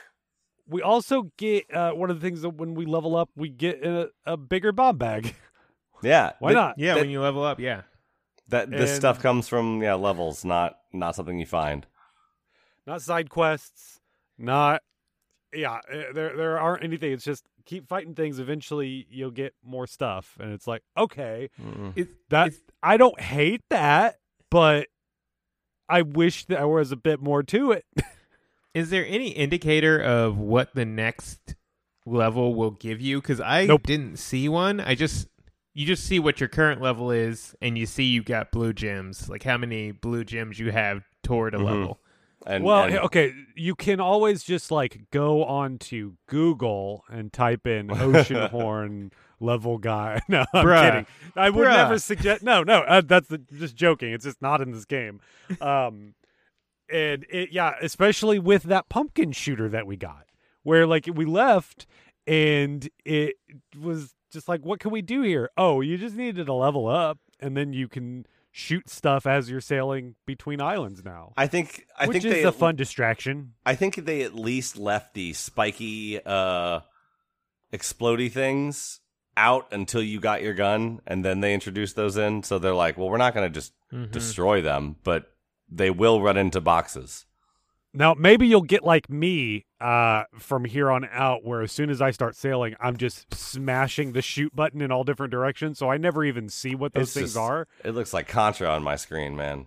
We 0.67 0.81
also 0.81 1.31
get 1.37 1.73
uh, 1.73 1.91
one 1.91 2.09
of 2.09 2.19
the 2.19 2.27
things 2.27 2.41
that 2.41 2.49
when 2.49 2.73
we 2.73 2.85
level 2.85 3.15
up, 3.15 3.29
we 3.35 3.49
get 3.49 3.83
a, 3.85 4.09
a 4.25 4.35
bigger 4.37 4.71
bomb 4.71 4.97
bag. 4.97 5.35
Yeah. 6.03 6.33
Why 6.37 6.49
th- 6.51 6.55
not? 6.55 6.75
Yeah, 6.77 6.93
That- 6.93 6.99
when 7.01 7.09
you 7.09 7.21
level 7.21 7.43
up, 7.43 7.59
yeah. 7.59 7.81
That 8.49 8.69
this 8.69 8.91
And- 8.91 8.97
stuff 8.99 9.19
comes 9.19 9.47
from 9.47 9.81
yeah 9.81 9.95
levels, 9.95 10.45
not 10.45 10.77
not 10.93 11.15
something 11.15 11.39
you 11.39 11.47
find. 11.47 11.87
Not 12.85 13.01
side 13.01 13.31
quests. 13.31 13.99
Not 14.37 14.83
yeah. 15.51 15.79
uh, 15.91 16.13
There 16.13 16.37
there 16.37 16.59
aren't 16.59 16.83
anything. 16.83 17.13
It's 17.13 17.23
just 17.23 17.45
keep 17.67 17.87
fighting 17.87 18.15
things. 18.15 18.39
Eventually, 18.39 19.05
you'll 19.11 19.29
get 19.29 19.53
more 19.63 19.85
stuff, 19.85 20.35
and 20.39 20.51
it's 20.53 20.65
like 20.65 20.81
okay, 20.97 21.49
It's, 21.95 22.09
that 22.29 22.47
it's- 22.47 22.61
I 22.81 22.97
don't 22.97 23.19
hate 23.21 23.61
that, 23.69 24.15
but 24.49 24.87
I 25.87 26.01
wish 26.01 26.45
there 26.45 26.67
was 26.67 26.91
a 26.91 26.95
bit 26.97 27.21
more 27.21 27.43
to 27.43 27.71
it. 27.73 27.85
is 28.73 28.89
there 28.89 29.05
any 29.07 29.29
indicator 29.29 29.99
of 30.01 30.37
what 30.37 30.73
the 30.75 30.85
next 30.85 31.55
level 32.05 32.55
will 32.55 32.71
give 32.71 32.99
you? 33.01 33.21
Because 33.21 33.39
I 33.41 33.65
Nope. 33.65 33.83
didn't 33.83 34.17
see 34.17 34.49
one. 34.49 34.79
I 34.79 34.95
just 34.95 35.27
you 35.73 35.85
just 35.85 36.05
see 36.05 36.17
what 36.17 36.39
your 36.39 36.49
current 36.49 36.81
level 36.81 37.11
is, 37.11 37.55
and 37.61 37.77
you 37.77 37.85
see 37.85 38.03
you 38.05 38.23
got 38.23 38.51
blue 38.51 38.73
gems, 38.73 39.29
like 39.29 39.43
how 39.43 39.57
many 39.57 39.91
blue 39.91 40.23
gems 40.23 40.57
you 40.57 40.71
have 40.71 41.03
toward 41.23 41.53
a 41.53 41.57
Mhm. 41.59 41.65
level. 41.65 41.99
And 42.49 42.63
well, 42.63 42.83
and- 42.85 42.97
okay, 42.99 43.33
you 43.55 43.75
can 43.75 43.99
always 43.99 44.41
just 44.43 44.71
like 44.71 45.01
go 45.11 45.43
on 45.43 45.77
to 45.79 46.15
Google 46.27 47.03
and 47.09 47.31
type 47.33 47.67
in 47.67 47.87
Oceanhorn 47.89 49.11
level 49.39 49.77
guy. 49.77 50.21
No, 50.29 50.45
I'm 50.53 50.65
Bruh. 50.65 50.89
kidding. 50.89 51.05
I 51.35 51.49
would 51.49 51.67
Bruh. 51.67 51.75
never 51.75 51.99
suggest. 51.99 52.43
No, 52.43 52.63
no, 52.63 52.79
uh, 52.81 53.01
that's 53.05 53.27
the, 53.27 53.37
just 53.37 53.75
joking. 53.75 54.13
It's 54.13 54.23
just 54.25 54.41
not 54.41 54.61
in 54.61 54.71
this 54.71 54.85
game. 54.85 55.19
Um, 55.61 56.13
and 56.89 57.25
it, 57.29 57.49
yeah, 57.51 57.73
especially 57.81 58.39
with 58.39 58.63
that 58.63 58.87
pumpkin 58.89 59.33
shooter 59.33 59.67
that 59.69 59.85
we 59.85 59.97
got, 59.97 60.25
where 60.63 60.87
like 60.87 61.07
we 61.13 61.25
left 61.25 61.85
and 62.25 62.87
it 63.05 63.35
was 63.79 64.13
just 64.31 64.47
like, 64.47 64.61
what 64.65 64.79
can 64.79 64.91
we 64.91 65.01
do 65.01 65.21
here? 65.21 65.49
Oh, 65.57 65.81
you 65.81 65.97
just 65.97 66.15
needed 66.15 66.45
to 66.45 66.53
level 66.53 66.87
up. 66.87 67.19
and 67.39 67.55
then 67.57 67.73
you 67.73 67.87
can 67.87 68.25
shoot 68.59 68.89
stuff 68.89 69.27
as 69.27 69.51
you're 69.51 69.61
sailing 69.61 70.15
between 70.25 70.59
islands 70.59 71.05
now. 71.05 71.31
I 71.37 71.45
think 71.45 71.85
I 71.95 72.07
which 72.07 72.23
think 72.23 72.25
is 72.25 72.33
they 72.33 72.43
a 72.43 72.51
fun 72.51 72.75
distraction. 72.75 73.53
I 73.63 73.75
think 73.75 73.93
they 73.97 74.23
at 74.23 74.33
least 74.33 74.77
left 74.77 75.13
the 75.13 75.33
spiky 75.33 76.19
uh 76.25 76.79
explody 77.71 78.31
things 78.31 78.99
out 79.35 79.67
until 79.71 80.01
you 80.01 80.19
got 80.19 80.41
your 80.41 80.55
gun 80.55 81.01
and 81.05 81.23
then 81.23 81.41
they 81.41 81.53
introduced 81.53 81.95
those 81.95 82.17
in 82.17 82.41
so 82.41 82.57
they're 82.57 82.73
like, 82.73 82.97
well, 82.97 83.09
we're 83.09 83.17
not 83.17 83.35
going 83.35 83.47
to 83.47 83.53
just 83.53 83.73
Mhm. 83.93 84.09
destroy 84.11 84.59
them, 84.61 84.95
but 85.03 85.31
they 85.69 85.91
will 85.91 86.19
run 86.23 86.35
into 86.37 86.59
boxes. 86.59 87.26
Now, 87.97 88.13
maybe 88.13 88.45
you'll 88.45 88.61
get 88.61 88.83
like 88.83 89.09
me 89.09 89.65
uh, 89.81 90.25
from 90.37 90.65
here 90.65 90.91
on 90.91 91.03
out, 91.11 91.43
where 91.43 91.61
as 91.61 91.71
soon 91.71 91.89
as 91.89 91.99
I 91.99 92.11
start 92.11 92.35
sailing, 92.35 92.75
I'm 92.79 92.95
just 92.97 93.33
smashing 93.33 94.11
the 94.11 94.21
shoot 94.21 94.55
button 94.55 94.81
in 94.81 94.91
all 94.91 95.03
different 95.03 95.31
directions, 95.31 95.79
so 95.79 95.89
I 95.89 95.97
never 95.97 96.23
even 96.23 96.47
see 96.47 96.75
what 96.75 96.93
those 96.93 97.05
It's 97.07 97.13
things 97.13 97.29
just- 97.29 97.37
are. 97.37 97.67
It 97.83 97.91
looks 97.95 98.13
like 98.13 98.27
Contra 98.27 98.67
on 98.69 98.83
my 98.83 98.97
screen, 98.97 99.35
man. 99.35 99.65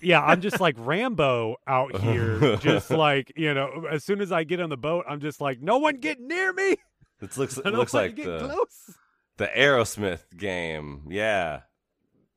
Yeah, 0.00 0.22
I'm 0.22 0.40
just 0.40 0.60
like 0.60 0.76
Rambo 0.78 1.56
out 1.66 1.96
here, 2.00 2.56
just 2.58 2.90
like 2.90 3.32
you 3.36 3.52
know. 3.54 3.86
As 3.90 4.04
soon 4.04 4.20
as 4.20 4.30
I 4.30 4.44
get 4.44 4.60
on 4.60 4.70
the 4.70 4.76
boat, 4.76 5.04
I'm 5.08 5.20
just 5.20 5.40
like, 5.40 5.60
no 5.60 5.78
one 5.78 5.96
get 5.96 6.20
near 6.20 6.52
me. 6.52 6.76
It 7.20 7.36
looks 7.36 7.58
it 7.64 7.66
looks 7.66 7.92
like 7.92 8.14
get 8.14 8.26
the 8.26 8.38
close. 8.48 8.96
the 9.36 9.46
Aerosmith 9.48 10.22
game. 10.36 11.02
Yeah. 11.10 11.60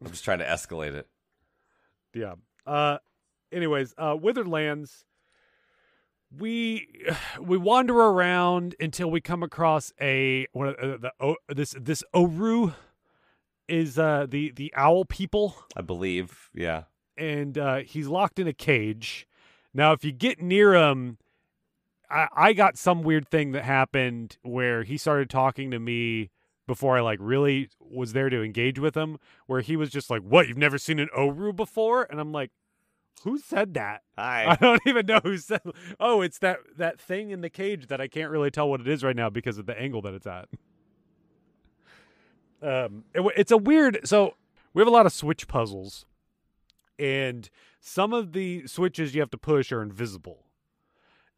I'm 0.03 0.11
just 0.11 0.23
trying 0.23 0.39
to 0.39 0.45
escalate 0.45 0.93
it. 0.95 1.07
Yeah. 2.13 2.35
Uh 2.65 2.97
anyways, 3.51 3.93
uh 3.97 4.15
Withered 4.19 4.47
Lands 4.47 5.03
we 6.35 6.87
we 7.39 7.57
wander 7.57 7.95
around 7.95 8.75
until 8.79 9.09
we 9.09 9.21
come 9.21 9.43
across 9.43 9.93
a 10.01 10.47
one 10.51 10.67
of 10.67 10.75
uh, 10.75 10.97
the 10.97 11.11
oh, 11.19 11.35
this 11.47 11.75
this 11.79 12.03
Oru 12.13 12.75
is 13.67 13.97
uh 13.97 14.25
the 14.29 14.51
the 14.51 14.73
owl 14.75 15.05
people 15.05 15.55
I 15.75 15.81
believe. 15.81 16.49
Yeah. 16.53 16.83
and 17.17 17.57
uh 17.57 17.77
he's 17.77 18.07
locked 18.07 18.39
in 18.39 18.47
a 18.47 18.53
cage. 18.53 19.27
Now 19.73 19.93
if 19.93 20.03
you 20.03 20.11
get 20.11 20.41
near 20.41 20.73
him 20.75 21.17
I 22.09 22.27
I 22.35 22.53
got 22.53 22.77
some 22.77 23.03
weird 23.03 23.27
thing 23.29 23.51
that 23.53 23.63
happened 23.63 24.37
where 24.43 24.83
he 24.83 24.97
started 24.97 25.29
talking 25.29 25.71
to 25.71 25.79
me 25.79 26.29
before 26.67 26.97
I 26.97 27.01
like 27.01 27.19
really 27.21 27.69
was 27.79 28.11
there 28.11 28.29
to 28.29 28.43
engage 28.43 28.79
with 28.79 28.95
him 28.95 29.17
where 29.45 29.61
he 29.61 29.77
was 29.77 29.89
just 29.89 30.09
like, 30.09 30.21
"What? 30.21 30.49
You've 30.49 30.57
never 30.57 30.77
seen 30.77 30.99
an 30.99 31.07
Oru 31.17 31.55
before?" 31.55 32.03
And 32.09 32.19
I'm 32.19 32.33
like, 32.33 32.51
"Who 33.23 33.37
said 33.39 33.73
that?" 33.75 34.03
I 34.17 34.43
Hi. 34.45 34.57
don't 34.59 34.81
even 34.85 35.05
know 35.05 35.19
who 35.23 35.37
said. 35.37 35.61
Oh, 35.99 36.21
it's 36.21 36.39
that 36.39 36.59
that 36.77 36.99
thing 36.99 37.31
in 37.31 37.41
the 37.41 37.49
cage 37.49 37.87
that 37.87 38.01
I 38.01 38.07
can't 38.07 38.31
really 38.31 38.51
tell 38.51 38.69
what 38.69 38.81
it 38.81 38.87
is 38.87 39.03
right 39.03 39.15
now 39.15 39.29
because 39.29 39.57
of 39.57 39.65
the 39.65 39.79
angle 39.79 40.01
that 40.03 40.13
it's 40.13 40.27
at. 40.27 40.49
Um, 42.61 43.03
it, 43.13 43.21
it's 43.35 43.51
a 43.51 43.57
weird. 43.57 43.99
So 44.03 44.35
we 44.73 44.81
have 44.81 44.87
a 44.87 44.91
lot 44.91 45.05
of 45.05 45.13
switch 45.13 45.47
puzzles, 45.47 46.05
and 46.97 47.49
some 47.79 48.13
of 48.13 48.33
the 48.33 48.67
switches 48.67 49.13
you 49.13 49.21
have 49.21 49.29
to 49.31 49.37
push 49.37 49.71
are 49.71 49.81
invisible. 49.81 50.43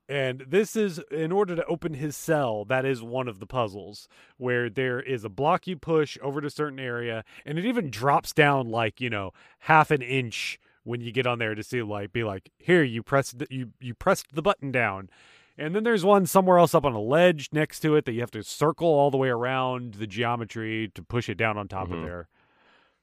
And 0.07 0.45
this 0.47 0.75
is 0.75 0.99
in 1.11 1.31
order 1.31 1.55
to 1.55 1.63
open 1.65 1.93
his 1.93 2.17
cell. 2.17 2.65
That 2.65 2.83
is 2.83 3.03
one 3.03 3.27
of 3.27 3.39
the 3.39 3.45
puzzles 3.45 4.07
where 4.37 4.67
there 4.67 4.99
is 4.99 5.23
a 5.23 5.29
block 5.29 5.67
you 5.67 5.77
push 5.77 6.17
over 6.23 6.41
to 6.41 6.47
a 6.47 6.49
certain 6.51 6.79
area, 6.79 7.23
and 7.45 7.59
it 7.59 7.65
even 7.65 7.91
drops 7.91 8.33
down 8.33 8.69
like 8.69 8.99
you 8.99 9.09
know 9.09 9.33
half 9.59 9.91
an 9.91 10.01
inch 10.01 10.59
when 10.83 11.01
you 11.01 11.11
get 11.11 11.27
on 11.27 11.39
there 11.39 11.55
to 11.55 11.63
see 11.63 11.81
like 11.81 12.11
be 12.13 12.23
like 12.23 12.51
here 12.57 12.83
you 12.83 13.03
pressed 13.03 13.39
the, 13.39 13.47
you 13.49 13.71
you 13.79 13.93
pressed 13.93 14.33
the 14.33 14.41
button 14.41 14.71
down 14.71 15.09
and 15.57 15.75
then 15.75 15.83
there's 15.83 16.05
one 16.05 16.25
somewhere 16.25 16.57
else 16.57 16.73
up 16.73 16.85
on 16.85 16.93
a 16.93 17.01
ledge 17.01 17.49
next 17.51 17.81
to 17.81 17.95
it 17.95 18.05
that 18.05 18.13
you 18.13 18.21
have 18.21 18.31
to 18.31 18.41
circle 18.43 18.87
all 18.87 19.11
the 19.11 19.17
way 19.17 19.29
around 19.29 19.95
the 19.95 20.07
geometry 20.07 20.89
to 20.95 21.01
push 21.03 21.27
it 21.29 21.35
down 21.35 21.57
on 21.57 21.67
top 21.67 21.89
Mhm. 21.89 21.93
of 21.99 22.03
there 22.05 22.27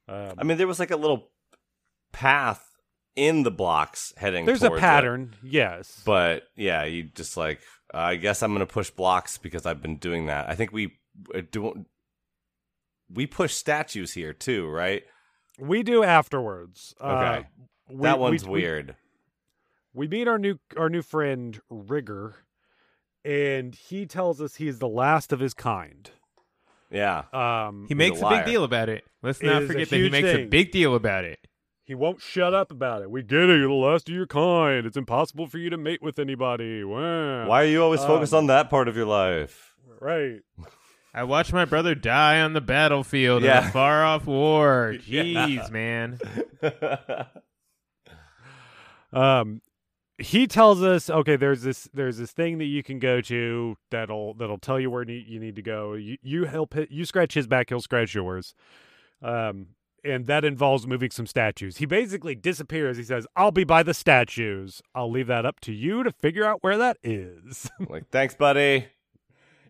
um, 0.09 0.35
I 0.39 0.45
mean, 0.45 0.57
there 0.57 0.69
was 0.69 0.79
like 0.79 0.93
a 0.93 0.97
little 0.97 1.31
path 2.13 2.77
in 3.17 3.43
the 3.43 3.51
blocks 3.51 4.13
heading 4.17 4.45
there's 4.47 4.63
a 4.63 4.69
towards 4.69 4.79
it. 4.81 4.83
pattern 4.83 5.35
yes 5.43 6.03
But 6.05 6.45
yeah, 6.55 6.85
you 6.85 7.05
just 7.05 7.37
like 7.37 7.61
I 7.95 8.17
guess 8.17 8.43
I'm 8.43 8.53
gonna 8.53 8.67
push 8.67 8.91
blocks 8.91 9.39
because 9.39 9.65
I've 9.67 9.81
been 9.83 9.97
doing 9.97 10.27
that. 10.27 10.49
I 10.49 10.55
think 10.55 10.73
we 10.73 10.99
uh, 11.35 11.41
do. 11.51 11.87
We 13.09 13.27
push 13.27 13.55
statues 13.55 14.13
here 14.13 14.33
too, 14.33 14.69
right? 14.69 15.05
We 15.59 15.83
do 15.83 16.03
afterwards 16.05 16.95
Uh, 17.01 17.07
Okay. 17.39 17.47
we- 17.91 18.03
that 18.03 18.19
one's 18.19 18.45
we- 18.47 18.61
weird. 18.63 18.97
we 19.95 20.09
meet 20.09 20.29
our 20.29 20.39
new 20.39 20.59
our 20.77 20.89
new 20.89 21.03
friend 21.03 21.61
rigger 21.71 22.35
and 23.25 23.75
he 23.75 24.07
tells 24.07 24.41
us 24.41 24.57
he's 24.57 24.79
the 24.79 24.89
last 24.89 25.33
of 25.33 25.41
his 25.41 25.55
kind 25.55 26.11
Yeah, 26.91 27.25
um 27.33 27.87
He 27.89 27.95
makes 27.95 28.21
a, 28.21 28.25
liar. 28.25 28.37
big 28.45 28.47
deal 28.53 28.63
about 28.65 28.89
it. 28.89 29.05
Let's 29.23 29.43
not 29.43 29.63
is 29.63 29.71
a 29.71 29.73
forget 29.73 29.89
that 29.91 29.97
he 29.97 30.03
huge 30.03 30.13
makes 30.13 30.29
a 30.29 30.45
big 30.47 30.71
deal 30.71 30.95
about 30.95 31.25
it. 31.25 31.41
He 31.83 31.95
won't 31.95 32.21
shut 32.21 32.53
up 32.55 32.71
about 32.73 33.03
it. 33.03 33.11
We 33.11 33.23
get 33.23 33.43
it. 33.49 33.59
You're 33.59 33.69
the 33.69 33.75
last 33.75 34.09
of 34.09 34.15
your 34.15 34.27
kind. 34.27 34.87
It's 34.87 34.97
impossible 34.97 35.47
for 35.47 35.59
you 35.59 35.71
to 35.71 35.77
mate 35.77 36.03
with 36.03 36.19
anybody. 36.19 36.85
Wow. 36.85 37.47
why 37.49 37.63
are 37.63 37.67
you 37.67 37.83
always 37.83 38.05
focused 38.05 38.33
Um, 38.33 38.39
on 38.39 38.47
that 38.49 38.71
part 38.71 38.87
of 38.89 38.97
your 38.97 39.07
life? 39.07 39.75
Right. 40.01 40.41
I 41.17 41.25
watched 41.25 41.53
my 41.53 41.65
brother 41.65 41.95
die 41.95 42.43
on 42.43 42.53
the 42.53 42.61
battlefield 42.61 43.43
in 43.43 43.51
a 43.51 43.63
far 43.71 44.05
off 44.05 44.27
war. 44.27 44.95
Yeah. 45.07 45.23
Jeez, 45.23 45.71
man. 45.71 46.19
Um, 49.13 49.63
he 50.19 50.47
tells 50.47 50.83
us, 50.83 51.09
okay, 51.09 51.37
there's 51.37 51.63
this 51.63 51.89
there's 51.95 52.19
this 52.19 52.33
thing 52.33 52.59
that 52.59 52.65
you 52.65 52.83
can 52.83 52.99
go 52.99 53.21
to 53.23 53.77
that'll 53.91 54.35
that'll 54.35 54.59
tell 54.59 54.79
you 54.81 54.91
where 54.91 55.05
ne- 55.05 55.25
you 55.27 55.39
need 55.39 55.57
to 55.57 55.63
go. 55.63 55.95
You 55.95 56.19
you 56.23 56.45
help 56.45 56.75
hit, 56.75 56.91
you 56.91 57.05
scratch 57.05 57.33
his 57.35 57.47
back, 57.47 57.69
he'll 57.69 57.81
scratch 57.81 58.15
yours. 58.15 58.55
Um, 59.23 59.69
and 60.05 60.27
that 60.27 60.45
involves 60.45 60.87
moving 60.87 61.11
some 61.11 61.27
statues. 61.27 61.79
He 61.79 61.87
basically 61.87 62.35
disappears. 62.35 62.97
He 62.97 63.03
says, 63.05 63.27
"I'll 63.37 63.53
be 63.53 63.65
by 63.65 63.83
the 63.83 63.95
statues. 63.95 64.83
I'll 64.95 65.11
leave 65.11 65.29
that 65.29 65.47
up 65.47 65.61
to 65.61 65.73
you 65.73 66.03
to 66.03 66.11
figure 66.11 66.45
out 66.45 66.63
where 66.63 66.79
that 66.79 66.99
is." 67.03 67.71
like, 67.89 68.09
thanks, 68.11 68.35
buddy. 68.35 68.89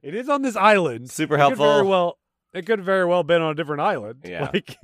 It 0.07 0.15
is 0.15 0.29
on 0.29 0.43
this 0.43 0.55
island. 0.55 1.11
Super 1.11 1.35
It 1.35 1.39
very 1.39 1.49
helpful. 1.59 1.89
well, 1.89 2.19
it 2.55 2.65
could 2.65 2.85
very 2.85 3.05
well 3.05 3.25
been 3.25 3.43
on 3.43 3.51
a 3.51 3.55
different 3.55 3.83
island. 3.83 4.21
Yeah. 4.25 4.51
Like, 4.55 4.77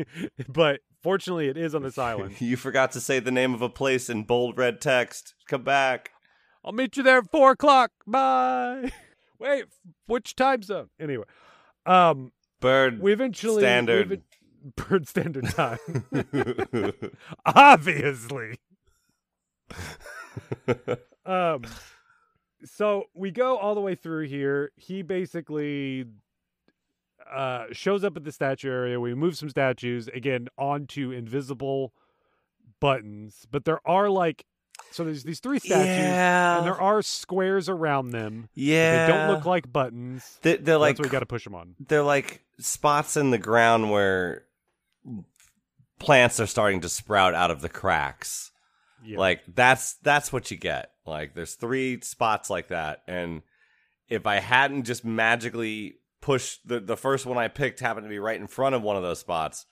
but 0.49 0.81
fortunately, 1.03 1.47
it 1.49 1.57
is 1.57 1.75
on 1.77 1.83
this 1.85 1.97
island. 2.11 2.41
You 2.41 2.57
forgot 2.57 2.91
to 2.93 3.01
say 3.01 3.21
the 3.21 3.31
name 3.31 3.55
of 3.55 3.63
a 3.63 3.69
place 3.69 4.11
in 4.11 4.25
bold 4.25 4.59
red 4.59 4.81
text. 4.81 5.35
Come 5.49 5.63
back. 5.63 6.11
I'll 6.65 6.73
meet 6.73 6.97
you 6.97 7.05
there 7.05 7.19
at 7.19 7.31
four 7.31 7.53
o'clock. 7.53 7.93
Bye. 8.07 8.91
Wait, 9.39 9.67
which 10.07 10.35
time 10.35 10.63
zone? 10.65 10.91
Anyway, 11.01 11.25
um, 11.87 12.33
Bird. 12.61 13.01
we 13.01 13.13
eventually 13.13 13.63
Standard. 13.63 14.11
we've- 14.11 14.23
bird 14.77 15.09
standard 15.09 15.45
time. 15.51 15.79
Obviously. 17.45 18.59
um 21.27 21.63
so 22.65 23.05
we 23.15 23.31
go 23.31 23.57
all 23.57 23.75
the 23.75 23.81
way 23.81 23.95
through 23.95 24.27
here 24.27 24.71
he 24.77 25.03
basically 25.03 26.05
uh 27.33 27.65
shows 27.73 28.05
up 28.05 28.17
at 28.17 28.25
the 28.25 28.33
statue 28.33 28.71
area 28.71 28.99
we 29.01 29.15
move 29.15 29.37
some 29.37 29.49
statues 29.49 30.09
again 30.09 30.49
onto 30.59 31.11
invisible 31.11 31.93
buttons 32.81 33.47
but 33.51 33.65
there 33.65 33.81
are 33.87 34.09
like 34.09 34.45
so 34.91 35.05
there's 35.05 35.23
these 35.23 35.41
three 35.41 35.59
statues 35.59 35.87
yeah. 35.87 36.59
and 36.59 36.67
there 36.67 36.81
are 36.81 37.03
squares 37.03 37.69
around 37.69 38.11
them 38.11 38.49
yeah. 38.55 39.07
they 39.07 39.13
don't 39.13 39.29
look 39.35 39.45
like 39.45 39.73
buttons 39.73 40.39
They- 40.43 40.57
they're 40.57 40.79
like 40.79 40.97
that's 40.97 41.09
we 41.09 41.13
got 41.13 41.21
to 41.21 41.27
push 41.27 41.45
them 41.45 41.55
on 41.55 41.77
they're 41.89 42.03
like 42.03 42.43
spots 42.59 43.17
in 43.17 43.31
the 43.31 43.39
ground 43.39 43.91
where 43.91 44.45
plants 45.99 46.41
are 46.41 46.47
starting 46.47 46.81
to 46.81 46.89
sprout 46.89 47.35
out 47.35 47.51
of 47.51 47.61
the 47.61 47.69
cracks. 47.69 48.51
yeah. 49.05 49.19
Like 49.19 49.43
that's 49.53 49.95
that's 50.03 50.33
what 50.33 50.51
you 50.51 50.57
get. 50.57 50.92
Like 51.07 51.35
there's 51.35 51.55
three 51.55 52.01
spots 52.01 52.51
like 52.51 52.69
that 52.69 53.03
and 53.09 53.43
if 54.09 54.27
I 54.27 54.37
hadn't 54.37 54.85
just 54.85 55.05
magically 55.05 55.97
pushed 56.21 56.67
the 56.67 56.81
the 56.81 56.97
first 56.97 57.27
one 57.27 57.39
I 57.39 57.49
picked 57.49 57.81
happened 57.81 58.05
to 58.05 58.11
be 58.11 58.19
right 58.19 58.41
in 58.41 58.47
front 58.47 58.75
of 58.75 58.83
one 58.83 58.97
of 58.97 59.03
those 59.03 59.19
spots 59.19 59.67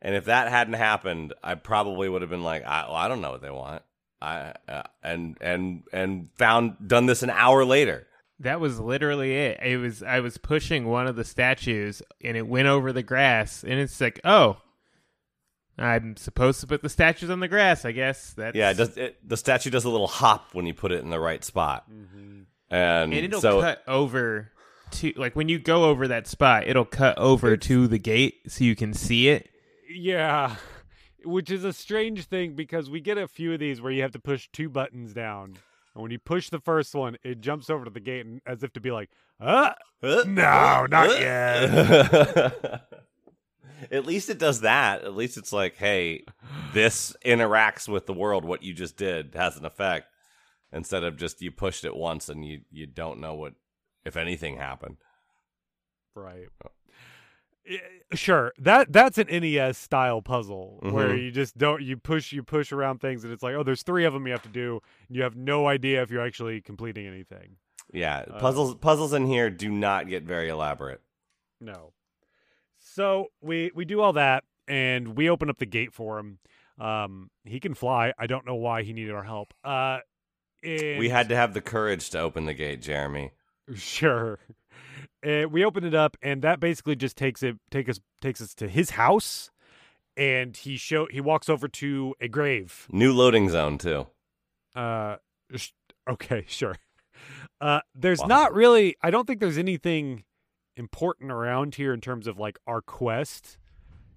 and 0.00 0.14
if 0.14 0.26
that 0.26 0.48
hadn't 0.48 0.74
happened, 0.74 1.34
I 1.42 1.56
probably 1.56 2.08
would 2.08 2.22
have 2.22 2.30
been 2.30 2.44
like, 2.44 2.64
I, 2.64 2.84
well, 2.86 2.94
I 2.94 3.08
don't 3.08 3.20
know 3.20 3.32
what 3.32 3.42
they 3.42 3.50
want. 3.50 3.82
I 4.20 4.54
uh, 4.68 4.82
and 5.02 5.36
and 5.40 5.84
and 5.92 6.28
found 6.36 6.76
done 6.88 7.06
this 7.06 7.22
an 7.22 7.30
hour 7.30 7.64
later. 7.64 8.06
That 8.40 8.58
was 8.60 8.80
literally 8.80 9.36
it. 9.36 9.60
It 9.62 9.76
was 9.76 10.02
I 10.02 10.20
was 10.20 10.38
pushing 10.38 10.86
one 10.86 11.06
of 11.06 11.14
the 11.14 11.24
statues 11.24 12.02
and 12.22 12.36
it 12.36 12.46
went 12.46 12.66
over 12.66 12.92
the 12.92 13.04
grass 13.04 13.62
and 13.62 13.74
it's 13.74 14.00
like, 14.00 14.20
"Oh, 14.24 14.56
I'm 15.78 16.16
supposed 16.16 16.60
to 16.60 16.66
put 16.66 16.82
the 16.82 16.88
statues 16.88 17.30
on 17.30 17.40
the 17.40 17.48
grass, 17.48 17.84
I 17.84 17.92
guess." 17.92 18.34
That's 18.34 18.56
Yeah, 18.56 18.70
it 18.70 18.76
does, 18.76 18.96
it, 18.96 19.16
the 19.26 19.36
statue 19.36 19.70
does 19.70 19.84
a 19.84 19.90
little 19.90 20.06
hop 20.06 20.48
when 20.52 20.66
you 20.66 20.74
put 20.74 20.92
it 20.92 21.02
in 21.02 21.10
the 21.10 21.20
right 21.20 21.44
spot, 21.44 21.84
and, 21.88 22.46
and 22.70 23.14
it'll 23.14 23.40
so 23.40 23.60
cut 23.60 23.82
over 23.86 24.52
to 24.90 25.12
like 25.16 25.36
when 25.36 25.48
you 25.48 25.58
go 25.58 25.84
over 25.84 26.08
that 26.08 26.26
spot, 26.26 26.66
it'll 26.66 26.84
cut 26.84 27.16
over 27.18 27.56
to 27.56 27.86
the 27.86 27.98
gate 27.98 28.40
so 28.48 28.64
you 28.64 28.76
can 28.76 28.94
see 28.94 29.28
it. 29.28 29.48
Yeah, 29.90 30.56
which 31.24 31.50
is 31.50 31.64
a 31.64 31.72
strange 31.72 32.26
thing 32.26 32.54
because 32.54 32.90
we 32.90 33.00
get 33.00 33.18
a 33.18 33.28
few 33.28 33.52
of 33.52 33.60
these 33.60 33.80
where 33.80 33.92
you 33.92 34.02
have 34.02 34.12
to 34.12 34.18
push 34.18 34.48
two 34.52 34.68
buttons 34.68 35.12
down. 35.12 35.58
And 35.94 36.02
when 36.02 36.10
you 36.12 36.18
push 36.18 36.48
the 36.50 36.60
first 36.60 36.94
one, 36.94 37.16
it 37.24 37.40
jumps 37.40 37.70
over 37.70 37.84
to 37.84 37.90
the 37.90 38.00
gate 38.00 38.24
and, 38.24 38.40
as 38.46 38.62
if 38.62 38.72
to 38.74 38.80
be 38.80 38.90
like, 38.90 39.10
ah, 39.40 39.74
Uh, 40.02 40.22
no, 40.26 40.86
not 40.88 41.08
uh, 41.08 41.12
yet. 41.18 42.82
At 43.90 44.06
least 44.06 44.28
it 44.30 44.38
does 44.38 44.60
that. 44.62 45.02
At 45.02 45.14
least 45.14 45.36
it's 45.36 45.52
like, 45.52 45.76
hey, 45.76 46.24
this 46.74 47.14
interacts 47.24 47.88
with 47.88 48.06
the 48.06 48.12
world. 48.12 48.44
What 48.44 48.62
you 48.62 48.74
just 48.74 48.96
did 48.96 49.34
has 49.34 49.56
an 49.56 49.64
effect. 49.64 50.06
Instead 50.72 51.02
of 51.04 51.16
just 51.16 51.40
you 51.40 51.50
pushed 51.50 51.84
it 51.84 51.96
once 51.96 52.28
and 52.28 52.44
you 52.46 52.60
you 52.70 52.86
don't 52.86 53.20
know 53.20 53.34
what 53.34 53.54
if 54.04 54.16
anything 54.16 54.56
happened. 54.56 54.96
Right. 56.14 56.48
Sure, 58.14 58.52
that 58.58 58.90
that's 58.92 59.18
an 59.18 59.26
NES 59.28 59.76
style 59.76 60.22
puzzle 60.22 60.78
where 60.80 61.08
Mhm. 61.10 61.22
you 61.24 61.30
just 61.30 61.58
don't 61.58 61.82
you 61.82 61.98
push 61.98 62.32
you 62.32 62.42
push 62.42 62.72
around 62.72 63.00
things 63.02 63.24
and 63.24 63.32
it's 63.32 63.42
like 63.42 63.54
oh 63.54 63.62
there's 63.62 63.82
three 63.82 64.06
of 64.06 64.14
them 64.14 64.26
you 64.26 64.32
have 64.32 64.42
to 64.42 64.48
do 64.48 64.80
and 65.06 65.16
you 65.16 65.22
have 65.22 65.36
no 65.36 65.66
idea 65.66 66.00
if 66.02 66.10
you're 66.10 66.24
actually 66.24 66.62
completing 66.62 67.06
anything. 67.06 67.56
Yeah, 67.92 68.24
Uh, 68.30 68.38
puzzles 68.38 68.74
puzzles 68.76 69.12
in 69.12 69.26
here 69.26 69.50
do 69.50 69.70
not 69.70 70.08
get 70.08 70.22
very 70.22 70.48
elaborate. 70.48 71.02
No. 71.60 71.92
So 72.98 73.26
we 73.40 73.70
we 73.76 73.84
do 73.84 74.00
all 74.00 74.12
that 74.14 74.42
and 74.66 75.16
we 75.16 75.30
open 75.30 75.48
up 75.48 75.58
the 75.58 75.66
gate 75.66 75.92
for 75.94 76.18
him. 76.18 76.40
Um, 76.80 77.30
he 77.44 77.60
can 77.60 77.74
fly. 77.74 78.12
I 78.18 78.26
don't 78.26 78.44
know 78.44 78.56
why 78.56 78.82
he 78.82 78.92
needed 78.92 79.14
our 79.14 79.22
help. 79.22 79.54
Uh, 79.62 79.98
and 80.64 80.98
We 80.98 81.08
had 81.08 81.28
to 81.28 81.36
have 81.36 81.54
the 81.54 81.60
courage 81.60 82.10
to 82.10 82.18
open 82.18 82.46
the 82.46 82.54
gate, 82.54 82.82
Jeremy. 82.82 83.30
sure. 83.76 84.40
And 85.22 85.52
we 85.52 85.64
open 85.64 85.84
it 85.84 85.94
up, 85.94 86.16
and 86.22 86.42
that 86.42 86.58
basically 86.58 86.96
just 86.96 87.16
takes 87.16 87.42
it 87.44 87.56
take 87.70 87.88
us 87.88 88.00
takes 88.20 88.40
us 88.40 88.52
to 88.54 88.66
his 88.68 88.90
house, 88.90 89.50
and 90.16 90.56
he 90.56 90.76
show 90.76 91.06
he 91.08 91.20
walks 91.20 91.48
over 91.48 91.68
to 91.68 92.16
a 92.20 92.26
grave. 92.26 92.88
New 92.90 93.12
loading 93.12 93.48
zone 93.48 93.78
too. 93.78 94.08
Uh, 94.74 95.16
sh- 95.54 95.70
okay, 96.10 96.44
sure. 96.48 96.74
Uh, 97.60 97.80
there's 97.94 98.20
Wow. 98.20 98.26
not 98.26 98.54
really. 98.54 98.96
I 99.02 99.10
don't 99.12 99.26
think 99.26 99.38
there's 99.40 99.58
anything 99.58 100.24
important 100.78 101.30
around 101.32 101.74
here 101.74 101.92
in 101.92 102.00
terms 102.00 102.26
of 102.26 102.38
like 102.38 102.58
our 102.66 102.80
quest. 102.80 103.58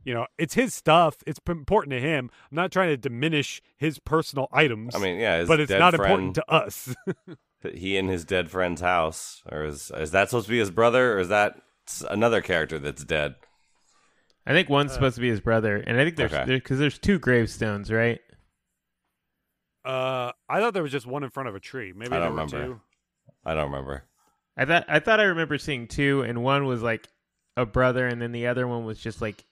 You 0.04 0.14
know, 0.16 0.26
it's 0.38 0.56
his 0.56 0.74
stuff. 0.74 1.18
It's 1.28 1.40
important 1.48 1.92
to 1.92 2.00
him. 2.00 2.32
I'm 2.52 2.56
not 2.56 2.72
trying 2.72 2.90
to 2.90 2.98
diminish 2.98 3.62
his 3.78 4.00
personal 4.00 4.48
items. 4.52 4.96
I 4.96 5.00
mean, 5.00 5.20
yeah, 5.20 5.38
his 5.40 5.48
but 5.48 5.60
it's 5.60 5.70
dead 5.70 5.78
not 5.80 5.96
friend, 5.96 6.12
important 6.12 6.36
to 6.36 6.50
us. 6.52 6.96
he 7.76 7.98
in 7.98 8.08
his 8.08 8.26
dead 8.26 8.50
friend's 8.50 8.82
house, 8.82 9.44
or 9.52 9.64
is 9.66 9.92
is 9.96 10.10
that 10.12 10.30
supposed 10.30 10.48
to 10.48 10.52
be 10.52 10.58
his 10.60 10.72
brother, 10.72 11.14
or 11.14 11.20
is 11.20 11.28
that 11.30 11.62
another 12.10 12.42
character 12.42 12.80
that's 12.80 13.04
dead? 13.04 13.36
I 14.48 14.54
think 14.54 14.70
one's 14.70 14.92
supposed 14.92 15.16
to 15.16 15.22
be 15.22 15.30
his 15.30 15.40
brother, 15.40 15.78
and 15.78 16.00
I 16.00 16.04
think 16.04 16.16
there's 16.16 16.34
Okay. 16.34 16.46
because 16.56 16.80
there's 16.80 16.98
two 16.98 17.20
gravestones, 17.20 17.92
right? 17.92 18.20
uh, 19.86 20.32
I 20.50 20.60
thought 20.60 20.74
there 20.74 20.84
was 20.84 20.92
just 20.92 21.06
one 21.06 21.24
in 21.24 21.30
front 21.30 21.50
of 21.50 21.56
a 21.56 21.60
tree. 21.60 21.94
Maybe 21.96 22.08
I 22.08 22.20
there 22.20 22.20
don't 22.30 22.36
were 22.36 22.42
remember. 22.46 22.66
two. 22.76 22.82
I 23.46 23.54
don't 23.54 23.72
remember. 23.72 24.04
I 24.62 24.66
thought 24.66 24.86
I 24.88 25.00
thought 25.00 25.20
I 25.20 25.24
remember 25.24 25.58
seeing 25.58 25.88
two, 25.88 26.22
and 26.22 26.44
one 26.44 26.66
was 26.66 26.82
like 26.84 27.08
a 27.58 27.66
brother, 27.66 28.06
and 28.08 28.22
then 28.22 28.32
the 28.32 28.48
other 28.48 28.68
one 28.68 28.86
was 28.86 29.00
just 29.00 29.22
like 29.22 29.44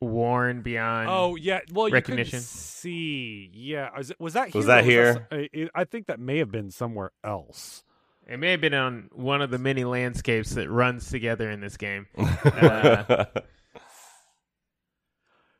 worn 0.00 0.62
beyond. 0.62 1.08
Oh 1.10 1.36
yeah, 1.36 1.60
well 1.72 1.88
you 1.88 1.94
recognition. 1.94 2.30
couldn't 2.38 2.44
see. 2.44 3.50
Yeah, 3.52 3.90
was, 3.96 4.10
it, 4.10 4.20
was 4.20 4.32
that 4.34 4.48
here? 4.48 4.58
Was 4.58 4.66
that 4.66 4.84
here? 4.84 5.28
I- 5.30 5.48
it- 5.52 5.70
I 5.74 5.84
think 5.84 6.06
that 6.06 6.18
may 6.18 6.38
have 6.38 6.50
been 6.50 6.70
somewhere 6.70 7.12
else. 7.22 7.84
it 8.26 8.38
may 8.38 8.52
have 8.52 8.60
been 8.62 8.72
on 8.74 9.08
one 9.12 9.42
of 9.42 9.50
the 9.50 9.58
many 9.58 9.84
landscapes 9.84 10.50
that 10.54 10.70
runs 10.70 11.10
together 11.10 11.50
in 11.50 11.60
this 11.60 11.76
game. 11.76 12.06
Uh, 12.16 13.24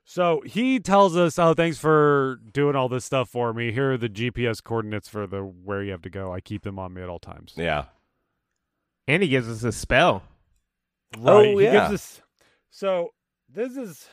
So 0.07 0.43
he 0.45 0.81
tells 0.81 1.17
us, 1.17 1.39
"Oh, 1.39 1.55
thanks 1.55 1.79
for 1.79 2.39
doing 2.53 2.77
all 2.77 2.89
this 2.89 3.05
stuff 3.05 3.29
for 3.31 3.53
me. 3.55 3.73
Here 3.73 3.93
are 3.93 3.97
the 3.99 4.09
GPS 4.09 4.63
coordinates 4.63 5.09
for 5.09 5.27
the 5.27 5.41
where 5.41 5.83
you 5.83 5.91
have 5.93 6.03
to 6.03 6.11
go. 6.11 6.33
I 6.33 6.41
keep 6.41 6.63
them 6.63 6.79
on 6.79 6.93
me 6.95 7.03
at 7.03 7.09
all 7.09 7.19
times." 7.19 7.55
yeah. 7.57 7.87
And 9.09 9.23
he 9.23 9.29
gives 9.29 9.49
us 9.49 9.63
a 9.65 9.73
spell. 9.73 10.23
Right. 11.17 11.33
Oh, 11.33 11.59
he 11.59 11.65
yeah. 11.65 11.89
gives 11.89 11.95
us. 11.95 12.23
So 12.71 13.11
this 13.49 13.77
is 13.77 14.09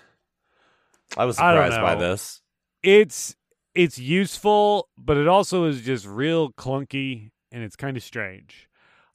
I 1.17 1.25
was 1.25 1.37
I 1.39 1.53
surprised 1.53 1.81
by 1.81 1.95
this. 1.95 2.41
it's 2.83 3.35
it's 3.73 3.97
useful, 3.97 4.89
but 4.97 5.17
it 5.17 5.27
also 5.27 5.65
is 5.65 5.81
just 5.81 6.05
real 6.05 6.51
clunky 6.53 7.31
and 7.51 7.63
it's 7.63 7.75
kind 7.75 7.97
of 7.97 8.03
strange. 8.03 8.67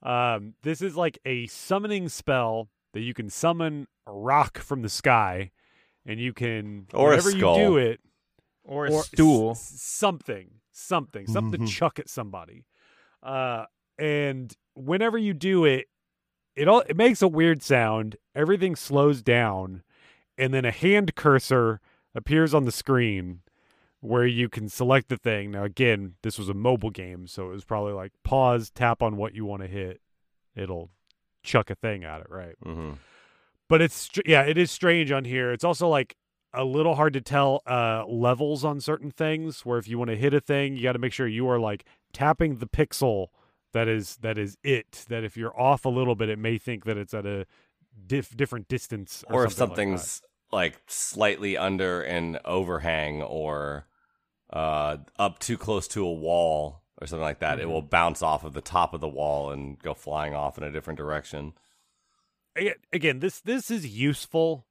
Um, 0.02 0.54
this 0.62 0.82
is 0.82 0.96
like 0.96 1.18
a 1.24 1.46
summoning 1.46 2.08
spell 2.08 2.68
that 2.92 3.00
you 3.00 3.12
can 3.14 3.28
summon 3.30 3.86
a 4.06 4.12
rock 4.12 4.58
from 4.58 4.82
the 4.82 4.88
sky, 4.88 5.50
and 6.06 6.20
you 6.20 6.32
can 6.32 6.86
Or 6.94 7.08
a 7.08 7.10
whenever 7.16 7.30
skull. 7.32 7.58
you 7.58 7.64
do 7.66 7.76
it 7.78 8.00
Or 8.64 8.86
a 8.86 8.92
or 8.92 9.02
stool. 9.02 9.50
s- 9.52 9.74
something, 9.80 10.50
something, 10.72 11.26
something 11.26 11.66
to 11.66 11.72
chuck 11.72 11.98
at 11.98 12.08
somebody. 12.08 12.64
Uh, 13.22 13.64
and 13.98 14.54
whenever 14.74 15.18
you 15.18 15.34
do 15.34 15.64
it, 15.64 15.86
it 16.54 16.68
all 16.68 16.80
it 16.80 16.96
makes 16.96 17.22
a 17.22 17.28
weird 17.28 17.62
sound. 17.62 18.16
Everything 18.34 18.76
slows 18.76 19.22
down, 19.22 19.82
and 20.38 20.52
then 20.54 20.64
a 20.64 20.70
hand 20.70 21.14
cursor 21.14 21.80
appears 22.14 22.54
on 22.54 22.64
the 22.64 22.72
screen 22.72 23.40
where 24.00 24.26
you 24.26 24.48
can 24.48 24.68
select 24.68 25.08
the 25.08 25.16
thing. 25.16 25.50
Now, 25.50 25.64
again, 25.64 26.14
this 26.22 26.38
was 26.38 26.48
a 26.48 26.54
mobile 26.54 26.90
game, 26.90 27.26
so 27.26 27.46
it 27.48 27.52
was 27.52 27.64
probably 27.64 27.92
like 27.92 28.12
pause, 28.24 28.70
tap 28.70 29.02
on 29.02 29.16
what 29.16 29.34
you 29.34 29.44
want 29.44 29.62
to 29.62 29.68
hit. 29.68 30.00
It'll 30.54 30.90
chuck 31.42 31.70
a 31.70 31.74
thing 31.74 32.04
at 32.04 32.20
it, 32.20 32.30
right? 32.30 32.54
hmm 32.62 32.92
but 33.68 33.82
it's 33.82 34.08
yeah 34.24 34.42
it 34.42 34.56
is 34.56 34.70
strange 34.70 35.10
on 35.10 35.24
here 35.24 35.50
it's 35.52 35.64
also 35.64 35.88
like 35.88 36.14
a 36.54 36.64
little 36.64 36.94
hard 36.94 37.12
to 37.12 37.20
tell 37.20 37.62
uh 37.66 38.04
levels 38.06 38.64
on 38.64 38.80
certain 38.80 39.10
things 39.10 39.66
where 39.66 39.76
if 39.76 39.88
you 39.88 39.98
want 39.98 40.08
to 40.08 40.16
hit 40.16 40.32
a 40.32 40.40
thing 40.40 40.76
you 40.76 40.84
got 40.84 40.92
to 40.92 41.00
make 41.00 41.12
sure 41.12 41.26
you 41.26 41.48
are 41.48 41.58
like 41.58 41.84
tapping 42.12 42.56
the 42.56 42.68
pixel 42.68 43.26
that 43.76 43.88
is 43.88 44.16
that 44.22 44.38
is 44.38 44.56
it 44.64 45.04
that 45.08 45.22
if 45.24 45.36
you're 45.36 45.58
off 45.60 45.84
a 45.84 45.88
little 45.88 46.14
bit 46.14 46.28
it 46.28 46.38
may 46.38 46.58
think 46.58 46.84
that 46.84 46.96
it's 46.96 47.14
at 47.14 47.26
a 47.26 47.46
diff- 48.06 48.36
different 48.36 48.66
distance 48.68 49.22
or, 49.28 49.42
Or 49.42 49.44
if 49.46 49.52
something 49.52 49.92
like 49.92 49.98
something's 50.00 50.22
like 50.52 50.80
slightly 50.86 51.56
under 51.56 52.00
an 52.02 52.38
overhang 52.44 53.22
or 53.22 53.86
uh, 54.50 54.98
up 55.18 55.38
too 55.38 55.58
close 55.58 55.88
to 55.88 56.06
a 56.06 56.12
wall 56.12 56.82
or 57.00 57.06
something 57.06 57.22
like 57.22 57.40
that, 57.40 57.58
it 57.58 57.66
Mhm. 57.66 57.70
will 57.72 57.82
bounce 57.82 58.22
off 58.22 58.44
of 58.44 58.52
the 58.54 58.60
top 58.60 58.94
of 58.94 59.00
the 59.00 59.08
wall 59.08 59.50
and 59.50 59.78
go 59.80 59.92
flying 59.92 60.34
off 60.34 60.56
in 60.56 60.64
a 60.64 60.70
different 60.70 60.96
direction. 60.98 61.52
Again 62.92 63.18
this 63.20 63.40
this 63.42 63.70
is 63.70 63.86
useful 63.86 64.66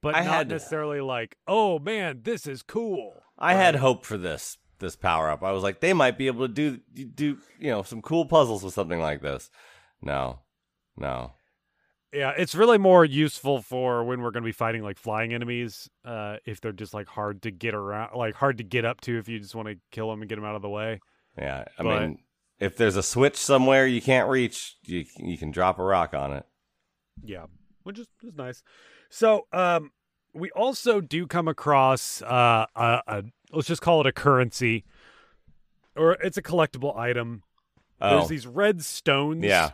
but 0.00 0.14
I 0.16 0.24
not 0.24 0.34
had- 0.34 0.48
necessarily 0.48 1.00
like 1.00 1.36
oh 1.46 1.78
man 1.78 2.20
this 2.24 2.46
is 2.46 2.62
cool 2.62 3.22
I 3.38 3.54
had 3.54 3.76
hope 3.76 4.04
for 4.04 4.18
this 4.18 4.58
this 4.78 4.96
power 4.96 5.30
up. 5.30 5.42
I 5.42 5.52
was 5.52 5.62
like, 5.62 5.80
they 5.80 5.92
might 5.92 6.16
be 6.18 6.26
able 6.26 6.46
to 6.48 6.52
do 6.52 6.78
do 6.94 7.38
you 7.58 7.70
know 7.70 7.82
some 7.82 8.02
cool 8.02 8.26
puzzles 8.26 8.62
with 8.64 8.74
something 8.74 9.00
like 9.00 9.22
this. 9.22 9.50
No, 10.02 10.40
no. 10.96 11.32
Yeah, 12.12 12.32
it's 12.38 12.54
really 12.54 12.78
more 12.78 13.04
useful 13.04 13.60
for 13.60 14.02
when 14.02 14.22
we're 14.22 14.30
going 14.30 14.42
to 14.42 14.48
be 14.48 14.52
fighting 14.52 14.82
like 14.82 14.96
flying 14.96 15.34
enemies. 15.34 15.90
Uh, 16.04 16.36
if 16.46 16.58
they're 16.60 16.72
just 16.72 16.94
like 16.94 17.06
hard 17.06 17.42
to 17.42 17.50
get 17.50 17.74
around, 17.74 18.16
like 18.16 18.34
hard 18.34 18.58
to 18.58 18.64
get 18.64 18.86
up 18.86 19.00
to, 19.02 19.18
if 19.18 19.28
you 19.28 19.38
just 19.38 19.54
want 19.54 19.68
to 19.68 19.76
kill 19.90 20.08
them 20.08 20.22
and 20.22 20.28
get 20.28 20.36
them 20.36 20.44
out 20.44 20.56
of 20.56 20.62
the 20.62 20.70
way. 20.70 21.00
Yeah, 21.36 21.64
I 21.78 21.82
But- 21.82 22.00
mean, 22.00 22.18
if 22.58 22.76
there's 22.76 22.96
a 22.96 23.02
switch 23.02 23.36
somewhere 23.36 23.86
you 23.86 24.00
can't 24.00 24.28
reach, 24.28 24.76
you 24.84 25.04
you 25.18 25.36
can 25.36 25.50
drop 25.50 25.78
a 25.78 25.84
rock 25.84 26.14
on 26.14 26.32
it. 26.32 26.46
Yeah, 27.22 27.46
which 27.82 27.98
is, 27.98 28.06
is 28.22 28.34
nice. 28.34 28.62
So, 29.10 29.46
um, 29.52 29.90
we 30.38 30.50
also 30.52 31.00
do 31.00 31.26
come 31.26 31.48
across 31.48 32.22
uh, 32.22 32.66
a, 32.76 33.02
a 33.06 33.24
let's 33.52 33.68
just 33.68 33.82
call 33.82 34.00
it 34.00 34.06
a 34.06 34.12
currency, 34.12 34.84
or 35.96 36.12
it's 36.12 36.36
a 36.36 36.42
collectible 36.42 36.96
item. 36.96 37.42
Oh, 38.00 38.18
There's 38.18 38.28
these 38.28 38.46
red 38.46 38.82
stones. 38.84 39.44
yeah. 39.44 39.70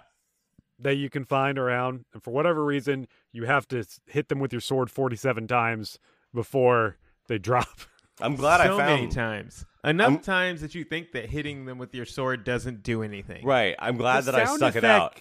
that 0.78 0.94
you 0.96 1.10
can 1.10 1.24
find 1.24 1.58
around, 1.58 2.04
and 2.14 2.22
for 2.22 2.30
whatever 2.32 2.64
reason, 2.64 3.06
you 3.32 3.44
have 3.44 3.68
to 3.68 3.84
hit 4.06 4.28
them 4.28 4.38
with 4.40 4.52
your 4.52 4.60
sword 4.60 4.90
47 4.90 5.46
times 5.46 5.98
before 6.34 6.96
they 7.28 7.38
drop. 7.50 7.68
I'm 8.20 8.36
glad 8.36 8.58
so 8.58 8.74
I 8.74 8.78
found 8.78 9.00
many 9.00 9.08
times. 9.08 9.66
Enough 9.84 10.08
I'm- 10.08 10.18
times 10.20 10.60
that 10.62 10.74
you 10.74 10.84
think 10.84 11.12
that 11.12 11.26
hitting 11.28 11.66
them 11.66 11.78
with 11.78 11.94
your 11.94 12.06
sword 12.06 12.44
doesn't 12.44 12.82
do 12.82 13.02
anything. 13.02 13.44
Right. 13.44 13.74
I'm 13.78 13.96
glad 13.96 14.22
The 14.24 14.32
that 14.32 14.40
I 14.40 14.44
sound 14.46 14.58
stuck 14.58 14.76
it 14.76 14.84
out. 14.84 15.20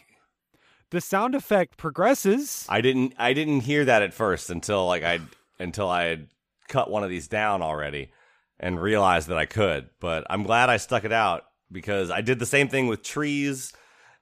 The 0.93 1.01
sound 1.01 1.33
effect 1.33 1.75
progresses. 1.75 2.67
I 2.69 2.81
didn't 2.81 3.15
I 3.17 3.33
didn't 3.33 3.61
hear 3.61 3.83
that 3.83 4.03
at 4.03 4.13
first 4.13 4.51
until 4.51 4.85
like 4.85 5.01
I 5.01 5.21
until 5.57 5.89
I 5.89 6.03
had 6.03 6.27
cut 6.67 6.91
one 6.91 7.03
of 7.03 7.09
these 7.09 7.27
down 7.27 7.63
already 7.63 8.11
and 8.59 8.79
realized 8.79 9.27
that 9.29 9.39
I 9.39 9.47
could. 9.47 9.89
But 9.99 10.23
I'm 10.29 10.43
glad 10.43 10.69
I 10.69 10.77
stuck 10.77 11.03
it 11.03 11.11
out 11.11 11.45
because 11.71 12.11
I 12.11 12.21
did 12.21 12.37
the 12.37 12.45
same 12.45 12.67
thing 12.67 12.85
with 12.85 13.01
trees 13.01 13.73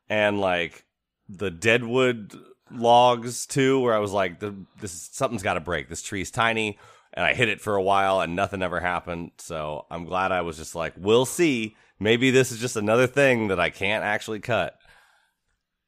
and 0.07 0.39
like 0.39 0.85
the 1.27 1.51
deadwood 1.51 2.33
logs 2.71 3.45
too, 3.45 3.81
where 3.81 3.93
I 3.93 3.99
was 3.99 4.13
like, 4.13 4.39
the, 4.39 4.55
this 4.79 5.09
something's 5.11 5.43
got 5.43 5.55
to 5.55 5.59
break. 5.59 5.89
This 5.89 6.01
tree's 6.01 6.31
tiny, 6.31 6.79
and 7.11 7.25
I 7.25 7.33
hit 7.33 7.49
it 7.49 7.59
for 7.59 7.75
a 7.75 7.83
while 7.83 8.21
and 8.21 8.33
nothing 8.33 8.63
ever 8.63 8.79
happened. 8.79 9.31
So 9.39 9.87
I'm 9.91 10.05
glad 10.05 10.31
I 10.31 10.39
was 10.39 10.55
just 10.55 10.73
like, 10.73 10.93
we'll 10.95 11.25
see. 11.25 11.75
Maybe 11.99 12.31
this 12.31 12.49
is 12.49 12.59
just 12.59 12.77
another 12.77 13.07
thing 13.07 13.49
that 13.49 13.59
I 13.59 13.71
can't 13.71 14.05
actually 14.05 14.39
cut. 14.39 14.77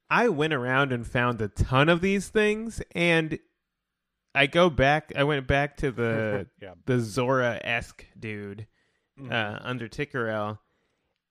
I 0.09 0.29
went 0.29 0.53
around 0.53 0.91
and 0.93 1.05
found 1.07 1.41
a 1.41 1.47
ton 1.47 1.89
of 1.89 2.01
these 2.01 2.27
things, 2.29 2.81
and 2.93 3.39
I 4.35 4.47
go 4.47 4.69
back. 4.69 5.11
I 5.15 5.23
went 5.23 5.47
back 5.47 5.77
to 5.77 5.91
the 5.91 6.47
Yeah. 6.61 6.73
the 6.85 6.99
Zora 6.99 7.59
esque 7.63 8.05
dude 8.19 8.67
uh, 9.29 9.59
under 9.61 9.87
Tikarel, 9.87 10.59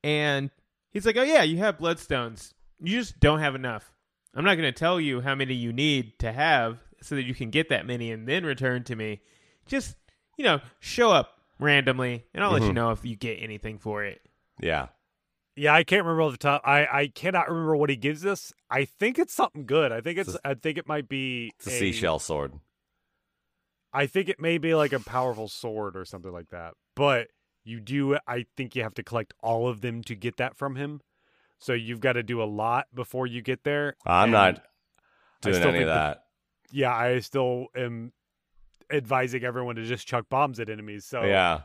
and 0.04 0.50
he's 0.90 1.06
like, 1.06 1.16
"Oh 1.16 1.22
yeah, 1.22 1.42
you 1.42 1.58
have 1.58 1.78
bloodstones. 1.78 2.54
You 2.80 2.98
just 2.98 3.20
don't 3.20 3.40
have 3.40 3.54
enough. 3.54 3.92
I'm 4.34 4.44
not 4.44 4.54
going 4.56 4.72
to 4.72 4.78
tell 4.78 5.00
you 5.00 5.20
how 5.20 5.34
many 5.34 5.54
you 5.54 5.72
need 5.72 6.18
to 6.20 6.32
have 6.32 6.78
so 7.02 7.14
that 7.16 7.24
you 7.24 7.34
can 7.34 7.50
get 7.50 7.68
that 7.68 7.86
many 7.86 8.10
and 8.10 8.26
then 8.26 8.44
return 8.46 8.82
to 8.84 8.96
me. 8.96 9.20
Just 9.66 9.96
you 10.38 10.44
know, 10.44 10.60
show 10.80 11.10
up 11.12 11.40
randomly, 11.60 12.24
and 12.34 12.42
I'll 12.42 12.50
let 12.52 12.62
you 12.62 12.70
Mhm. 12.70 12.74
know 12.74 12.90
if 12.90 13.04
you 13.04 13.14
get 13.14 13.34
anything 13.42 13.78
for 13.78 14.02
it. 14.04 14.20
Yeah. 14.60 14.88
Yeah, 15.54 15.74
I 15.74 15.84
can't 15.84 16.04
remember 16.04 16.30
the 16.30 16.38
top. 16.38 16.62
I 16.64 16.86
I 16.86 17.06
cannot 17.08 17.48
remember 17.48 17.76
what 17.76 17.90
he 17.90 17.96
gives 17.96 18.24
us. 18.24 18.52
I 18.70 18.84
think 18.84 19.18
it's 19.18 19.34
something 19.34 19.66
good. 19.66 19.92
I 19.92 20.00
think 20.00 20.18
it's. 20.18 20.30
It's 20.30 20.38
I 20.44 20.54
think 20.54 20.78
it 20.78 20.88
might 20.88 21.08
be 21.08 21.52
It's 21.58 21.66
a 21.66 21.70
seashell 21.70 22.18
sword. 22.18 22.52
I 23.92 24.06
think 24.06 24.28
it 24.28 24.40
may 24.40 24.56
be 24.58 24.74
like 24.74 24.92
a 24.92 25.00
powerful 25.00 25.48
sword 25.48 25.96
or 25.96 26.04
something 26.06 26.32
like 26.32 26.48
that. 26.48 26.74
But 26.96 27.28
you 27.64 27.80
do. 27.80 28.16
I 28.26 28.46
think 28.56 28.74
you 28.74 28.82
have 28.82 28.94
to 28.94 29.02
collect 29.02 29.34
all 29.42 29.68
of 29.68 29.82
them 29.82 30.02
to 30.04 30.14
get 30.14 30.38
that 30.38 30.56
from 30.56 30.76
him. 30.76 31.02
So 31.58 31.74
you've 31.74 32.00
got 32.00 32.14
to 32.14 32.22
do 32.22 32.42
a 32.42 32.44
lot 32.44 32.86
before 32.94 33.26
you 33.26 33.42
get 33.42 33.62
there. 33.62 33.94
I'm 34.06 34.24
and 34.24 34.32
not 34.32 34.64
doing 35.42 35.62
any 35.62 35.82
of 35.82 35.86
that- 35.88 35.94
that. 35.94 36.24
Yeah, 36.74 36.94
I 36.94 37.18
still 37.20 37.66
am 37.76 38.12
advising 38.90 39.44
everyone 39.44 39.76
to 39.76 39.84
just 39.84 40.06
chuck 40.06 40.26
bombs 40.30 40.58
at 40.58 40.70
enemies. 40.70 41.04
So 41.04 41.22
yeah. 41.22 41.60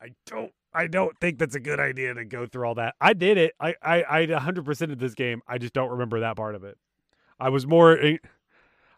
I 0.00 0.10
don't 0.26 0.52
I 0.78 0.86
don't 0.86 1.18
think 1.18 1.38
that's 1.38 1.56
a 1.56 1.60
good 1.60 1.80
idea 1.80 2.14
to 2.14 2.24
go 2.24 2.46
through 2.46 2.66
all 2.68 2.76
that. 2.76 2.94
I 3.00 3.12
did 3.12 3.36
it. 3.36 3.52
I 3.58 3.74
I 3.82 4.04
I 4.08 4.26
100% 4.26 4.92
of 4.92 4.98
this 5.00 5.14
game. 5.14 5.42
I 5.48 5.58
just 5.58 5.72
don't 5.72 5.90
remember 5.90 6.20
that 6.20 6.36
part 6.36 6.54
of 6.54 6.62
it. 6.62 6.78
I 7.40 7.48
was 7.48 7.66
more 7.66 7.98
eh, 7.98 8.18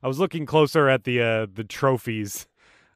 I 0.03 0.07
was 0.09 0.19
looking 0.19 0.45
closer 0.45 0.89
at 0.91 1.05
the 1.05 1.23
uh 1.23 1.47
the 1.53 1.65
trophies 1.65 2.47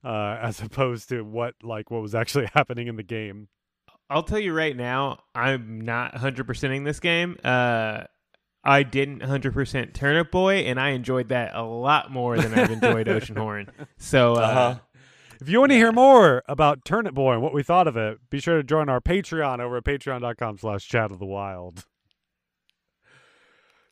uh 0.05 0.37
as 0.43 0.61
opposed 0.61 1.09
to 1.09 1.23
what 1.23 1.55
like 1.63 1.91
what 1.91 2.03
was 2.03 2.15
actually 2.15 2.49
happening 2.55 2.87
in 2.87 2.97
the 2.97 3.03
game. 3.03 3.49
I'll 4.11 4.23
tell 4.23 4.39
you 4.39 4.53
right 4.53 4.77
now, 4.77 5.21
I'm 5.35 5.81
not 5.81 6.13
100%ing 6.15 6.85
this 6.85 7.01
game. 7.01 7.39
Uh, 7.43 8.05
I 8.63 8.83
didn't 8.83 9.21
100% 9.21 9.95
Turnip 9.95 10.31
Boy, 10.31 10.57
and 10.57 10.79
I 10.79 10.91
enjoyed 10.91 11.29
that 11.31 11.55
a 11.55 11.63
lot 11.63 12.11
more 12.11 12.37
than 12.37 12.53
I've 12.53 12.71
enjoyed 12.71 13.07
Oceanhorn. 13.17 13.69
So, 13.97 14.35
uh, 14.35 14.37
Uh-huh. 14.37 14.79
If 15.41 15.49
you 15.49 15.61
want 15.61 15.73
to 15.73 15.77
hear 15.77 15.93
more 15.93 16.43
about 16.49 16.85
Turnip 16.85 17.15
Boy 17.15 17.33
and 17.33 17.43
what 17.43 17.55
we 17.55 17.63
thought 17.63 17.89
of 17.89 17.97
it, 17.97 18.19
be 18.31 18.41
sure 18.41 18.57
to 18.57 18.63
join 18.63 18.89
our 18.89 19.01
Patreon 19.01 19.61
over 19.61 19.79
at 19.79 19.85
patreon.com 19.85 20.59
slash 20.59 20.87
chat 20.87 21.11
of 21.11 21.19
the 21.19 21.27
wild. 21.27 21.85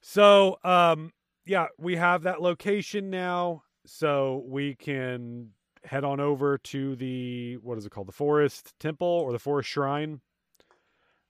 So, 0.01 0.59
um, 0.64 1.12
yeah, 1.45 1.66
we 1.78 1.97
have 1.97 2.22
that 2.22 2.40
location 2.40 3.11
now, 3.11 3.62
so 3.86 4.45
we 4.47 4.74
can 4.74 5.51
head 5.84 6.05
on 6.05 6.20
over 6.20 6.59
to 6.59 6.95
the 6.97 7.57
what 7.57 7.76
is 7.76 7.86
it 7.86 7.90
called? 7.90 8.09
The 8.09 8.12
Forest 8.12 8.74
Temple 8.78 9.07
or 9.07 9.32
the 9.32 9.38
Forest 9.38 9.68
Shrine. 9.68 10.20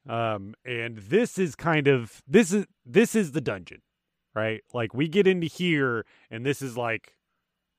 Um, 0.09 0.55
and 0.65 0.99
this 0.99 1.39
is 1.39 1.55
kind 1.55 1.87
of 1.87 2.23
this 2.27 2.53
is 2.53 2.67
this 2.85 3.15
is 3.15 3.33
the 3.33 3.41
dungeon, 3.41 3.81
right? 4.35 4.63
Like 4.75 4.93
we 4.95 5.09
get 5.09 5.27
into 5.27 5.47
here, 5.47 6.05
and 6.31 6.45
this 6.45 6.61
is 6.61 6.77
like 6.77 7.15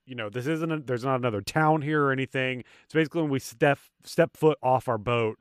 you 0.06 0.14
know 0.14 0.28
this 0.28 0.46
isn't 0.46 0.72
a, 0.72 0.78
there's 0.80 1.04
not 1.04 1.16
another 1.16 1.40
town 1.40 1.82
here 1.82 2.02
or 2.04 2.12
anything 2.12 2.62
it's 2.84 2.94
basically 2.94 3.22
when 3.22 3.30
we 3.30 3.38
step 3.38 3.78
step 4.02 4.36
foot 4.36 4.58
off 4.62 4.88
our 4.88 4.98
boat 4.98 5.40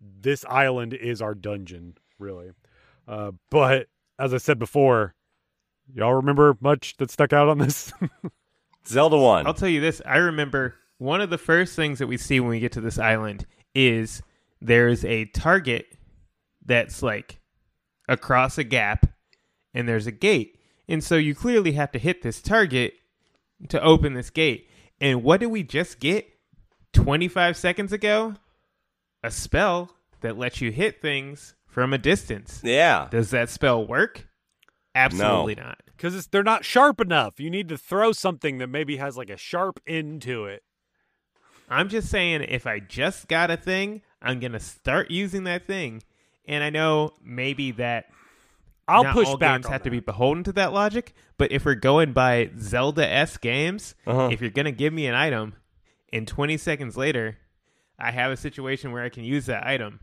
this 0.00 0.44
island 0.46 0.94
is 0.94 1.22
our 1.22 1.34
dungeon 1.34 1.96
really 2.18 2.50
uh 3.06 3.32
but 3.50 3.88
as 4.18 4.32
i 4.32 4.38
said 4.38 4.58
before 4.58 5.14
y'all 5.94 6.14
remember 6.14 6.56
much 6.60 6.96
that 6.98 7.10
stuck 7.10 7.32
out 7.32 7.48
on 7.48 7.58
this 7.58 7.92
Zelda 8.88 9.18
1. 9.18 9.46
I'll 9.46 9.54
tell 9.54 9.68
you 9.68 9.80
this. 9.80 10.00
I 10.06 10.16
remember 10.16 10.74
one 10.96 11.20
of 11.20 11.28
the 11.30 11.38
first 11.38 11.76
things 11.76 11.98
that 11.98 12.06
we 12.06 12.16
see 12.16 12.40
when 12.40 12.50
we 12.50 12.60
get 12.60 12.72
to 12.72 12.80
this 12.80 12.98
island 12.98 13.46
is 13.74 14.22
there's 14.60 15.04
a 15.04 15.26
target 15.26 15.86
that's 16.64 17.02
like 17.02 17.38
across 18.08 18.56
a 18.56 18.64
gap 18.64 19.06
and 19.74 19.88
there's 19.88 20.06
a 20.06 20.12
gate. 20.12 20.58
And 20.88 21.04
so 21.04 21.16
you 21.16 21.34
clearly 21.34 21.72
have 21.72 21.92
to 21.92 21.98
hit 21.98 22.22
this 22.22 22.40
target 22.40 22.94
to 23.68 23.82
open 23.82 24.14
this 24.14 24.30
gate. 24.30 24.68
And 25.00 25.22
what 25.22 25.40
did 25.40 25.46
we 25.46 25.62
just 25.62 26.00
get 26.00 26.26
25 26.92 27.56
seconds 27.56 27.92
ago? 27.92 28.34
A 29.22 29.30
spell 29.30 29.90
that 30.20 30.38
lets 30.38 30.60
you 30.60 30.70
hit 30.70 31.00
things 31.00 31.54
from 31.66 31.92
a 31.92 31.98
distance. 31.98 32.60
yeah. 32.64 33.08
Does 33.10 33.30
that 33.30 33.48
spell 33.50 33.86
work? 33.86 34.26
Absolutely 34.94 35.54
not. 35.54 35.78
because 35.86 36.26
they're 36.28 36.42
not 36.42 36.64
sharp 36.64 37.00
enough 37.00 37.38
you 37.38 37.50
need 37.50 37.68
to 37.68 37.78
throw 37.78 38.10
something 38.10 38.58
that 38.58 38.66
maybe 38.66 38.96
has 38.96 39.16
like 39.16 39.30
a 39.30 39.36
sharp 39.36 39.78
end 39.86 40.22
to 40.22 40.46
it 40.46 40.64
I'm 41.70 41.88
just 41.88 42.08
saying, 42.08 42.46
if 42.48 42.66
I 42.66 42.80
just 42.80 43.28
got 43.28 43.50
a 43.50 43.56
thing, 43.56 44.00
I'm 44.22 44.40
gonna 44.40 44.60
start 44.60 45.10
using 45.10 45.44
that 45.44 45.66
thing. 45.66 46.02
And 46.46 46.64
I 46.64 46.70
know 46.70 47.12
maybe 47.22 47.72
that 47.72 48.06
i'll 48.88 49.04
not 49.04 49.14
push 49.14 49.28
all 49.28 49.36
back 49.36 49.56
games 49.56 49.66
on 49.66 49.72
have 49.72 49.82
to 49.82 49.90
be 49.90 50.00
beholden 50.00 50.42
to 50.44 50.52
that 50.52 50.72
logic. 50.72 51.12
But 51.36 51.52
if 51.52 51.64
we're 51.64 51.74
going 51.74 52.12
by 52.12 52.50
Zelda 52.58 53.06
s 53.08 53.36
games, 53.36 53.94
Uh-huh. 54.06 54.28
if 54.32 54.40
you're 54.40 54.50
gonna 54.50 54.72
give 54.72 54.92
me 54.92 55.06
an 55.06 55.14
item, 55.14 55.54
and 56.12 56.26
20 56.26 56.56
seconds 56.56 56.96
later, 56.96 57.36
I 57.98 58.10
have 58.12 58.32
a 58.32 58.36
situation 58.36 58.92
where 58.92 59.02
I 59.02 59.08
can 59.08 59.24
use 59.24 59.46
that 59.46 59.66
item. 59.66 60.00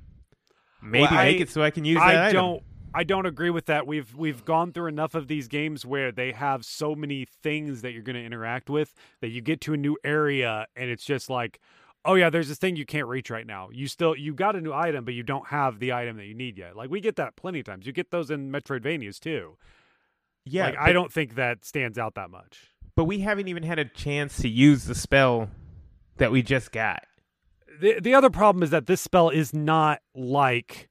Maybe 0.81 1.01
Well, 1.03 1.13
I- 1.13 1.25
make 1.25 1.41
it 1.41 1.49
so 1.49 1.61
I 1.63 1.71
can 1.71 1.83
use 1.85 1.97
that 1.99 2.15
I 2.15 2.27
item. 2.27 2.33
don't. 2.33 2.63
I 2.97 3.03
don't 3.03 3.25
agree 3.25 3.49
with 3.49 3.65
that. 3.65 3.85
We've 3.87 4.15
we've 4.15 4.45
gone 4.45 4.71
through 4.71 4.87
enough 4.87 5.15
of 5.15 5.27
these 5.27 5.49
games 5.49 5.85
where 5.85 6.13
they 6.13 6.31
have 6.31 6.63
so 6.63 6.95
many 6.95 7.25
things 7.25 7.81
that 7.81 7.91
you're 7.91 8.03
going 8.03 8.15
to 8.15 8.23
interact 8.23 8.69
with 8.69 8.93
that 9.19 9.29
you 9.29 9.41
get 9.41 9.59
to 9.61 9.73
a 9.73 9.77
new 9.77 9.97
area 10.05 10.65
and 10.77 10.89
it's 10.89 11.03
just 11.03 11.29
like, 11.29 11.59
oh 12.05 12.13
yeah, 12.15 12.29
there's 12.29 12.47
this 12.47 12.57
thing 12.57 12.75
you 12.75 12.85
can't 12.85 13.07
reach 13.07 13.29
right 13.29 13.45
now. 13.45 13.69
You 13.71 13.87
still 13.87 14.15
you 14.15 14.33
got 14.33 14.55
a 14.55 14.61
new 14.61 14.73
item, 14.73 15.03
but 15.03 15.13
you 15.13 15.23
don't 15.23 15.47
have 15.47 15.79
the 15.79 15.93
item 15.93 16.17
that 16.17 16.25
you 16.25 16.35
need 16.35 16.57
yet. 16.57 16.75
Like 16.75 16.89
we 16.89 17.01
get 17.01 17.15
that 17.17 17.35
plenty 17.35 17.59
of 17.59 17.65
times. 17.65 17.85
You 17.85 17.93
get 17.93 18.11
those 18.11 18.31
in 18.31 18.51
Metroidvanias 18.51 19.19
too. 19.19 19.57
Yeah, 20.45 20.65
like 20.65 20.75
but, 20.75 20.83
I 20.83 20.93
don't 20.93 21.11
think 21.11 21.35
that 21.35 21.65
stands 21.65 21.97
out 21.97 22.15
that 22.15 22.29
much. 22.29 22.71
But 22.95 23.05
we 23.05 23.19
haven't 23.19 23.47
even 23.47 23.63
had 23.63 23.79
a 23.79 23.85
chance 23.85 24.37
to 24.37 24.47
use 24.47 24.85
the 24.85 24.95
spell 24.95 25.49
that 26.17 26.31
we 26.31 26.41
just 26.41 26.71
got. 26.71 27.03
the 27.79 27.99
the 27.99 28.13
other 28.13 28.29
problem 28.29 28.63
is 28.63 28.69
that 28.69 28.85
this 28.87 29.01
spell 29.01 29.29
is 29.29 29.53
not 29.53 29.99
like 30.13 30.89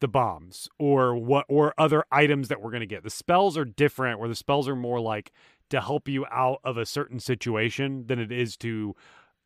the 0.00 0.08
bombs 0.08 0.68
or 0.78 1.16
what 1.16 1.46
or 1.48 1.72
other 1.78 2.04
items 2.10 2.48
that 2.48 2.60
we're 2.60 2.70
going 2.70 2.80
to 2.80 2.86
get. 2.86 3.02
The 3.02 3.10
spells 3.10 3.56
are 3.56 3.64
different 3.64 4.18
where 4.18 4.28
the 4.28 4.34
spells 4.34 4.68
are 4.68 4.76
more 4.76 5.00
like 5.00 5.32
to 5.70 5.80
help 5.80 6.08
you 6.08 6.26
out 6.30 6.60
of 6.64 6.76
a 6.76 6.86
certain 6.86 7.18
situation 7.18 8.06
than 8.06 8.18
it 8.18 8.30
is 8.30 8.56
to 8.58 8.94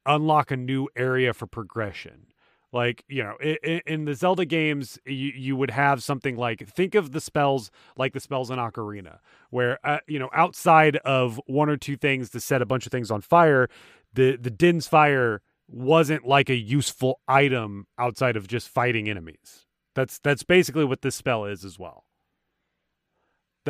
unlock 0.07 0.51
a 0.51 0.57
new 0.57 0.89
area 0.97 1.33
for 1.33 1.47
progression. 1.47 2.27
Like, 2.73 3.05
you 3.09 3.25
know, 3.25 3.37
in, 3.41 3.81
in 3.87 4.05
the 4.05 4.15
Zelda 4.15 4.45
games, 4.45 4.99
you, 5.05 5.33
you 5.35 5.57
would 5.57 5.73
have 5.73 6.05
something 6.05 6.37
like 6.37 6.69
think 6.69 6.95
of 6.95 7.11
the 7.11 7.21
spells 7.21 7.71
like 7.97 8.13
the 8.13 8.21
spells 8.21 8.51
in 8.51 8.59
Ocarina, 8.59 9.19
where, 9.51 9.79
uh, 9.85 9.99
you 10.07 10.21
know, 10.21 10.31
outside 10.33 10.97
of 10.99 11.41
one 11.47 11.69
or 11.69 11.77
two 11.77 11.97
things 11.97 12.31
to 12.31 12.41
set 12.41 12.63
a 12.63 12.67
bunch 12.67 12.87
of 12.87 12.93
things 12.93 13.11
on 13.11 13.23
fire, 13.23 13.69
the, 14.13 14.37
the 14.37 14.51
Din's 14.51 14.87
Fire 14.87 15.43
wasn't 15.67 16.27
like 16.27 16.49
a 16.49 16.55
useful 16.55 17.21
item 17.27 17.87
outside 17.99 18.37
of 18.37 18.47
just 18.47 18.69
fighting 18.69 19.09
enemies. 19.09 19.67
That's 19.95 20.19
that's 20.21 20.45
basically 20.45 20.85
what 20.85 21.03
this 21.03 21.17
spell 21.17 21.45
is 21.45 21.65
as 21.65 21.79
well. 21.79 22.05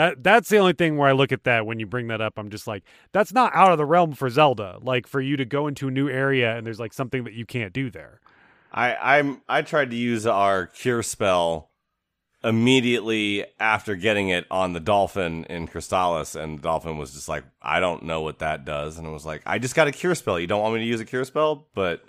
That 0.01 0.24
that's 0.24 0.48
the 0.48 0.57
only 0.57 0.72
thing 0.72 0.96
where 0.96 1.11
I 1.11 1.12
look 1.12 1.30
at 1.30 1.44
that 1.44 1.66
when 1.66 1.78
you 1.78 1.86
bring 1.86 2.09
that 2.09 2.22
up. 2.22 2.38
I'm 2.38 2.48
just 2.48 2.66
like, 2.66 2.84
that's 3.12 3.34
not 3.34 3.55
out 3.55 3.70
of 3.70 3.76
the 3.76 3.84
realm 3.84 4.14
for 4.14 4.30
Zelda. 4.30 4.78
Like 4.80 5.07
for 5.07 5.20
you 5.20 5.36
to 5.36 5.44
go 5.44 5.66
into 5.66 5.88
a 5.88 5.90
new 5.90 6.09
area 6.09 6.57
and 6.57 6.66
there's 6.66 6.80
like 6.80 6.94
something 6.94 7.24
that 7.24 7.34
you 7.34 7.44
can't 7.44 7.74
do 7.74 7.90
there. 7.90 8.18
I 8.72 8.94
I'm 8.94 9.42
I 9.46 9.61
tried 9.61 9.90
to 9.90 9.96
use 9.96 10.24
our 10.24 10.68
cure 10.68 11.03
spell 11.03 11.68
immediately 12.42 13.44
after 13.59 13.94
getting 13.94 14.30
it 14.30 14.46
on 14.51 14.72
the 14.72 14.80
dolphin 14.80 15.44
in 15.51 15.68
Crystalis, 15.68 16.34
and 16.34 16.59
the 16.59 16.62
dolphin 16.62 16.96
was 16.96 17.12
just 17.12 17.28
like, 17.28 17.44
I 17.61 17.78
don't 17.78 18.05
know 18.05 18.22
what 18.22 18.38
that 18.38 18.64
does, 18.64 18.96
and 18.96 19.07
it 19.07 19.11
was 19.11 19.26
like, 19.26 19.42
I 19.44 19.59
just 19.59 19.74
got 19.74 19.86
a 19.86 19.92
cure 19.92 20.14
spell. 20.14 20.40
You 20.40 20.46
don't 20.46 20.62
want 20.62 20.76
me 20.76 20.80
to 20.80 20.86
use 20.86 21.01
a 21.01 21.05
cure 21.05 21.26
spell, 21.26 21.66
but 21.74 22.03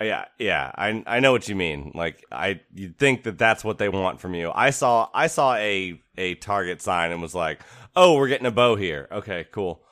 yeah, 0.00 0.24
yeah, 0.38 0.72
I 0.74 1.02
I 1.06 1.20
know 1.20 1.32
what 1.32 1.48
you 1.48 1.54
mean. 1.54 1.92
Like 1.94 2.24
I, 2.32 2.60
you'd 2.74 2.98
think 2.98 3.24
that 3.24 3.38
that's 3.38 3.62
what 3.64 3.78
they 3.78 3.88
want 3.88 4.20
from 4.20 4.34
you. 4.34 4.50
I 4.54 4.70
saw 4.70 5.08
I 5.14 5.26
saw 5.26 5.54
a 5.56 6.00
a 6.16 6.34
target 6.36 6.80
sign 6.82 7.12
and 7.12 7.20
was 7.20 7.34
like, 7.34 7.60
oh, 7.96 8.16
we're 8.16 8.28
getting 8.28 8.46
a 8.46 8.50
bow 8.50 8.76
here. 8.76 9.08
Okay, 9.12 9.46
cool. 9.52 9.82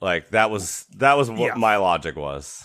Like 0.00 0.30
that 0.30 0.50
was 0.50 0.84
that 0.96 1.16
was 1.16 1.30
what 1.30 1.38
Yeah. 1.38 1.54
my 1.54 1.76
logic 1.76 2.16
was. 2.16 2.64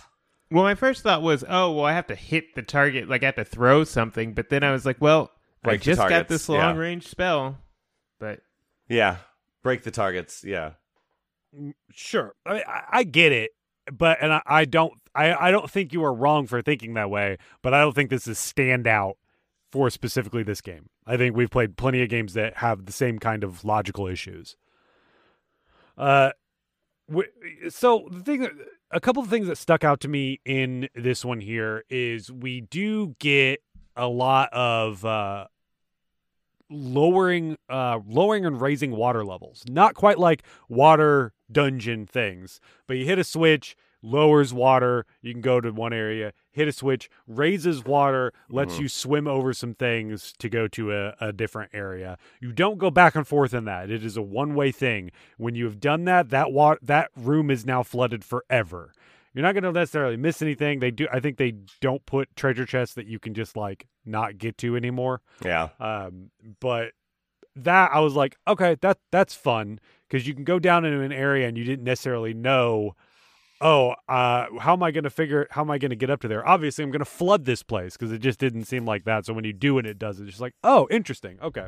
Well, 0.49 0.63
my 0.63 0.75
first 0.75 1.03
thought 1.03 1.21
was, 1.21 1.43
oh, 1.47 1.73
well, 1.73 1.85
I 1.85 1.91
have 1.93 2.07
to 2.07 2.15
hit 2.15 2.55
the 2.55 2.61
target, 2.61 3.09
like 3.09 3.21
I 3.21 3.27
have 3.27 3.35
to 3.35 3.43
throw 3.45 3.83
something. 3.83 4.33
But 4.33 4.49
then 4.49 4.63
I 4.63 4.71
was 4.71 4.85
like, 4.85 5.01
well, 5.01 5.29
Break 5.61 5.73
I 5.73 5.77
the 5.77 5.83
just 5.83 5.97
got 5.99 6.09
targets, 6.09 6.29
this 6.29 6.49
yeah. 6.49 6.65
long 6.67 6.77
range 6.77 7.07
spell. 7.07 7.57
But 8.19 8.39
Yeah, 8.87 9.17
break 9.61 9.83
the 9.83 9.91
targets. 9.91 10.43
Yeah. 10.45 10.71
Sure, 11.91 12.33
I 12.45 12.53
mean, 12.53 12.63
I, 12.67 12.83
I 12.91 13.03
get 13.03 13.31
it, 13.31 13.51
but 13.91 14.19
and 14.21 14.31
I, 14.33 14.41
I 14.45 14.65
don't 14.65 14.93
I, 15.17 15.47
I 15.47 15.51
don't 15.51 15.69
think 15.69 15.91
you 15.91 16.03
are 16.03 16.13
wrong 16.13 16.45
for 16.47 16.61
thinking 16.61 16.93
that 16.93 17.09
way. 17.09 17.37
But 17.61 17.73
I 17.73 17.81
don't 17.81 17.93
think 17.93 18.09
this 18.09 18.27
is 18.27 18.37
standout 18.37 19.15
for 19.71 19.89
specifically 19.89 20.43
this 20.43 20.61
game. 20.61 20.89
I 21.05 21.17
think 21.17 21.35
we've 21.35 21.49
played 21.49 21.75
plenty 21.75 22.01
of 22.01 22.09
games 22.09 22.33
that 22.33 22.57
have 22.57 22.85
the 22.85 22.91
same 22.91 23.19
kind 23.19 23.43
of 23.43 23.65
logical 23.65 24.07
issues. 24.07 24.55
Uh, 25.97 26.31
so 27.69 28.07
the 28.11 28.19
thing, 28.21 28.47
a 28.91 28.99
couple 28.99 29.23
of 29.23 29.29
things 29.29 29.47
that 29.47 29.57
stuck 29.57 29.83
out 29.83 29.99
to 30.01 30.07
me 30.07 30.39
in 30.45 30.87
this 30.95 31.25
one 31.25 31.41
here 31.41 31.83
is 31.89 32.31
we 32.31 32.61
do 32.61 33.15
get 33.19 33.61
a 33.95 34.07
lot 34.07 34.53
of 34.53 35.03
uh 35.03 35.47
lowering 36.69 37.57
uh 37.69 37.99
lowering 38.07 38.45
and 38.45 38.61
raising 38.61 38.91
water 38.91 39.25
levels. 39.25 39.63
Not 39.67 39.95
quite 39.95 40.19
like 40.19 40.43
water 40.69 41.33
dungeon 41.51 42.05
things, 42.05 42.59
but 42.87 42.97
you 42.97 43.05
hit 43.05 43.17
a 43.17 43.23
switch, 43.23 43.75
lowers 44.01 44.53
water, 44.53 45.05
you 45.21 45.33
can 45.33 45.41
go 45.41 45.59
to 45.59 45.71
one 45.71 45.93
area, 45.93 46.31
hit 46.51 46.67
a 46.67 46.71
switch, 46.71 47.09
raises 47.27 47.83
water, 47.83 48.31
lets 48.49 48.75
Mhm. 48.75 48.79
you 48.81 48.87
swim 48.87 49.27
over 49.27 49.53
some 49.53 49.73
things 49.73 50.33
to 50.39 50.49
go 50.49 50.67
to 50.69 50.93
a, 50.93 51.15
a 51.19 51.33
different 51.33 51.71
area. 51.73 52.17
You 52.39 52.51
don't 52.51 52.77
go 52.77 52.91
back 52.91 53.15
and 53.15 53.27
forth 53.27 53.53
in 53.53 53.65
that. 53.65 53.89
It 53.89 54.03
is 54.05 54.15
a 54.17 54.21
one-way 54.21 54.71
thing. 54.71 55.11
When 55.37 55.55
you 55.55 55.65
have 55.65 55.79
done 55.79 56.05
that, 56.05 56.29
that 56.29 56.51
wa- 56.51 56.77
that 56.81 57.09
room 57.15 57.49
is 57.49 57.65
now 57.65 57.83
flooded 57.83 58.23
forever. 58.23 58.93
You're 59.33 59.43
not 59.43 59.53
going 59.53 59.63
to 59.63 59.71
necessarily 59.71 60.17
miss 60.17 60.41
anything. 60.41 60.79
They 60.79 60.89
do 60.91 61.07
I 61.11 61.19
think 61.19 61.37
they 61.37 61.53
don't 61.81 62.03
put 62.07 62.35
treasure 62.35 62.65
chests 62.65 62.95
that 62.95 63.05
you 63.07 63.19
can 63.19 63.33
just 63.35 63.55
like 63.55 63.87
not 64.05 64.37
get 64.37 64.57
to 64.59 64.75
anymore. 64.75 65.21
Yeah. 65.45 65.69
Um, 65.79 66.31
but 66.59 66.91
that 67.55 67.91
I 67.93 67.99
was 67.99 68.13
like, 68.15 68.37
okay, 68.47 68.77
that 68.81 68.97
that's 69.11 69.35
fun 69.35 69.79
because 70.07 70.27
you 70.27 70.33
can 70.33 70.43
go 70.43 70.57
down 70.59 70.85
into 70.85 71.01
an 71.01 71.11
area 71.11 71.47
and 71.47 71.57
you 71.57 71.63
didn't 71.63 71.83
necessarily 71.85 72.33
know. 72.33 72.95
Oh, 73.59 73.95
uh, 74.07 74.45
how 74.59 74.73
am 74.73 74.83
I 74.83 74.91
going 74.91 75.03
to 75.03 75.09
figure? 75.09 75.47
How 75.49 75.61
am 75.61 75.71
I 75.71 75.77
going 75.79 75.89
to 75.89 75.95
get 75.95 76.09
up 76.09 76.21
to 76.21 76.27
there? 76.27 76.47
Obviously, 76.47 76.83
I'm 76.83 76.91
going 76.91 76.99
to 76.99 77.05
flood 77.05 77.45
this 77.45 77.63
place 77.63 77.97
because 77.97 78.11
it 78.11 78.19
just 78.19 78.39
didn't 78.39 78.65
seem 78.65 78.85
like 78.85 79.03
that. 79.05 79.25
So 79.25 79.33
when 79.33 79.45
you 79.45 79.53
do 79.53 79.79
it, 79.79 79.85
it 79.85 79.97
does. 79.97 80.19
It's 80.19 80.29
just 80.29 80.41
like, 80.41 80.53
oh, 80.63 80.87
interesting. 80.91 81.39
Okay. 81.41 81.65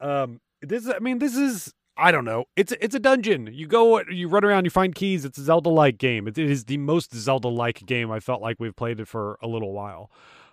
Um, 0.00 0.40
this 0.62 0.84
is. 0.84 0.92
I 0.94 1.00
mean, 1.00 1.18
this 1.18 1.36
is. 1.36 1.74
I 1.96 2.12
don't 2.12 2.24
know. 2.26 2.44
It's 2.56 2.72
it's 2.80 2.94
a 2.94 3.00
dungeon. 3.00 3.48
You 3.50 3.66
go, 3.66 4.00
you 4.02 4.28
run 4.28 4.44
around, 4.44 4.64
you 4.64 4.70
find 4.70 4.94
keys. 4.94 5.24
It's 5.24 5.38
a 5.38 5.42
Zelda-like 5.42 5.98
game. 5.98 6.28
It, 6.28 6.36
it 6.36 6.50
is 6.50 6.66
the 6.66 6.76
most 6.76 7.14
Zelda-like 7.14 7.86
game 7.86 8.10
I 8.10 8.20
felt 8.20 8.42
like 8.42 8.58
we've 8.60 8.76
played 8.76 9.00
it 9.00 9.08
for 9.08 9.38
a 9.42 9.48
little 9.48 9.72
while. 9.72 10.10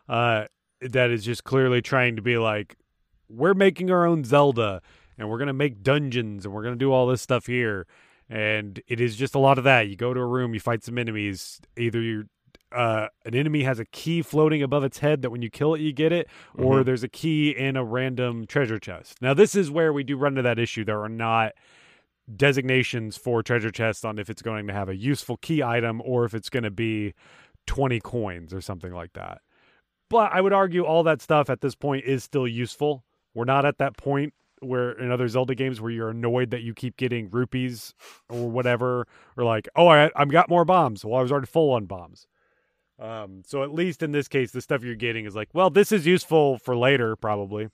Uh, 0.07 0.45
that 0.82 1.11
is 1.11 1.24
just 1.24 1.43
clearly 1.43 1.82
trying 1.82 2.15
to 2.15 2.21
be 2.21 2.38
like, 2.38 2.78
we're 3.30 3.53
making 3.53 3.91
our 3.91 4.05
own 4.05 4.24
Zelda, 4.24 4.82
and 5.17 5.30
we're 5.30 5.38
gonna 5.38 5.53
make 5.53 5.84
dungeons, 5.84 6.45
and 6.45 6.53
we're 6.53 6.63
gonna 6.63 6.78
do 6.78 6.93
all 6.93 7.07
this 7.07 7.21
stuff 7.21 7.45
here. 7.45 7.86
And 8.30 8.82
it 8.88 8.99
is 9.01 9.15
just 9.15 9.36
a 9.36 9.39
lot 9.39 9.57
of 9.57 9.63
that. 9.65 9.88
You 9.89 9.95
go 9.95 10.13
to 10.13 10.19
a 10.19 10.26
room, 10.26 10.53
you 10.53 10.59
fight 10.59 10.84
some 10.84 10.97
enemies. 10.97 11.59
Either 11.78 12.01
you 12.01 12.26
uh, 12.71 13.07
an 13.24 13.36
enemy 13.36 13.61
has 13.61 13.78
a 13.78 13.86
key 13.86 14.24
floating 14.24 14.63
above 14.63 14.84
its 14.84 14.97
head 14.97 15.21
that 15.21 15.30
when 15.30 15.43
you 15.43 15.49
kill 15.51 15.76
it, 15.76 15.82
you 15.82 15.93
get 15.93 16.11
it, 16.11 16.28
or 16.57 16.82
Mhm. 16.82 16.86
there's 16.86 17.03
a 17.03 17.07
key 17.07 17.51
in 17.51 17.78
a 17.78 17.84
random 17.84 18.47
treasure 18.47 18.80
chest. 18.80 19.21
Now, 19.21 19.36
this 19.36 19.53
is 19.53 19.69
where 19.69 19.93
we 19.93 20.03
do 20.03 20.17
run 20.17 20.32
into 20.32 20.41
that 20.41 20.57
issue. 20.57 20.84
There 20.84 20.99
are 21.03 21.07
not 21.09 21.51
designations 22.36 23.17
for 23.17 23.43
treasure 23.43 23.69
chests 23.69 24.03
on 24.03 24.17
if 24.17 24.30
it's 24.30 24.41
going 24.41 24.65
to 24.67 24.74
have 24.74 24.89
a 24.89 24.95
useful 24.95 25.38
key 25.38 25.61
item 25.61 26.01
or 26.03 26.26
if 26.26 26.34
it's 26.34 26.49
going 26.49 26.63
to 26.63 26.71
be 26.71 27.13
20 27.67 27.99
coins 27.99 28.53
or 28.53 28.61
something 28.61 28.93
like 28.93 29.13
that. 29.13 29.41
But 30.09 30.32
I 30.34 30.41
would 30.41 30.53
argue 30.53 30.84
all 30.84 31.03
that 31.03 31.21
stuff 31.21 31.49
at 31.49 31.61
this 31.61 31.76
point 31.76 32.05
is 32.05 32.24
still 32.24 32.47
useful. 32.47 33.03
We're 33.34 33.45
not 33.45 33.65
at 33.65 33.78
that 33.80 33.97
point 33.97 34.34
where 34.64 34.91
in 34.91 35.11
other 35.11 35.28
Zelda 35.28 35.55
games 35.55 35.80
where 35.82 35.91
you're 35.91 36.09
annoyed 36.09 36.51
that 36.51 36.61
you 36.61 36.74
keep 36.74 36.97
getting 36.97 37.30
rupees 37.30 37.93
or 38.30 38.49
whatever, 38.49 39.07
or 39.38 39.43
like, 39.43 39.68
oh, 39.76 39.88
I 39.88 40.09
I've 40.16 40.32
got 40.32 40.49
more 40.49 40.66
bombs. 40.66 41.03
Well, 41.05 41.20
I 41.20 41.22
was 41.22 41.32
already 41.32 41.47
full 41.47 41.72
on 41.72 41.86
bombs. 41.86 42.28
Um, 42.99 43.43
so 43.45 43.64
at 43.64 43.74
least 43.74 44.03
in 44.03 44.11
this 44.11 44.28
case, 44.28 44.51
the 44.51 44.61
stuff 44.61 44.84
you're 44.84 44.95
getting 44.95 45.26
is 45.26 45.36
like, 45.36 45.49
well, 45.53 45.70
this 45.70 45.91
is 45.91 46.05
useful 46.05 46.57
for 46.59 46.76
later, 46.76 47.16
probably. 47.16 47.70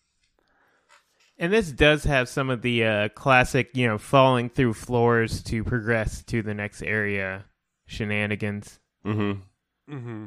And 1.37 1.53
this 1.53 1.71
does 1.71 2.03
have 2.03 2.27
some 2.27 2.49
of 2.49 2.61
the 2.61 2.83
uh, 2.83 3.09
classic, 3.09 3.69
you 3.73 3.87
know, 3.87 3.97
falling 3.97 4.49
through 4.49 4.73
floors 4.73 5.41
to 5.43 5.63
progress 5.63 6.23
to 6.25 6.41
the 6.41 6.53
next 6.53 6.81
area 6.81 7.45
shenanigans. 7.85 8.79
Mm-hmm. 9.05 9.93
Mm-hmm. 9.93 10.25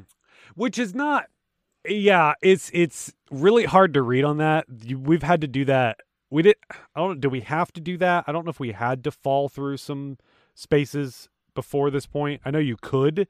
Which 0.54 0.78
is 0.78 0.94
not, 0.94 1.26
yeah, 1.86 2.34
it's 2.42 2.70
it's 2.72 3.12
really 3.30 3.64
hard 3.64 3.94
to 3.94 4.02
read 4.02 4.24
on 4.24 4.38
that. 4.38 4.66
We've 4.94 5.22
had 5.22 5.42
to 5.42 5.48
do 5.48 5.64
that. 5.66 6.00
We 6.32 6.42
did. 6.42 6.56
I 6.96 7.00
don't. 7.00 7.20
Do 7.20 7.28
we 7.28 7.40
have 7.40 7.72
to 7.74 7.80
do 7.80 7.98
that? 7.98 8.24
I 8.26 8.32
don't 8.32 8.46
know 8.46 8.50
if 8.50 8.58
we 8.58 8.72
had 8.72 9.04
to 9.04 9.10
fall 9.10 9.50
through 9.50 9.76
some 9.76 10.16
spaces 10.54 11.28
before 11.54 11.90
this 11.90 12.06
point. 12.06 12.40
I 12.42 12.50
know 12.50 12.58
you 12.58 12.78
could, 12.80 13.28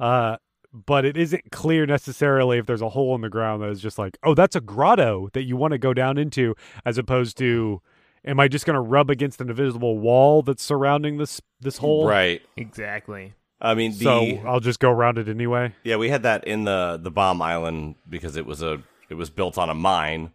uh, 0.00 0.38
but 0.72 1.04
it 1.04 1.16
isn't 1.16 1.52
clear 1.52 1.86
necessarily 1.86 2.58
if 2.58 2.66
there's 2.66 2.82
a 2.82 2.88
hole 2.88 3.14
in 3.14 3.20
the 3.20 3.28
ground 3.28 3.62
that 3.62 3.70
is 3.70 3.80
just 3.80 3.98
like, 3.98 4.18
oh, 4.24 4.34
that's 4.34 4.56
a 4.56 4.60
grotto 4.60 5.28
that 5.32 5.44
you 5.44 5.56
want 5.56 5.72
to 5.72 5.78
go 5.78 5.94
down 5.94 6.18
into, 6.18 6.56
as 6.84 6.98
opposed 6.98 7.38
to, 7.38 7.80
am 8.24 8.40
I 8.40 8.48
just 8.48 8.66
going 8.66 8.74
to 8.74 8.80
rub 8.80 9.10
against 9.10 9.40
an 9.40 9.48
invisible 9.48 9.98
wall 10.00 10.42
that's 10.42 10.62
surrounding 10.62 11.18
this 11.18 11.40
this 11.60 11.78
hole? 11.78 12.08
Right. 12.08 12.42
Exactly. 12.56 13.34
I 13.60 13.74
mean, 13.74 13.92
the, 13.92 14.04
So 14.04 14.42
I'll 14.44 14.58
just 14.58 14.80
go 14.80 14.90
around 14.90 15.18
it 15.18 15.28
anyway. 15.28 15.72
yeah, 15.84 15.96
we 15.96 16.08
had 16.08 16.24
that 16.24 16.44
in 16.48 16.64
the 16.64 16.98
the 17.00 17.12
bomb 17.12 17.40
island 17.40 17.94
because 18.08 18.36
it 18.36 18.44
was 18.44 18.60
a 18.60 18.82
it 19.08 19.14
was 19.14 19.30
built 19.30 19.56
on 19.56 19.70
a 19.70 19.74
mine. 19.74 20.32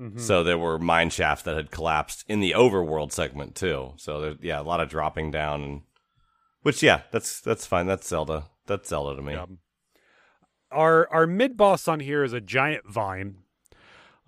Mm-hmm. 0.00 0.18
So 0.18 0.42
there 0.42 0.58
were 0.58 0.78
mine 0.78 1.10
shafts 1.10 1.44
that 1.44 1.54
had 1.56 1.70
collapsed 1.70 2.24
in 2.28 2.40
the 2.40 2.52
overworld 2.52 3.12
segment 3.12 3.54
too. 3.54 3.92
So 3.96 4.20
there, 4.20 4.34
yeah, 4.40 4.60
a 4.60 4.62
lot 4.62 4.80
of 4.80 4.88
dropping 4.88 5.30
down, 5.30 5.62
and 5.62 5.82
which 6.62 6.82
yeah, 6.82 7.02
that's 7.10 7.40
that's 7.40 7.66
fine. 7.66 7.86
That's 7.86 8.06
Zelda. 8.08 8.46
That's 8.66 8.88
Zelda 8.88 9.16
to 9.16 9.22
me. 9.22 9.34
Yeah. 9.34 9.46
Our 10.70 11.06
our 11.12 11.26
mid 11.26 11.56
boss 11.56 11.86
on 11.88 12.00
here 12.00 12.24
is 12.24 12.32
a 12.32 12.40
giant 12.40 12.88
vine. 12.90 13.36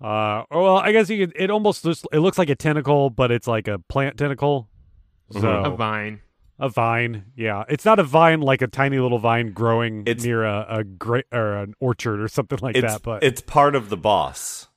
Uh, 0.01 0.43
or 0.51 0.61
well, 0.61 0.77
I 0.77 0.91
guess 0.91 1.09
you 1.09 1.25
could. 1.25 1.35
It 1.35 1.49
almost 1.49 1.83
looks. 1.85 2.03
It 2.11 2.19
looks 2.19 2.37
like 2.37 2.49
a 2.49 2.55
tentacle, 2.55 3.09
but 3.09 3.31
it's 3.31 3.47
like 3.47 3.67
a 3.67 3.79
plant 3.79 4.17
tentacle. 4.17 4.69
So 5.31 5.39
Mhm. 5.41 5.73
A 5.73 5.75
vine. 5.75 6.21
a 6.59 6.69
vine, 6.69 7.25
yeah. 7.35 7.63
It's 7.67 7.83
not 7.85 7.97
a 7.97 8.03
vine 8.03 8.41
like 8.41 8.61
a 8.61 8.67
tiny 8.67 8.99
little 8.99 9.17
vine 9.17 9.51
growing 9.53 10.01
It's- 10.05 10.23
near 10.23 10.43
a, 10.45 10.65
a 10.69 10.83
great 10.83 11.25
or 11.31 11.53
an 11.57 11.73
orchard 11.79 12.21
or 12.21 12.27
something 12.27 12.59
like 12.61 12.75
that. 12.75 13.01
But 13.01 13.23
it's 13.23 13.41
part 13.41 13.73
of 13.75 13.89
the 13.89 13.97
boss. 13.97 14.67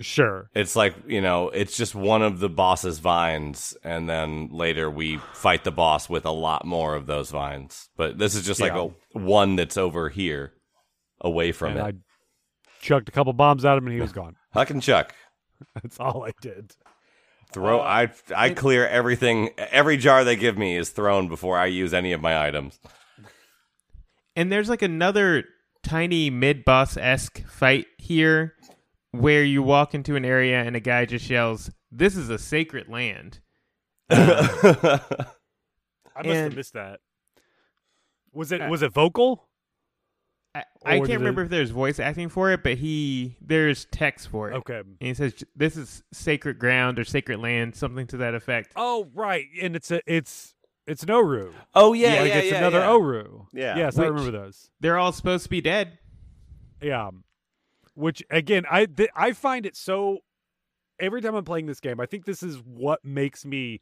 Sure, 0.00 0.48
It's 0.54 0.76
like 0.76 0.94
you 1.06 1.20
know, 1.20 1.48
it's 1.50 1.76
just 1.76 1.94
one 1.94 2.22
of 2.22 2.38
the 2.40 2.48
boss's 2.48 2.98
vines, 2.98 3.76
and 3.82 4.08
then 4.08 4.48
later 4.50 4.90
we 4.90 5.18
fight 5.32 5.64
the 5.64 5.72
boss 5.72 6.08
with 6.08 6.24
a 6.24 6.30
lot 6.30 6.64
more 6.64 6.94
of 6.94 7.06
those 7.06 7.30
vines. 7.30 7.88
But 7.96 8.18
this 8.18 8.34
is 8.34 8.44
just 8.46 8.60
like 8.60 8.72
Yeah. 8.72 8.88
a 9.14 9.18
one 9.18 9.56
that's 9.56 9.76
over 9.76 10.08
here, 10.08 10.52
away 11.20 11.52
from 11.52 11.76
and 11.76 11.78
it. 11.78 11.82
I 11.82 11.92
chucked 12.80 13.08
a 13.08 13.12
couple 13.12 13.32
bombs 13.32 13.64
at 13.64 13.76
him 13.76 13.86
and 13.86 13.94
he 13.94 14.00
was 14.00 14.12
gone. 14.12 14.36
Huck 14.52 14.70
and 14.70 14.82
Chuck. 14.82 15.14
That's 15.74 15.98
all 15.98 16.24
I 16.24 16.30
did. 16.40 16.72
Throw. 17.52 17.80
Uh, 17.80 17.82
I 17.82 18.10
I 18.36 18.50
clear 18.50 18.86
everything. 18.86 19.50
Every 19.58 19.96
jar 19.96 20.22
they 20.22 20.36
give 20.36 20.56
me 20.58 20.76
is 20.76 20.90
thrown 20.90 21.28
before 21.28 21.58
I 21.58 21.66
use 21.66 21.92
any 21.94 22.12
of 22.12 22.20
my 22.20 22.46
items. 22.46 22.78
And 24.36 24.52
there's 24.52 24.68
like 24.68 24.82
another 24.82 25.44
tiny 25.82 26.30
mid 26.30 26.64
boss 26.64 26.96
esque 26.96 27.42
fight 27.48 27.86
here 27.98 28.54
where 29.12 29.42
you 29.44 29.62
walk 29.62 29.94
into 29.94 30.16
an 30.16 30.24
area 30.24 30.62
and 30.62 30.76
a 30.76 30.80
guy 30.80 31.04
just 31.04 31.28
yells, 31.30 31.70
This 31.90 32.16
is 32.16 32.28
a 32.30 32.38
sacred 32.38 32.88
land. 32.88 33.40
I 34.10 35.00
must 36.24 36.28
have 36.28 36.56
missed 36.56 36.72
that. 36.74 37.00
Was 38.32 38.52
it 38.52 38.60
Uh, 38.60 38.68
was 38.68 38.82
it 38.82 38.92
vocal? 38.92 39.48
I, 40.54 40.64
I 40.84 40.96
can't 40.96 41.06
did 41.06 41.12
it- 41.14 41.18
remember 41.18 41.42
if 41.42 41.50
there's 41.50 41.70
voice 41.70 41.98
acting 42.00 42.28
for 42.28 42.50
it, 42.52 42.62
but 42.62 42.78
he 42.78 43.36
there's 43.40 43.86
text 43.86 44.28
for 44.28 44.50
it. 44.50 44.54
Okay. 44.56 44.78
And 44.80 44.96
he 45.00 45.14
says 45.14 45.44
this 45.54 45.76
is 45.76 46.02
sacred 46.12 46.58
ground 46.58 46.98
or 46.98 47.04
sacred 47.04 47.38
land, 47.40 47.76
something 47.76 48.06
to 48.08 48.16
that 48.18 48.34
effect. 48.34 48.72
Oh 48.76 49.08
right, 49.14 49.46
and 49.60 49.76
it's 49.76 49.90
a 49.90 50.00
it's 50.12 50.54
it's 50.86 51.02
an 51.02 51.10
Oru. 51.10 51.52
oh 51.74 51.92
yeah, 51.92 52.20
like 52.20 52.28
yeah, 52.28 52.38
it's 52.38 52.52
yeah, 52.52 52.58
another 52.58 52.78
yeah. 52.80 52.86
Oru. 52.88 53.46
Yeah. 53.52 53.76
Yes, 53.76 53.98
I 53.98 54.06
remember 54.06 54.30
those. 54.30 54.70
They're 54.80 54.98
all 54.98 55.12
supposed 55.12 55.44
to 55.44 55.50
be 55.50 55.60
dead. 55.60 55.98
Yeah. 56.80 57.10
Which 57.98 58.22
again, 58.30 58.64
I 58.70 58.86
th- 58.86 59.10
I 59.16 59.32
find 59.32 59.66
it 59.66 59.74
so 59.74 60.18
every 61.00 61.20
time 61.20 61.34
I'm 61.34 61.44
playing 61.44 61.66
this 61.66 61.80
game, 61.80 61.98
I 61.98 62.06
think 62.06 62.26
this 62.26 62.44
is 62.44 62.56
what 62.58 63.04
makes 63.04 63.44
me 63.44 63.80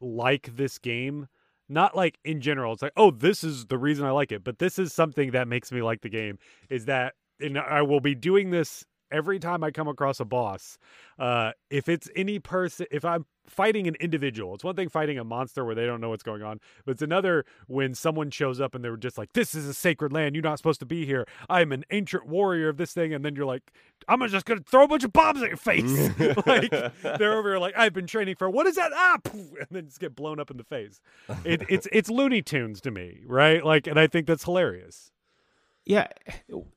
like 0.00 0.54
this 0.56 0.78
game. 0.78 1.26
Not 1.68 1.96
like 1.96 2.18
in 2.24 2.40
general. 2.40 2.72
It's 2.74 2.82
like, 2.82 2.92
oh, 2.96 3.10
this 3.10 3.42
is 3.42 3.66
the 3.66 3.76
reason 3.76 4.06
I 4.06 4.12
like 4.12 4.30
it, 4.30 4.44
but 4.44 4.60
this 4.60 4.78
is 4.78 4.92
something 4.92 5.32
that 5.32 5.48
makes 5.48 5.72
me 5.72 5.82
like 5.82 6.02
the 6.02 6.08
game 6.08 6.38
is 6.70 6.84
that 6.84 7.14
and 7.40 7.58
I 7.58 7.82
will 7.82 8.00
be 8.00 8.14
doing 8.14 8.50
this 8.50 8.84
every 9.10 9.38
time 9.38 9.62
I 9.64 9.70
come 9.70 9.88
across 9.88 10.20
a 10.20 10.24
boss. 10.24 10.78
Uh 11.18 11.52
if 11.70 11.88
it's 11.88 12.08
any 12.14 12.38
person 12.38 12.86
if 12.90 13.04
I'm 13.04 13.26
fighting 13.48 13.86
an 13.86 13.94
individual, 14.00 14.54
it's 14.54 14.64
one 14.64 14.74
thing 14.74 14.88
fighting 14.88 15.18
a 15.18 15.24
monster 15.24 15.64
where 15.64 15.74
they 15.74 15.86
don't 15.86 16.00
know 16.00 16.10
what's 16.10 16.22
going 16.22 16.42
on, 16.42 16.60
but 16.84 16.92
it's 16.92 17.02
another 17.02 17.44
when 17.66 17.94
someone 17.94 18.30
shows 18.30 18.60
up 18.60 18.74
and 18.74 18.84
they're 18.84 18.96
just 18.96 19.18
like, 19.18 19.32
This 19.32 19.54
is 19.54 19.66
a 19.66 19.74
sacred 19.74 20.12
land, 20.12 20.34
you're 20.34 20.42
not 20.42 20.58
supposed 20.58 20.80
to 20.80 20.86
be 20.86 21.06
here. 21.06 21.26
I'm 21.48 21.72
an 21.72 21.84
ancient 21.90 22.26
warrior 22.26 22.68
of 22.68 22.76
this 22.76 22.92
thing, 22.92 23.14
and 23.14 23.24
then 23.24 23.36
you're 23.36 23.46
like, 23.46 23.72
I'm 24.08 24.26
just 24.28 24.46
gonna 24.46 24.60
throw 24.60 24.84
a 24.84 24.88
bunch 24.88 25.04
of 25.04 25.12
bombs 25.12 25.42
at 25.42 25.48
your 25.48 25.56
face. 25.56 26.10
like 26.46 26.70
they're 27.02 27.38
over 27.38 27.50
here 27.50 27.58
like, 27.58 27.76
I've 27.76 27.92
been 27.92 28.06
training 28.06 28.36
for 28.36 28.50
what 28.50 28.66
is 28.66 28.76
that? 28.76 28.92
Ah 28.94 29.18
poof, 29.22 29.52
and 29.58 29.68
then 29.70 29.86
just 29.86 30.00
get 30.00 30.14
blown 30.14 30.40
up 30.40 30.50
in 30.50 30.56
the 30.56 30.64
face. 30.64 31.00
It, 31.44 31.62
it's 31.68 31.88
it's 31.92 32.10
Looney 32.10 32.42
Tunes 32.42 32.80
to 32.82 32.90
me, 32.90 33.20
right? 33.26 33.64
Like 33.64 33.86
and 33.86 33.98
I 33.98 34.06
think 34.06 34.26
that's 34.26 34.44
hilarious. 34.44 35.10
Yeah, 35.86 36.08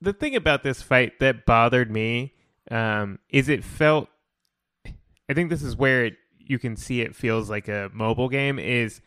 the 0.02 0.14
thing 0.14 0.36
about 0.36 0.62
this 0.64 0.82
fight 0.82 1.20
that 1.20 1.46
bothered 1.46 1.92
me 1.92 2.34
um, 2.70 3.20
is 3.30 3.50
it 3.50 3.64
felt. 3.64 4.08
I 4.86 5.34
think 5.34 5.50
this 5.50 5.64
is 5.64 5.76
where 5.76 6.06
it, 6.06 6.14
you 6.38 6.58
can 6.60 6.76
see 6.76 7.02
it 7.02 7.16
feels 7.16 7.50
like 7.50 7.68
a 7.68 7.90
mobile 7.94 8.30
game. 8.30 8.60
Is 8.60 9.02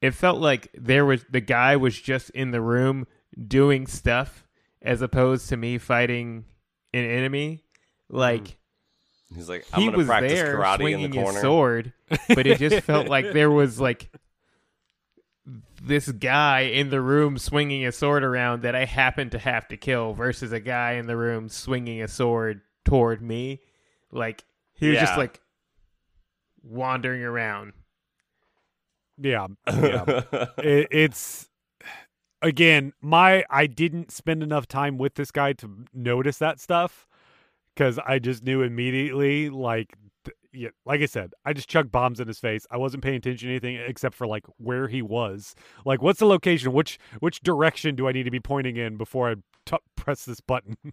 it 0.00 0.12
felt 0.12 0.40
like 0.40 0.68
there 0.74 1.04
was 1.04 1.24
the 1.30 1.40
guy 1.40 1.76
was 1.76 1.98
just 1.98 2.30
in 2.30 2.50
the 2.50 2.60
room 2.60 3.06
doing 3.46 3.86
stuff 3.86 4.46
as 4.82 5.02
opposed 5.02 5.48
to 5.50 5.56
me 5.56 5.78
fighting 5.78 6.44
an 6.94 7.04
enemy. 7.04 7.64
Like 8.08 8.56
He's 9.34 9.48
like, 9.48 9.66
I'm 9.72 9.80
he 9.80 9.86
gonna 9.86 9.98
was 9.98 10.06
practice 10.06 10.32
there 10.32 10.56
karate 10.56 10.74
in 10.74 10.80
swinging 10.80 11.10
the 11.10 11.20
his 11.20 11.40
sword, 11.40 11.92
but 12.28 12.46
it 12.46 12.58
just 12.58 12.84
felt 12.84 13.08
like 13.08 13.26
there 13.32 13.50
was 13.50 13.78
like 13.78 14.10
this 15.82 16.10
guy 16.10 16.60
in 16.60 16.90
the 16.90 17.00
room 17.00 17.38
swinging 17.38 17.86
a 17.86 17.92
sword 17.92 18.22
around 18.24 18.62
that 18.62 18.74
I 18.74 18.84
happened 18.84 19.32
to 19.32 19.38
have 19.38 19.68
to 19.68 19.76
kill 19.76 20.12
versus 20.12 20.52
a 20.52 20.60
guy 20.60 20.92
in 20.92 21.06
the 21.06 21.16
room 21.16 21.48
swinging 21.48 22.02
a 22.02 22.08
sword 22.08 22.60
toward 22.84 23.22
me. 23.22 23.60
Like 24.12 24.44
he 24.74 24.88
was 24.88 24.96
Yeah. 24.96 25.04
just 25.06 25.16
like 25.18 25.40
wandering 26.62 27.22
around. 27.22 27.72
Yeah, 29.20 29.46
yeah. 29.66 30.46
it, 30.58 30.88
it's 30.90 31.48
again 32.40 32.92
my 33.00 33.44
I 33.50 33.66
didn't 33.66 34.12
spend 34.12 34.42
enough 34.42 34.68
time 34.68 34.96
with 34.98 35.14
this 35.14 35.30
guy 35.32 35.54
to 35.54 35.84
notice 35.92 36.38
that 36.38 36.60
stuff 36.60 37.06
because 37.74 37.98
I 37.98 38.18
just 38.18 38.44
knew 38.44 38.62
immediately. 38.62 39.50
Like, 39.50 39.88
th- 40.17 40.17
yeah, 40.52 40.68
like 40.86 41.00
I 41.00 41.06
said, 41.06 41.32
I 41.44 41.52
just 41.52 41.68
chucked 41.68 41.90
bombs 41.92 42.20
in 42.20 42.28
his 42.28 42.38
face. 42.38 42.66
I 42.70 42.76
wasn't 42.76 43.02
paying 43.02 43.16
attention 43.16 43.48
to 43.48 43.52
anything 43.54 43.76
except 43.76 44.14
for 44.14 44.26
like 44.26 44.44
where 44.56 44.88
he 44.88 45.02
was. 45.02 45.54
Like, 45.84 46.00
what's 46.02 46.18
the 46.20 46.26
location? 46.26 46.72
Which 46.72 46.98
which 47.20 47.40
direction 47.40 47.94
do 47.96 48.08
I 48.08 48.12
need 48.12 48.24
to 48.24 48.30
be 48.30 48.40
pointing 48.40 48.76
in 48.76 48.96
before 48.96 49.30
I 49.30 49.34
t- 49.66 49.76
press 49.96 50.24
this 50.24 50.40
button? 50.40 50.76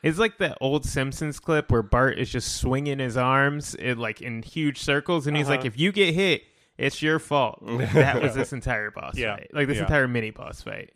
It's 0.00 0.16
like 0.20 0.38
that 0.38 0.56
old 0.60 0.84
Simpsons 0.86 1.40
clip 1.40 1.72
where 1.72 1.82
Bart 1.82 2.20
is 2.20 2.30
just 2.30 2.54
swinging 2.58 3.00
his 3.00 3.16
arms 3.16 3.74
in, 3.74 3.98
like 3.98 4.20
in 4.22 4.42
huge 4.44 4.78
circles, 4.78 5.26
and 5.26 5.36
he's 5.36 5.48
like, 5.48 5.58
Uh-huh. 5.60 5.66
"If 5.66 5.76
you 5.80 5.90
get 5.90 6.14
hit, 6.14 6.42
it's 6.76 7.02
your 7.02 7.18
fault." 7.18 7.58
that 7.66 8.22
was 8.22 8.32
this 8.36 8.52
entire 8.52 8.92
boss 8.92 9.16
Yeah. 9.18 9.34
fight, 9.34 9.48
like 9.52 9.66
this 9.66 9.78
Yeah. 9.78 9.82
entire 9.82 10.06
mini 10.06 10.30
boss 10.30 10.62
fight. 10.62 10.92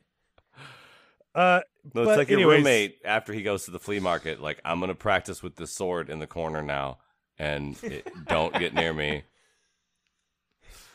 Uh, 1.35 1.63
No, 1.95 2.03
it's 2.03 2.09
But 2.11 2.17
like 2.19 2.29
your 2.29 2.49
roommate 2.49 2.99
after 3.05 3.33
he 3.33 3.43
goes 3.43 3.65
to 3.65 3.73
the 3.73 3.81
flea 3.81 3.99
market. 3.99 4.41
Like, 4.41 4.61
I'm 4.65 4.79
gonna 4.79 4.95
practice 4.95 5.43
with 5.43 5.57
this 5.57 5.73
sword 5.73 6.09
in 6.09 6.21
the 6.21 6.29
corner 6.29 6.63
now, 6.63 6.99
and 7.39 7.77
it, 7.83 8.09
don't 8.29 8.55
get 8.59 8.75
near 8.75 8.93
me. 8.93 9.25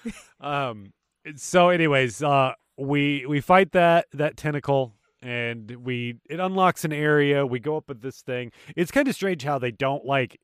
Um. 0.40 0.94
So, 1.36 1.68
anyways, 1.68 2.24
uh, 2.24 2.54
we 2.78 3.26
we 3.26 3.42
fight 3.42 3.74
that 3.74 4.06
that 4.14 4.38
tentacle, 4.38 4.94
and 5.22 5.70
we 5.84 6.20
it 6.30 6.40
unlocks 6.40 6.86
an 6.86 6.94
area. 6.94 7.46
We 7.46 7.60
go 7.60 7.76
up 7.76 7.90
with 7.90 8.02
this 8.02 8.22
thing. 8.22 8.54
It's 8.78 8.92
kind 8.92 9.10
of 9.10 9.16
strange 9.16 9.44
how 9.44 9.60
they 9.60 9.72
don't 9.72 10.06
like 10.06 10.40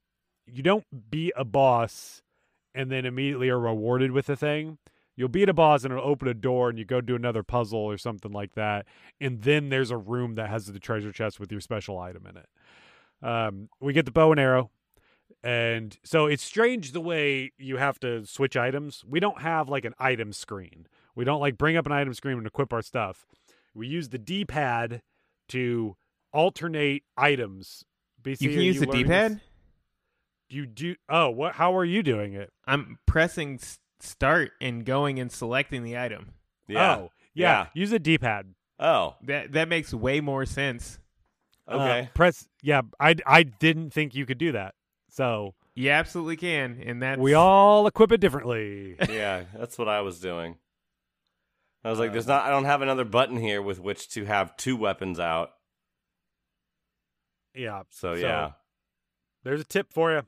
you 0.45 0.63
don't 0.63 0.85
beat 1.09 1.33
a 1.35 1.45
boss 1.45 2.21
and 2.75 2.91
then 2.91 3.05
immediately 3.05 3.49
are 3.49 3.59
rewarded 3.59 4.11
with 4.11 4.29
a 4.29 4.35
thing. 4.35 4.77
You'll 5.15 5.29
beat 5.29 5.49
a 5.49 5.53
boss 5.53 5.83
and 5.83 5.93
it'll 5.93 6.09
open 6.09 6.27
a 6.27 6.33
door 6.33 6.69
and 6.69 6.79
you 6.79 6.85
go 6.85 6.99
do 6.99 7.15
another 7.15 7.43
puzzle 7.43 7.79
or 7.79 7.97
something 7.97 8.31
like 8.31 8.55
that. 8.55 8.87
And 9.21 9.43
then 9.43 9.69
there's 9.69 9.91
a 9.91 9.97
room 9.97 10.35
that 10.35 10.49
has 10.49 10.65
the 10.65 10.79
treasure 10.79 11.11
chest 11.11 11.39
with 11.39 11.51
your 11.51 11.61
special 11.61 11.99
item 11.99 12.25
in 12.25 12.37
it. 12.37 12.49
Um, 13.21 13.69
we 13.79 13.93
get 13.93 14.05
the 14.05 14.11
bow 14.11 14.31
and 14.31 14.39
arrow. 14.39 14.71
And 15.43 15.97
so 16.03 16.25
it's 16.27 16.43
strange 16.43 16.93
the 16.93 17.01
way 17.01 17.51
you 17.57 17.77
have 17.77 17.99
to 17.99 18.25
switch 18.25 18.55
items. 18.55 19.03
We 19.05 19.19
don't 19.19 19.41
have 19.41 19.67
like 19.67 19.83
an 19.85 19.93
item 19.99 20.31
screen. 20.31 20.87
We 21.15 21.25
don't 21.25 21.41
like 21.41 21.57
bring 21.57 21.75
up 21.75 21.85
an 21.85 21.91
item 21.91 22.13
screen 22.13 22.37
and 22.37 22.47
equip 22.47 22.71
our 22.71 22.81
stuff. 22.81 23.25
We 23.73 23.87
use 23.87 24.09
the 24.09 24.17
D 24.17 24.45
pad 24.45 25.01
to 25.49 25.97
alternate 26.31 27.03
items. 27.17 27.83
BC, 28.21 28.41
You 28.41 28.49
can 28.51 28.59
are 28.59 28.61
use 28.61 28.79
the 28.79 28.85
D-pad. 28.85 29.41
You 30.49 30.65
do. 30.65 30.95
Oh, 31.09 31.29
what? 31.29 31.55
How 31.55 31.75
are 31.75 31.83
you 31.85 32.03
doing 32.03 32.33
it? 32.33 32.51
I'm 32.65 32.99
pressing 33.05 33.55
s- 33.55 33.79
start 33.99 34.51
and 34.61 34.85
going 34.85 35.19
and 35.19 35.31
selecting 35.31 35.83
the 35.83 35.97
item. 35.97 36.33
Yeah. 36.67 36.95
Oh, 36.95 37.11
yeah. 37.33 37.63
Yeah. 37.63 37.67
Use 37.73 37.91
a 37.91 37.99
D 37.99 38.17
pad. 38.17 38.53
Oh. 38.79 39.15
That 39.23 39.51
that 39.53 39.67
makes 39.67 39.93
way 39.93 40.21
more 40.21 40.45
sense. 40.45 40.99
Okay. 41.69 42.01
Uh, 42.01 42.05
press. 42.13 42.47
Yeah. 42.61 42.81
I 42.99 43.15
I 43.25 43.43
didn't 43.43 43.91
think 43.91 44.15
you 44.15 44.25
could 44.25 44.37
do 44.37 44.51
that. 44.53 44.75
So 45.13 45.53
You 45.75 45.91
absolutely 45.91 46.37
can, 46.37 46.81
and 46.83 47.03
that 47.03 47.19
we 47.19 47.35
all 47.35 47.85
equip 47.85 48.11
it 48.11 48.19
differently. 48.19 48.95
yeah, 49.09 49.43
that's 49.55 49.77
what 49.77 49.87
I 49.87 50.01
was 50.01 50.19
doing. 50.19 50.57
I 51.83 51.89
was 51.89 51.99
like, 51.99 52.11
"There's 52.11 52.27
not. 52.27 52.45
I 52.45 52.49
don't 52.49 52.65
have 52.65 52.81
another 52.81 53.05
button 53.05 53.37
here 53.37 53.61
with 53.61 53.79
which 53.79 54.09
to 54.09 54.25
have 54.25 54.57
two 54.57 54.75
weapons 54.75 55.19
out." 55.19 55.51
yeah. 57.53 57.83
So, 57.91 58.13
yeah, 58.13 58.51
There's 59.43 59.61
a 59.61 59.65
tip 59.65 59.93
for 59.93 60.11
you. 60.11 60.21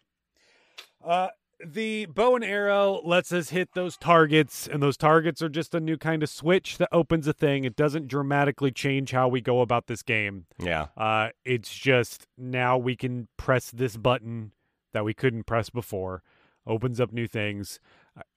Uh, 1.04 1.30
the 1.66 2.06
bow 2.06 2.36
and 2.36 2.44
arrow 2.44 3.02
lets 3.04 3.32
us 3.32 3.50
hit 3.50 3.70
those 3.74 3.98
targets, 3.98 4.68
and 4.68 4.84
those 4.84 4.98
targets 4.98 5.42
are 5.42 5.50
just 5.50 5.74
a 5.74 5.80
new 5.80 5.98
kind 5.98 6.22
of 6.22 6.30
switch 6.30 6.78
that 6.78 6.90
opens 6.92 7.28
a 7.28 7.34
thing. 7.34 7.64
It 7.64 7.76
doesn't 7.76 8.08
dramatically 8.08 8.72
change 8.72 9.12
how 9.12 9.30
we 9.30 9.42
go 9.42 9.62
about 9.62 9.88
this 9.88 10.04
game. 10.04 10.46
yeah, 10.60 10.88
Uh, 10.96 11.30
it's 11.44 11.74
just 11.74 12.28
now 12.38 12.78
we 12.78 12.96
can 12.96 13.30
press 13.38 13.72
this 13.72 13.98
button 13.98 14.52
that 14.96 15.06
we 15.06 15.14
couldn't 15.14 15.43
press 15.43 15.70
before. 15.70 16.24
Opens 16.66 17.00
up 17.00 17.12
new 17.14 17.28
things. 17.28 17.80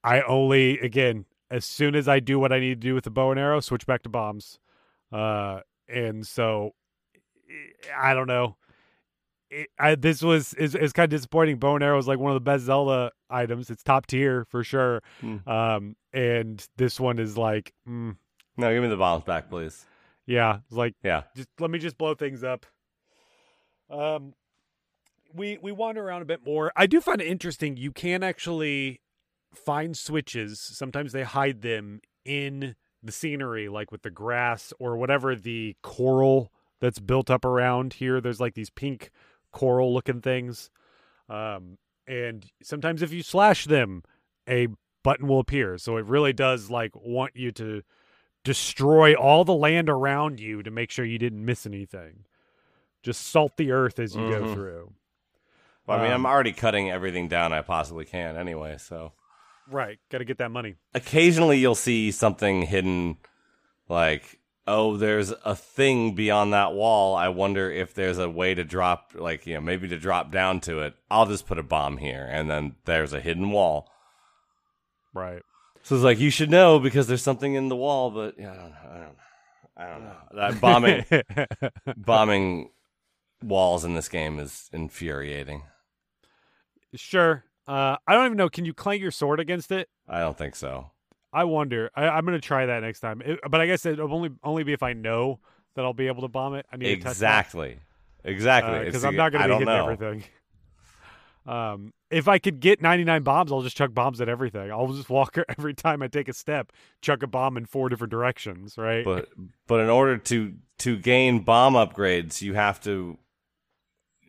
I 0.04 0.20
only, 0.20 0.78
again, 0.80 1.24
as 1.50 1.64
soon 1.64 1.94
as 1.94 2.06
I 2.08 2.20
do 2.20 2.38
what 2.38 2.52
I 2.52 2.58
need 2.60 2.80
to 2.82 2.88
do 2.88 2.94
with 2.94 3.04
the 3.04 3.10
bow 3.10 3.30
and 3.30 3.40
arrow, 3.40 3.60
switch 3.60 3.86
back 3.86 4.02
to 4.02 4.08
bombs. 4.10 4.58
Uh, 5.10 5.60
and 5.88 6.26
so 6.26 6.74
I 7.96 8.12
don't 8.12 8.26
know. 8.26 8.56
It, 9.50 9.68
I, 9.78 9.94
this 9.94 10.20
was 10.20 10.52
is, 10.54 10.74
is 10.74 10.92
kind 10.92 11.04
of 11.10 11.16
disappointing. 11.16 11.56
Bow 11.56 11.76
and 11.76 11.82
arrow 11.82 11.96
is 11.98 12.06
like 12.06 12.18
one 12.18 12.30
of 12.32 12.36
the 12.36 12.40
best 12.40 12.64
Zelda 12.64 13.12
items. 13.30 13.70
It's 13.70 13.82
top 13.82 14.04
tier 14.06 14.44
for 14.44 14.62
sure. 14.62 15.02
Hmm. 15.22 15.36
Um, 15.48 15.96
and 16.12 16.66
this 16.76 17.00
one 17.00 17.18
is 17.18 17.38
like, 17.38 17.72
mm, 17.88 18.14
No, 18.58 18.74
give 18.74 18.82
me 18.82 18.90
the 18.90 18.96
bombs 18.98 19.24
back, 19.24 19.48
please. 19.48 19.86
yeah, 20.26 20.58
it's 20.66 20.76
like 20.76 20.94
Yeah, 21.02 21.22
just 21.34 21.48
let 21.58 21.70
me 21.70 21.78
just 21.78 21.96
blow 21.96 22.14
things 22.14 22.44
up. 22.44 22.66
Um, 23.88 24.34
we 25.32 25.58
we 25.58 25.72
wander 25.72 26.02
around 26.06 26.22
a 26.22 26.26
bit 26.26 26.44
more. 26.44 26.72
I 26.76 26.86
do 26.86 27.00
find 27.00 27.20
it 27.20 27.26
interesting. 27.26 27.76
You 27.76 27.92
can 27.92 28.22
actually 28.22 29.00
find 29.54 29.96
switches. 29.96 30.60
Sometimes 30.60 31.12
they 31.12 31.22
hide 31.24 31.62
them 31.62 32.00
in 32.24 32.76
the 33.02 33.12
scenery, 33.12 33.68
like 33.68 33.90
with 33.92 34.02
the 34.02 34.10
grass 34.10 34.72
or 34.78 34.96
whatever 34.96 35.34
the 35.36 35.76
coral 35.82 36.52
that's 36.80 36.98
built 36.98 37.30
up 37.30 37.44
around 37.44 37.94
here. 37.94 38.20
There's 38.20 38.40
like 38.40 38.54
these 38.54 38.70
pink 38.70 39.10
coral 39.52 39.92
looking 39.94 40.20
things. 40.20 40.70
Um, 41.28 41.78
and 42.06 42.46
sometimes 42.62 43.02
if 43.02 43.12
you 43.12 43.22
slash 43.22 43.66
them, 43.66 44.02
a 44.48 44.68
button 45.04 45.28
will 45.28 45.40
appear. 45.40 45.78
So 45.78 45.96
it 45.96 46.06
really 46.06 46.32
does 46.32 46.70
like 46.70 46.92
want 46.94 47.36
you 47.36 47.52
to 47.52 47.82
destroy 48.44 49.14
all 49.14 49.44
the 49.44 49.54
land 49.54 49.88
around 49.88 50.40
you 50.40 50.62
to 50.62 50.70
make 50.70 50.90
sure 50.90 51.04
you 51.04 51.18
didn't 51.18 51.44
miss 51.44 51.66
anything. 51.66 52.24
Just 53.02 53.26
salt 53.26 53.56
the 53.56 53.70
earth 53.70 53.98
as 53.98 54.14
you 54.16 54.28
go 54.28 54.42
Mhm. 54.42 54.54
through. 54.54 54.94
Well, 55.88 55.98
I 55.98 56.02
mean, 56.02 56.12
Um, 56.12 56.26
I'm 56.26 56.32
already 56.32 56.52
cutting 56.52 56.90
everything 56.90 57.28
down 57.28 57.52
I 57.52 57.62
possibly 57.62 58.04
can 58.04 58.36
anyway. 58.36 58.76
So 58.78 59.12
Right. 59.70 59.98
Got 60.10 60.18
to 60.18 60.24
get 60.24 60.38
that 60.38 60.50
money. 60.50 60.76
occasionally 60.94 61.58
you'll 61.58 61.74
see 61.74 62.10
something 62.10 62.62
hidden, 62.62 63.16
like 63.88 64.38
oh, 64.70 64.98
there's 64.98 65.30
a 65.46 65.56
thing 65.56 66.14
beyond 66.14 66.52
that 66.52 66.74
wall. 66.74 67.16
I 67.16 67.28
wonder 67.28 67.70
if 67.70 67.94
there's 67.94 68.18
a 68.18 68.28
way 68.28 68.54
to 68.54 68.64
drop, 68.64 69.12
like 69.14 69.46
you 69.46 69.54
know, 69.54 69.62
maybe 69.62 69.88
to 69.88 69.98
drop 69.98 70.30
down 70.30 70.60
to 70.60 70.80
it. 70.80 70.94
I'll 71.10 71.24
just 71.26 71.46
put 71.46 71.58
a 71.58 71.62
bomb 71.62 71.96
here, 71.96 72.28
and 72.30 72.50
then 72.50 72.76
there's 72.84 73.14
a 73.14 73.20
hidden 73.20 73.50
wall. 73.50 73.90
Right. 75.14 75.42
So 75.82 75.94
it's 75.94 76.04
like 76.04 76.18
you 76.18 76.28
should 76.30 76.50
know 76.50 76.78
because 76.78 77.06
there's 77.06 77.22
something 77.22 77.54
in 77.54 77.68
the 77.70 77.76
wall, 77.76 78.10
but 78.10 78.34
yeah, 78.38 78.52
I 78.52 78.56
don't 78.56 78.70
know. 78.70 78.76
I 78.84 78.98
don't 78.98 79.00
know. 79.00 79.16
I 79.78 79.86
don't 79.86 80.04
know. 80.04 80.16
That 80.34 80.60
bombing 80.60 81.04
bombing 81.96 82.70
walls 83.42 83.84
in 83.86 83.94
this 83.94 84.08
game 84.08 84.38
is 84.38 84.68
infuriating. 84.72 85.62
Sure. 86.94 87.44
Uh, 87.66 87.96
I 88.06 88.14
don't 88.14 88.26
even 88.26 88.36
know. 88.38 88.48
Can 88.48 88.64
you 88.64 88.72
clank 88.74 89.02
your 89.02 89.10
sword 89.10 89.40
against 89.40 89.70
it? 89.72 89.88
I 90.08 90.20
don't 90.20 90.36
think 90.38 90.56
so. 90.56 90.90
I 91.32 91.44
wonder. 91.44 91.90
I, 91.94 92.08
I'm 92.08 92.24
going 92.24 92.38
to 92.40 92.46
try 92.46 92.66
that 92.66 92.80
next 92.82 93.00
time. 93.00 93.20
It- 93.24 93.40
but 93.50 93.60
I 93.60 93.66
guess 93.66 93.84
it'll 93.84 94.12
only 94.14 94.30
only 94.42 94.64
be 94.64 94.72
if 94.72 94.82
I 94.82 94.94
know 94.94 95.40
that 95.74 95.84
I'll 95.84 95.92
be 95.92 96.06
able 96.06 96.22
to 96.22 96.28
bomb 96.28 96.54
it. 96.54 96.66
I 96.72 96.76
need 96.76 97.02
to. 97.02 97.08
Exactly. 97.08 97.78
Exactly. 98.24 98.84
because 98.86 99.04
Uh, 99.04 99.08
I'm 99.08 99.16
not 99.16 99.32
gonna 99.32 99.46
be 99.48 99.52
hitting 99.52 99.66
know. 99.66 99.82
everything. 99.90 100.24
Um, 101.46 101.94
if 102.10 102.28
I 102.28 102.38
could 102.38 102.60
get 102.60 102.82
99 102.82 103.22
bombs, 103.22 103.50
I'll 103.52 103.62
just 103.62 103.74
chuck 103.74 103.94
bombs 103.94 104.20
at 104.20 104.28
everything. 104.28 104.70
I'll 104.70 104.92
just 104.92 105.08
walk 105.08 105.38
every 105.58 105.72
time 105.72 106.02
I 106.02 106.08
take 106.08 106.28
a 106.28 106.34
step, 106.34 106.72
chuck 107.00 107.22
a 107.22 107.26
bomb 107.26 107.56
in 107.56 107.64
four 107.64 107.88
different 107.88 108.10
directions. 108.10 108.76
Right? 108.76 109.02
But 109.02 109.30
but 109.66 109.80
in 109.80 109.88
order 109.88 110.18
to 110.18 110.54
to 110.80 110.98
gain 110.98 111.38
bomb 111.40 111.72
upgrades, 111.72 112.42
you 112.42 112.52
have 112.52 112.82
to 112.82 113.16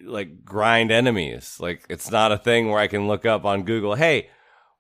like 0.04 0.44
grind 0.46 0.92
enemies. 0.92 1.58
Like 1.60 1.86
it's 1.90 2.12
not 2.12 2.32
a 2.32 2.38
thing 2.38 2.70
where 2.70 2.80
I 2.80 2.88
can 2.88 3.08
look 3.08 3.26
up 3.26 3.46
on 3.46 3.64
Google, 3.64 3.96
"Hey, 3.96 4.30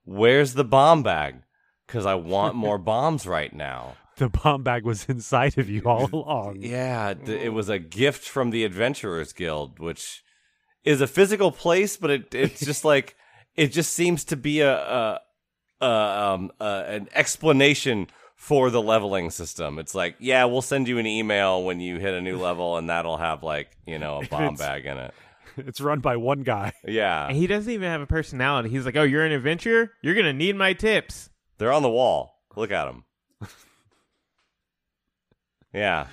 where's 0.03 0.53
the 0.53 0.63
bomb 0.63 1.03
bag?" 1.03 1.41
Cuz 1.87 2.05
I 2.05 2.15
want 2.15 2.55
more 2.65 2.77
bombs 2.77 3.25
right 3.27 3.53
now. 3.53 3.95
the 4.17 4.29
bomb 4.29 4.63
bag 4.63 4.83
was 4.83 5.05
inside 5.05 5.57
of 5.57 5.69
you 5.69 5.81
all 5.85 6.09
along. 6.13 6.57
Yeah, 6.59 7.13
th- 7.13 7.41
it 7.41 7.49
was 7.53 7.69
a 7.69 7.79
gift 7.79 8.27
from 8.27 8.49
the 8.51 8.63
Adventurers 8.65 9.31
Guild, 9.33 9.79
which 9.79 10.21
is 10.83 11.01
a 11.01 11.07
physical 11.07 11.51
place, 11.51 11.97
but 11.97 12.09
it 12.09 12.35
it's 12.35 12.59
just 12.65 12.83
like 12.85 13.15
it 13.55 13.67
just 13.67 13.93
seems 13.93 14.23
to 14.25 14.35
be 14.37 14.61
a, 14.61 14.75
a, 14.75 15.19
a 15.81 15.85
um 15.85 16.51
a, 16.59 16.83
an 16.87 17.07
explanation 17.13 18.07
for 18.39 18.69
the 18.71 18.81
leveling 18.81 19.29
system. 19.29 19.77
It's 19.79 19.93
like, 19.93 20.15
yeah, 20.17 20.45
we'll 20.45 20.61
send 20.63 20.87
you 20.87 20.97
an 20.97 21.05
email 21.05 21.61
when 21.61 21.79
you 21.81 21.99
hit 21.99 22.13
a 22.15 22.21
new 22.21 22.37
level, 22.41 22.77
and 22.77 22.89
that'll 22.89 23.17
have 23.17 23.43
like 23.43 23.69
you 23.85 23.99
know 23.99 24.21
a 24.23 24.25
bomb 24.27 24.55
bag 24.55 24.85
in 24.85 24.97
it. 24.97 25.13
it's 25.57 25.81
run 25.81 25.99
by 25.99 26.15
one 26.15 26.41
guy. 26.43 26.71
Yeah, 26.87 27.27
And 27.27 27.35
he 27.35 27.45
doesn't 27.47 27.71
even 27.71 27.89
have 27.89 27.99
a 28.01 28.07
personality. 28.07 28.69
He's 28.69 28.85
like, 28.85 28.95
"Oh, 28.95 29.03
you're 29.03 29.25
an 29.25 29.33
adventurer. 29.33 29.91
You're 30.01 30.15
gonna 30.15 30.33
need 30.33 30.55
my 30.55 30.73
tips." 30.73 31.29
they're 31.57 31.73
on 31.73 31.83
the 31.83 31.89
wall. 31.89 32.39
Look 32.55 32.71
at 32.71 32.87
him. 32.87 33.03
yeah, 35.73 36.07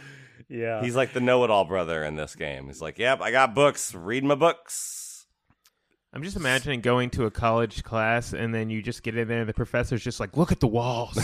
Yeah. 0.49 0.83
he's 0.83 0.97
like 0.97 1.13
the 1.13 1.21
know-it-all 1.21 1.65
brother 1.65 2.03
in 2.05 2.17
this 2.17 2.35
game. 2.35 2.67
He's 2.67 2.83
like, 2.83 2.99
"Yep, 2.99 3.21
I 3.23 3.31
got 3.31 3.55
books. 3.55 3.95
Read 3.95 4.25
my 4.25 4.35
books." 4.35 5.05
I'm 6.17 6.23
just 6.23 6.37
imagining 6.37 6.81
going 6.81 7.11
to 7.11 7.27
a 7.27 7.31
college 7.31 7.85
class 7.85 8.33
and 8.33 8.55
then 8.55 8.71
you 8.71 8.81
just 8.81 9.03
get 9.03 9.19
in 9.19 9.29
there 9.29 9.41
and 9.41 9.49
the 9.51 9.53
professor's 9.53 10.03
just 10.03 10.19
like, 10.19 10.35
"Look 10.35 10.51
at 10.51 10.61
the 10.61 10.67
walls. 10.67 11.15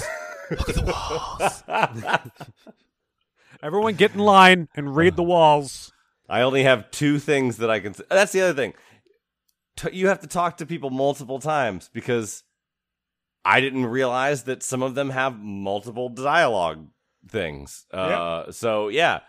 Look 0.50 0.68
at 0.68 0.74
the 0.74 0.84
walls." 0.84 2.20
Everyone 3.62 3.94
get 3.94 4.12
in 4.12 4.18
line 4.18 4.68
and 4.76 4.94
read 4.94 5.16
the 5.16 5.22
walls. 5.22 5.94
I 6.28 6.42
only 6.42 6.64
have 6.64 6.90
two 6.90 7.18
things 7.18 7.56
that 7.56 7.70
I 7.70 7.80
can. 7.80 7.94
say. 7.94 8.04
That's 8.10 8.32
the 8.32 8.42
other 8.42 8.52
thing. 8.52 8.74
T- 9.78 9.96
you 9.96 10.08
have 10.08 10.20
to 10.20 10.26
talk 10.26 10.58
to 10.58 10.66
people 10.66 10.90
multiple 10.90 11.38
times 11.38 11.88
because 11.94 12.42
I 13.46 13.62
didn't 13.62 13.86
realize 13.86 14.42
that 14.42 14.62
some 14.62 14.82
of 14.82 14.94
them 14.94 15.08
have 15.08 15.38
multiple 15.38 16.10
dialogue 16.10 16.88
things. 17.26 17.86
Uh, 17.90 18.52
So 18.52 18.88
yeah, 18.88 19.20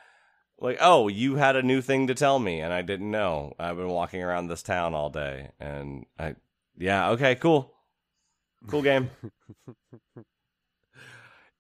like 0.64 0.78
oh, 0.80 1.10
you 1.10 1.36
had 1.36 1.56
a 1.56 1.62
new 1.62 1.82
thing 1.82 2.08
to 2.08 2.16
tell 2.16 2.40
me 2.40 2.62
and 2.62 2.74
I 2.74 2.82
didn't 2.82 3.12
know. 3.12 3.54
I've 3.60 3.76
been 3.76 3.90
walking 3.90 4.24
around 4.24 4.48
this 4.48 4.64
town 4.64 4.96
all 4.96 5.10
day 5.10 5.52
and 5.60 6.06
I, 6.18 6.36
yeah, 6.78 7.12
okay, 7.12 7.36
cool, 7.36 7.72
cool 8.68 8.82
game. 8.82 9.12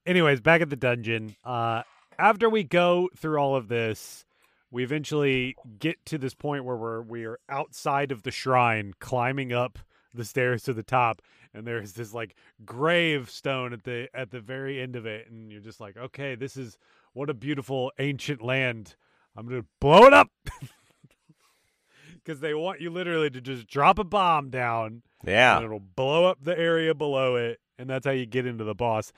Anyways, 0.05 0.41
back 0.41 0.61
at 0.61 0.69
the 0.69 0.75
dungeon. 0.75 1.35
Uh, 1.43 1.83
after 2.17 2.49
we 2.49 2.63
go 2.63 3.09
through 3.15 3.37
all 3.37 3.55
of 3.55 3.67
this, 3.67 4.25
we 4.71 4.83
eventually 4.83 5.55
get 5.79 6.03
to 6.05 6.17
this 6.17 6.33
point 6.33 6.65
where 6.65 6.75
we're 6.75 7.01
we 7.01 7.25
are 7.25 7.39
outside 7.49 8.11
of 8.11 8.23
the 8.23 8.31
shrine, 8.31 8.93
climbing 8.99 9.53
up 9.53 9.79
the 10.13 10.25
stairs 10.25 10.63
to 10.63 10.73
the 10.73 10.83
top, 10.83 11.21
and 11.53 11.65
there's 11.65 11.93
this 11.93 12.13
like 12.13 12.35
gravestone 12.65 13.73
at 13.73 13.83
the 13.83 14.07
at 14.13 14.31
the 14.31 14.39
very 14.39 14.81
end 14.81 14.95
of 14.95 15.05
it, 15.05 15.29
and 15.29 15.51
you're 15.51 15.61
just 15.61 15.79
like, 15.79 15.95
okay, 15.95 16.35
this 16.35 16.57
is 16.57 16.77
what 17.13 17.29
a 17.29 17.33
beautiful 17.33 17.91
ancient 17.99 18.41
land. 18.41 18.95
I'm 19.35 19.47
gonna 19.47 19.65
blow 19.79 20.05
it 20.05 20.13
up 20.13 20.29
because 22.13 22.39
they 22.39 22.53
want 22.53 22.81
you 22.81 22.89
literally 22.89 23.29
to 23.29 23.41
just 23.41 23.67
drop 23.67 23.99
a 23.99 24.03
bomb 24.03 24.49
down 24.49 24.85
and 25.21 25.29
Yeah, 25.29 25.63
it'll 25.63 25.79
blow 25.79 26.25
up 26.25 26.39
the 26.43 26.57
area 26.57 26.93
below 26.93 27.35
it, 27.35 27.59
and 27.77 27.89
that's 27.89 28.05
how 28.05 28.11
you 28.11 28.25
get 28.25 28.45
into 28.45 28.63
the 28.63 28.75
boss. 28.75 29.11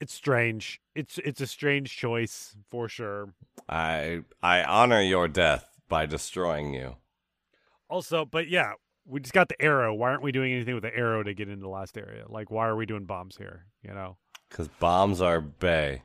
It's 0.00 0.14
strange. 0.14 0.80
It's 0.94 1.18
it's 1.18 1.40
a 1.40 1.46
strange 1.46 1.96
choice 1.96 2.56
for 2.70 2.88
sure. 2.88 3.34
I 3.68 4.22
I 4.42 4.62
honor 4.62 5.00
your 5.00 5.28
death 5.28 5.66
by 5.88 6.06
destroying 6.06 6.74
you. 6.74 6.96
Also, 7.88 8.24
but 8.24 8.48
yeah, 8.48 8.72
we 9.06 9.20
just 9.20 9.34
got 9.34 9.48
the 9.48 9.60
arrow. 9.60 9.92
Why 9.94 10.10
aren't 10.10 10.22
we 10.22 10.32
doing 10.32 10.52
anything 10.52 10.74
with 10.74 10.84
the 10.84 10.96
arrow 10.96 11.22
to 11.22 11.34
get 11.34 11.48
into 11.48 11.62
the 11.62 11.68
last 11.68 11.98
area? 11.98 12.24
Like, 12.28 12.50
why 12.50 12.66
are 12.66 12.76
we 12.76 12.86
doing 12.86 13.04
bombs 13.04 13.36
here? 13.36 13.66
You 13.82 13.92
know? 13.92 14.16
Because 14.48 14.68
bombs 14.68 15.20
are 15.20 15.40
bay. 15.40 16.02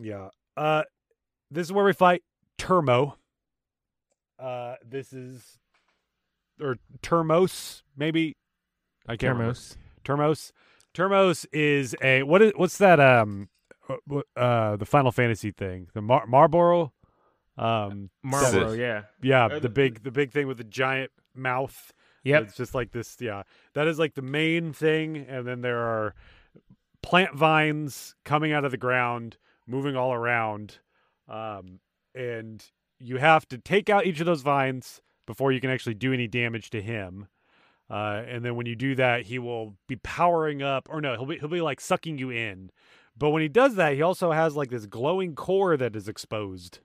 Yeah. 0.00 0.28
Uh, 0.56 0.82
this 1.50 1.66
is 1.66 1.72
where 1.72 1.84
we 1.84 1.92
fight 1.92 2.22
Termo. 2.58 3.14
Uh, 4.38 4.74
this 4.84 5.12
is 5.12 5.58
or 6.60 6.76
Termos, 7.02 7.82
maybe. 7.96 8.36
I 9.06 9.16
can't 9.16 9.34
remember. 9.36 9.54
Termos. 9.54 9.76
Termos. 10.04 10.52
Termos 10.94 11.46
is 11.52 11.94
a 12.02 12.22
what 12.22 12.40
is 12.40 12.52
what's 12.56 12.78
that 12.78 12.98
um 12.98 13.48
uh, 13.88 14.20
uh 14.34 14.76
the 14.76 14.86
Final 14.86 15.12
Fantasy 15.12 15.50
thing 15.50 15.88
the 15.92 16.00
Mar- 16.00 16.26
Malboro 16.26 16.90
um 17.58 18.08
Malboro, 18.24 18.70
Sith. 18.70 18.78
yeah. 18.78 19.02
yeah 19.22 19.48
the 19.48 19.60
the- 19.60 19.68
big 19.68 20.02
the 20.02 20.10
big 20.10 20.32
thing 20.32 20.46
with 20.46 20.56
the 20.56 20.64
giant 20.64 21.10
mouth 21.34 21.92
yeah 22.24 22.38
it's 22.40 22.56
just 22.56 22.74
like 22.74 22.92
this 22.92 23.16
yeah 23.20 23.42
that 23.74 23.86
is 23.86 23.98
like 23.98 24.14
the 24.14 24.22
main 24.22 24.72
thing 24.72 25.18
and 25.18 25.46
then 25.46 25.60
there 25.60 25.78
are 25.78 26.14
plant 27.02 27.34
vines 27.34 28.14
coming 28.24 28.52
out 28.52 28.64
of 28.64 28.70
the 28.70 28.78
ground 28.78 29.36
moving 29.66 29.96
all 29.96 30.12
around 30.12 30.78
um 31.28 31.80
and 32.14 32.64
you 32.98 33.16
have 33.18 33.46
to 33.48 33.58
take 33.58 33.90
out 33.90 34.06
each 34.06 34.20
of 34.20 34.26
those 34.26 34.42
vines 34.42 35.00
before 35.26 35.52
you 35.52 35.60
can 35.60 35.70
actually 35.70 35.94
do 35.94 36.12
any 36.12 36.26
damage 36.26 36.70
to 36.70 36.80
him 36.80 37.26
uh, 37.88 38.24
and 38.26 38.44
then 38.44 38.56
when 38.56 38.66
you 38.66 38.74
do 38.74 38.96
that, 38.96 39.26
he 39.26 39.38
will 39.38 39.76
be 39.86 39.94
powering 39.94 40.60
up, 40.60 40.88
or 40.90 41.00
no, 41.00 41.12
he'll 41.14 41.24
be 41.24 41.38
he'll 41.38 41.48
be 41.48 41.60
like 41.60 41.80
sucking 41.80 42.18
you 42.18 42.30
in. 42.30 42.72
But 43.16 43.30
when 43.30 43.42
he 43.42 43.48
does 43.48 43.76
that, 43.76 43.94
he 43.94 44.02
also 44.02 44.32
has 44.32 44.56
like 44.56 44.70
this 44.70 44.86
glowing 44.86 45.36
core 45.36 45.76
that 45.76 45.94
is 45.94 46.08
exposed, 46.08 46.80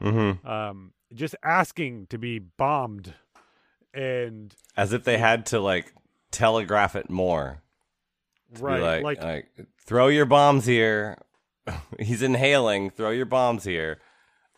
Mm-hmm. 0.00 0.46
um, 0.48 0.92
just 1.12 1.34
asking 1.44 2.06
to 2.06 2.16
be 2.16 2.38
bombed. 2.38 3.12
And 3.92 4.54
As 4.78 4.94
if 4.94 5.04
they 5.04 5.18
had 5.18 5.44
to 5.46 5.60
like 5.60 5.92
telegraph 6.30 6.96
it 6.96 7.10
more. 7.10 7.62
Right, 8.58 9.02
like, 9.02 9.18
like, 9.18 9.22
like, 9.22 9.66
throw 9.84 10.08
your 10.08 10.24
bombs 10.24 10.64
here. 10.64 11.18
He's 12.00 12.22
inhaling. 12.22 12.90
Throw 12.90 13.10
your 13.10 13.26
bombs 13.26 13.64
here. 13.64 13.98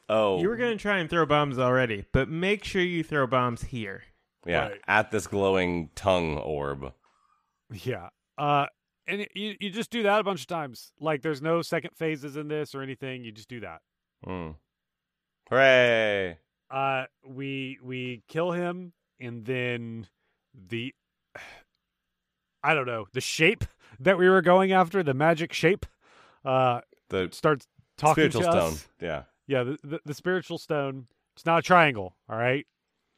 Oh, 0.09 0.40
You 0.40 0.48
were 0.48 0.56
going 0.56 0.76
to 0.76 0.80
try 0.82 0.98
and 0.98 1.11
throw 1.11 1.26
bombs 1.26 1.59
already, 1.59 2.04
but 2.12 2.28
make 2.28 2.64
sure 2.64 2.80
you 2.82 3.02
throw 3.04 3.26
bombs 3.26 3.62
here. 3.62 4.04
yeah, 4.46 4.68
Right. 4.68 4.80
at 4.88 5.11
this 5.11 5.26
glowing 5.26 5.90
tongue 5.94 6.38
orb. 6.38 6.92
yeah. 7.72 8.09
Uh, 8.38 8.66
and 9.06 9.22
it- 9.22 9.32
you 9.34 9.54
you 9.61 9.70
just 9.70 9.90
do 9.90 10.02
that 10.04 10.20
a 10.20 10.24
bunch 10.24 10.42
of 10.42 10.46
times. 10.46 10.92
Like 11.00 11.22
there's 11.22 11.42
no 11.42 11.61
second 11.62 11.90
phases 11.96 12.36
in 12.36 12.48
this 12.48 12.74
or 12.74 12.82
anything. 12.82 13.24
You 13.24 13.32
just 13.32 13.48
do 13.48 13.61
that. 13.61 13.80
Mm. 14.26 14.54
Hooray! 15.50 16.38
uh 16.70 17.04
we 17.26 17.78
we 17.82 18.22
kill 18.28 18.52
him 18.52 18.92
and 19.18 19.46
then 19.46 20.06
the 20.54 20.94
i 22.62 22.74
don't 22.74 22.86
know 22.86 23.06
the 23.14 23.20
shape 23.22 23.64
that 24.00 24.18
we 24.18 24.28
were 24.28 24.42
going 24.42 24.70
after 24.72 25.02
the 25.02 25.14
magic 25.14 25.52
shape 25.54 25.86
uh 26.44 26.80
The 27.11 27.28
starts 27.32 27.66
talking 27.96 28.30
spiritual 28.30 28.42
to 28.42 28.50
stone. 28.50 28.72
us 28.72 28.88
Yeah, 29.00 29.22
yeah 29.46 29.64
the, 29.64 29.78
the, 29.82 30.00
the 30.04 30.14
spiritual 30.14 30.59
stone 30.59 31.06
it's 31.36 31.46
not 31.46 31.59
a 31.61 31.62
triangle 31.62 32.14
all 32.28 32.36
right 32.38 32.66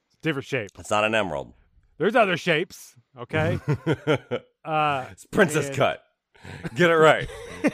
it's 0.06 0.14
a 0.14 0.22
different 0.22 0.46
shape 0.46 0.70
it's 0.78 0.90
not 0.90 1.04
an 1.04 1.14
emerald. 1.14 1.52
there's 1.98 2.16
other 2.16 2.36
shapes 2.36 2.94
okay 3.18 3.58
uh 4.64 5.04
it's 5.10 5.26
princess 5.26 5.66
and- 5.68 5.76
cut. 5.76 6.02
Get 6.74 6.90
it 6.90 6.94
right. 6.96 7.28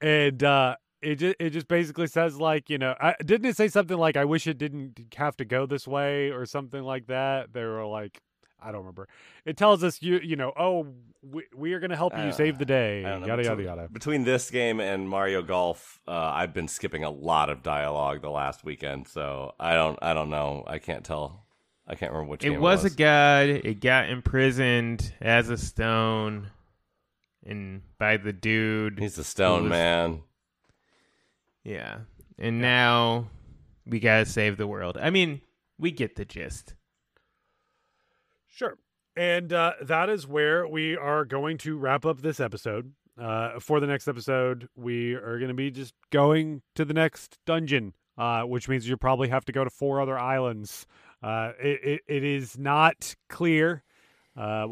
and 0.00 0.42
uh 0.42 0.76
it 1.00 1.16
just 1.16 1.36
it 1.40 1.50
just 1.50 1.66
basically 1.66 2.06
says 2.06 2.38
like 2.38 2.70
you 2.70 2.78
know 2.78 2.94
I 3.00 3.16
didn't 3.24 3.46
it 3.46 3.56
say 3.56 3.66
something 3.68 3.96
like 3.98 4.16
I 4.16 4.24
wish 4.24 4.46
it 4.46 4.56
didn't 4.58 5.00
have 5.16 5.36
to 5.38 5.44
go 5.44 5.66
this 5.66 5.86
way 5.88 6.30
or 6.30 6.46
something 6.46 6.82
like 6.82 7.06
that. 7.08 7.52
They 7.52 7.64
were 7.64 7.84
like 7.86 8.20
I 8.62 8.72
don't 8.72 8.80
remember. 8.80 9.08
It 9.44 9.56
tells 9.56 9.82
us 9.84 10.00
you 10.02 10.18
you 10.22 10.36
know 10.36 10.52
oh 10.58 10.86
we, 11.22 11.44
we 11.56 11.72
are 11.72 11.80
going 11.80 11.90
to 11.90 11.96
help 11.96 12.14
you 12.16 12.24
Uh, 12.24 12.32
save 12.32 12.58
the 12.58 12.64
day 12.64 13.04
I 13.04 13.10
don't 13.10 13.26
yada 13.26 13.42
yada 13.42 13.56
between, 13.56 13.66
yada. 13.66 13.88
Between 13.92 14.24
this 14.24 14.50
game 14.50 14.80
and 14.80 15.08
Mario 15.08 15.42
Golf, 15.42 16.00
uh, 16.08 16.10
I've 16.12 16.52
been 16.54 16.68
skipping 16.68 17.04
a 17.04 17.10
lot 17.10 17.48
of 17.50 17.62
dialogue 17.62 18.22
the 18.22 18.30
last 18.30 18.64
weekend, 18.64 19.06
so 19.08 19.54
I 19.60 19.74
don't. 19.74 19.98
I 20.02 20.14
don't 20.14 20.30
know. 20.30 20.64
I 20.66 20.78
can't 20.78 21.04
tell. 21.04 21.44
I 21.86 21.94
can't 21.96 22.12
remember 22.12 22.30
which 22.30 22.44
It 22.44 22.50
game 22.50 22.60
was, 22.60 22.80
it 22.80 22.84
was. 22.84 22.92
a 22.92 22.96
god. 22.96 23.48
It 23.48 23.80
got 23.80 24.08
imprisoned 24.08 25.12
as 25.20 25.48
a 25.50 25.56
stone, 25.58 26.50
and 27.44 27.82
by 27.98 28.16
the 28.16 28.32
dude. 28.32 28.98
He's 29.00 29.16
the 29.16 29.24
stone 29.24 29.64
was- 29.64 29.70
man. 29.70 30.22
yeah, 31.64 31.98
and 32.38 32.60
now 32.60 33.26
we 33.86 34.00
gotta 34.00 34.26
save 34.26 34.56
the 34.56 34.66
world. 34.66 34.96
I 35.00 35.10
mean, 35.10 35.40
we 35.78 35.90
get 35.90 36.16
the 36.16 36.24
gist. 36.24 36.74
Sure. 38.52 38.76
And 39.16 39.52
uh, 39.52 39.72
that 39.82 40.08
is 40.08 40.26
where 40.26 40.66
we 40.66 40.96
are 40.96 41.24
going 41.24 41.58
to 41.58 41.76
wrap 41.76 42.06
up 42.06 42.22
this 42.22 42.40
episode. 42.40 42.92
Uh, 43.18 43.60
for 43.60 43.80
the 43.80 43.86
next 43.86 44.08
episode, 44.08 44.68
we 44.74 45.14
are 45.14 45.38
going 45.38 45.48
to 45.48 45.54
be 45.54 45.70
just 45.70 45.94
going 46.10 46.62
to 46.74 46.84
the 46.84 46.94
next 46.94 47.38
dungeon, 47.44 47.92
uh, 48.16 48.42
which 48.42 48.68
means 48.68 48.88
you 48.88 48.96
probably 48.96 49.28
have 49.28 49.44
to 49.44 49.52
go 49.52 49.64
to 49.64 49.70
four 49.70 50.00
other 50.00 50.18
islands. 50.18 50.86
Uh, 51.22 51.52
it, 51.60 51.80
it, 51.84 52.00
it 52.08 52.24
is 52.24 52.58
not 52.58 53.14
clear. 53.28 53.82
Uh, 54.34 54.66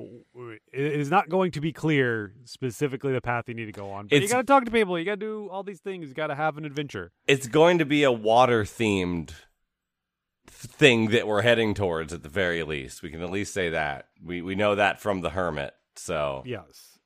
it 0.73 0.93
is 0.93 1.11
not 1.11 1.29
going 1.29 1.51
to 1.51 1.61
be 1.61 1.71
clear 1.71 2.33
specifically 2.45 3.13
the 3.13 3.21
path 3.21 3.45
you 3.47 3.55
need 3.55 3.67
to 3.67 3.73
go 3.73 3.91
on. 3.91 4.07
But 4.07 4.23
you 4.23 4.29
got 4.29 4.39
to 4.39 4.45
talk 4.45 4.65
to 4.65 4.71
people. 4.71 4.99
You 4.99 5.05
got 5.05 5.21
to 5.21 5.27
do 5.27 5.49
all 5.51 5.63
these 5.63 5.81
things. 5.81 6.09
You 6.09 6.15
got 6.15 6.29
to 6.29 6.35
have 6.35 6.57
an 6.57 6.65
adventure. 6.65 7.13
It's 7.27 7.47
going 7.47 7.77
to 7.79 7.85
be 7.85 8.05
a 8.05 8.13
water 8.13 8.65
themed 8.65 9.33
thing 10.47 11.11
that 11.11 11.27
we're 11.27 11.43
heading 11.43 11.75
towards 11.75 12.13
at 12.13 12.23
the 12.23 12.29
very 12.29 12.63
least. 12.63 13.03
We 13.03 13.11
can 13.11 13.23
at 13.23 13.31
least 13.31 13.55
say 13.55 13.71
that. 13.71 14.09
We 14.25 14.43
we 14.43 14.55
know 14.55 14.75
that 14.75 15.01
from 15.01 15.21
the 15.21 15.31
hermit. 15.31 15.75
So 15.97 16.43
Yes. 16.47 16.99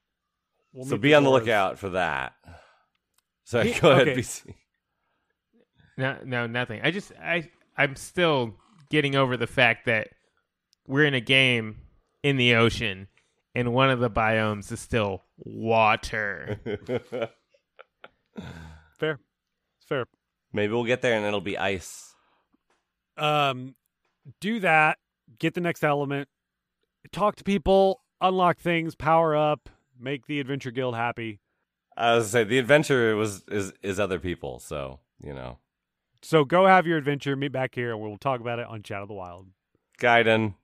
We'll 0.73 0.87
so 0.87 0.97
be 0.97 1.15
on 1.15 1.23
the 1.25 1.31
dwarves. 1.31 1.33
lookout 1.41 1.79
for 1.79 1.91
that. 1.91 2.33
So 3.45 3.61
He- 3.63 3.79
go 3.79 3.93
ahead, 3.93 4.09
okay. 4.09 4.21
BC. 4.21 4.55
No, 5.97 6.17
no, 6.25 6.47
nothing. 6.49 6.81
I 6.83 6.91
just, 6.91 7.13
I, 7.23 7.49
I'm 7.77 7.95
still 7.95 8.55
getting 8.91 9.15
over 9.15 9.37
the 9.37 9.47
fact 9.47 9.87
that 9.87 10.09
we're 10.89 11.05
in 11.05 11.15
a 11.15 11.21
game 11.21 11.77
in 12.25 12.37
the 12.37 12.57
ocean, 12.57 13.07
and 13.55 13.73
one 13.73 13.91
of 13.91 14.01
the 14.01 14.11
biomes 14.11 14.73
is 14.73 14.81
still 14.81 15.23
water. 15.39 16.59
Fair. 18.99 19.21
It's 19.79 19.87
fair. 19.89 20.07
Maybe 20.53 20.73
we'll 20.73 20.85
get 20.85 21.03
there 21.03 21.15
and 21.15 21.25
it'll 21.27 21.41
be 21.41 21.59
ice. 21.59 22.14
Um, 23.17 23.75
do 24.41 24.61
that. 24.61 24.99
Get 25.39 25.55
the 25.55 25.61
next 25.61 25.85
element. 25.85 26.29
Talk 27.13 27.37
to 27.37 27.45
people. 27.45 28.03
Unlock 28.21 28.59
things. 28.59 28.95
Power 28.95 29.37
up. 29.37 29.69
Make 29.99 30.27
the 30.27 30.41
Adventure 30.41 30.71
Guild 30.71 30.95
happy. 30.95 31.41
I 31.97 32.17
was 32.17 32.31
say 32.31 32.45
the 32.45 32.59
adventure 32.59 33.15
was 33.15 33.45
is 33.49 33.73
is 33.83 34.01
other 34.01 34.19
people, 34.19 34.59
so 34.59 34.99
you 35.23 35.33
know. 35.33 35.59
So 36.23 36.45
go 36.45 36.67
have 36.67 36.87
your 36.87 36.99
adventure. 36.99 37.37
Meet 37.37 37.53
back 37.53 37.75
here, 37.75 37.93
and 37.93 38.01
we'll 38.01 38.17
talk 38.17 38.41
about 38.41 38.59
it 38.59 38.67
on 38.67 38.83
Chat 38.83 39.03
of 39.03 39.09
the 39.09 39.15
Wild. 39.15 39.47
Gaiden. 40.01 40.55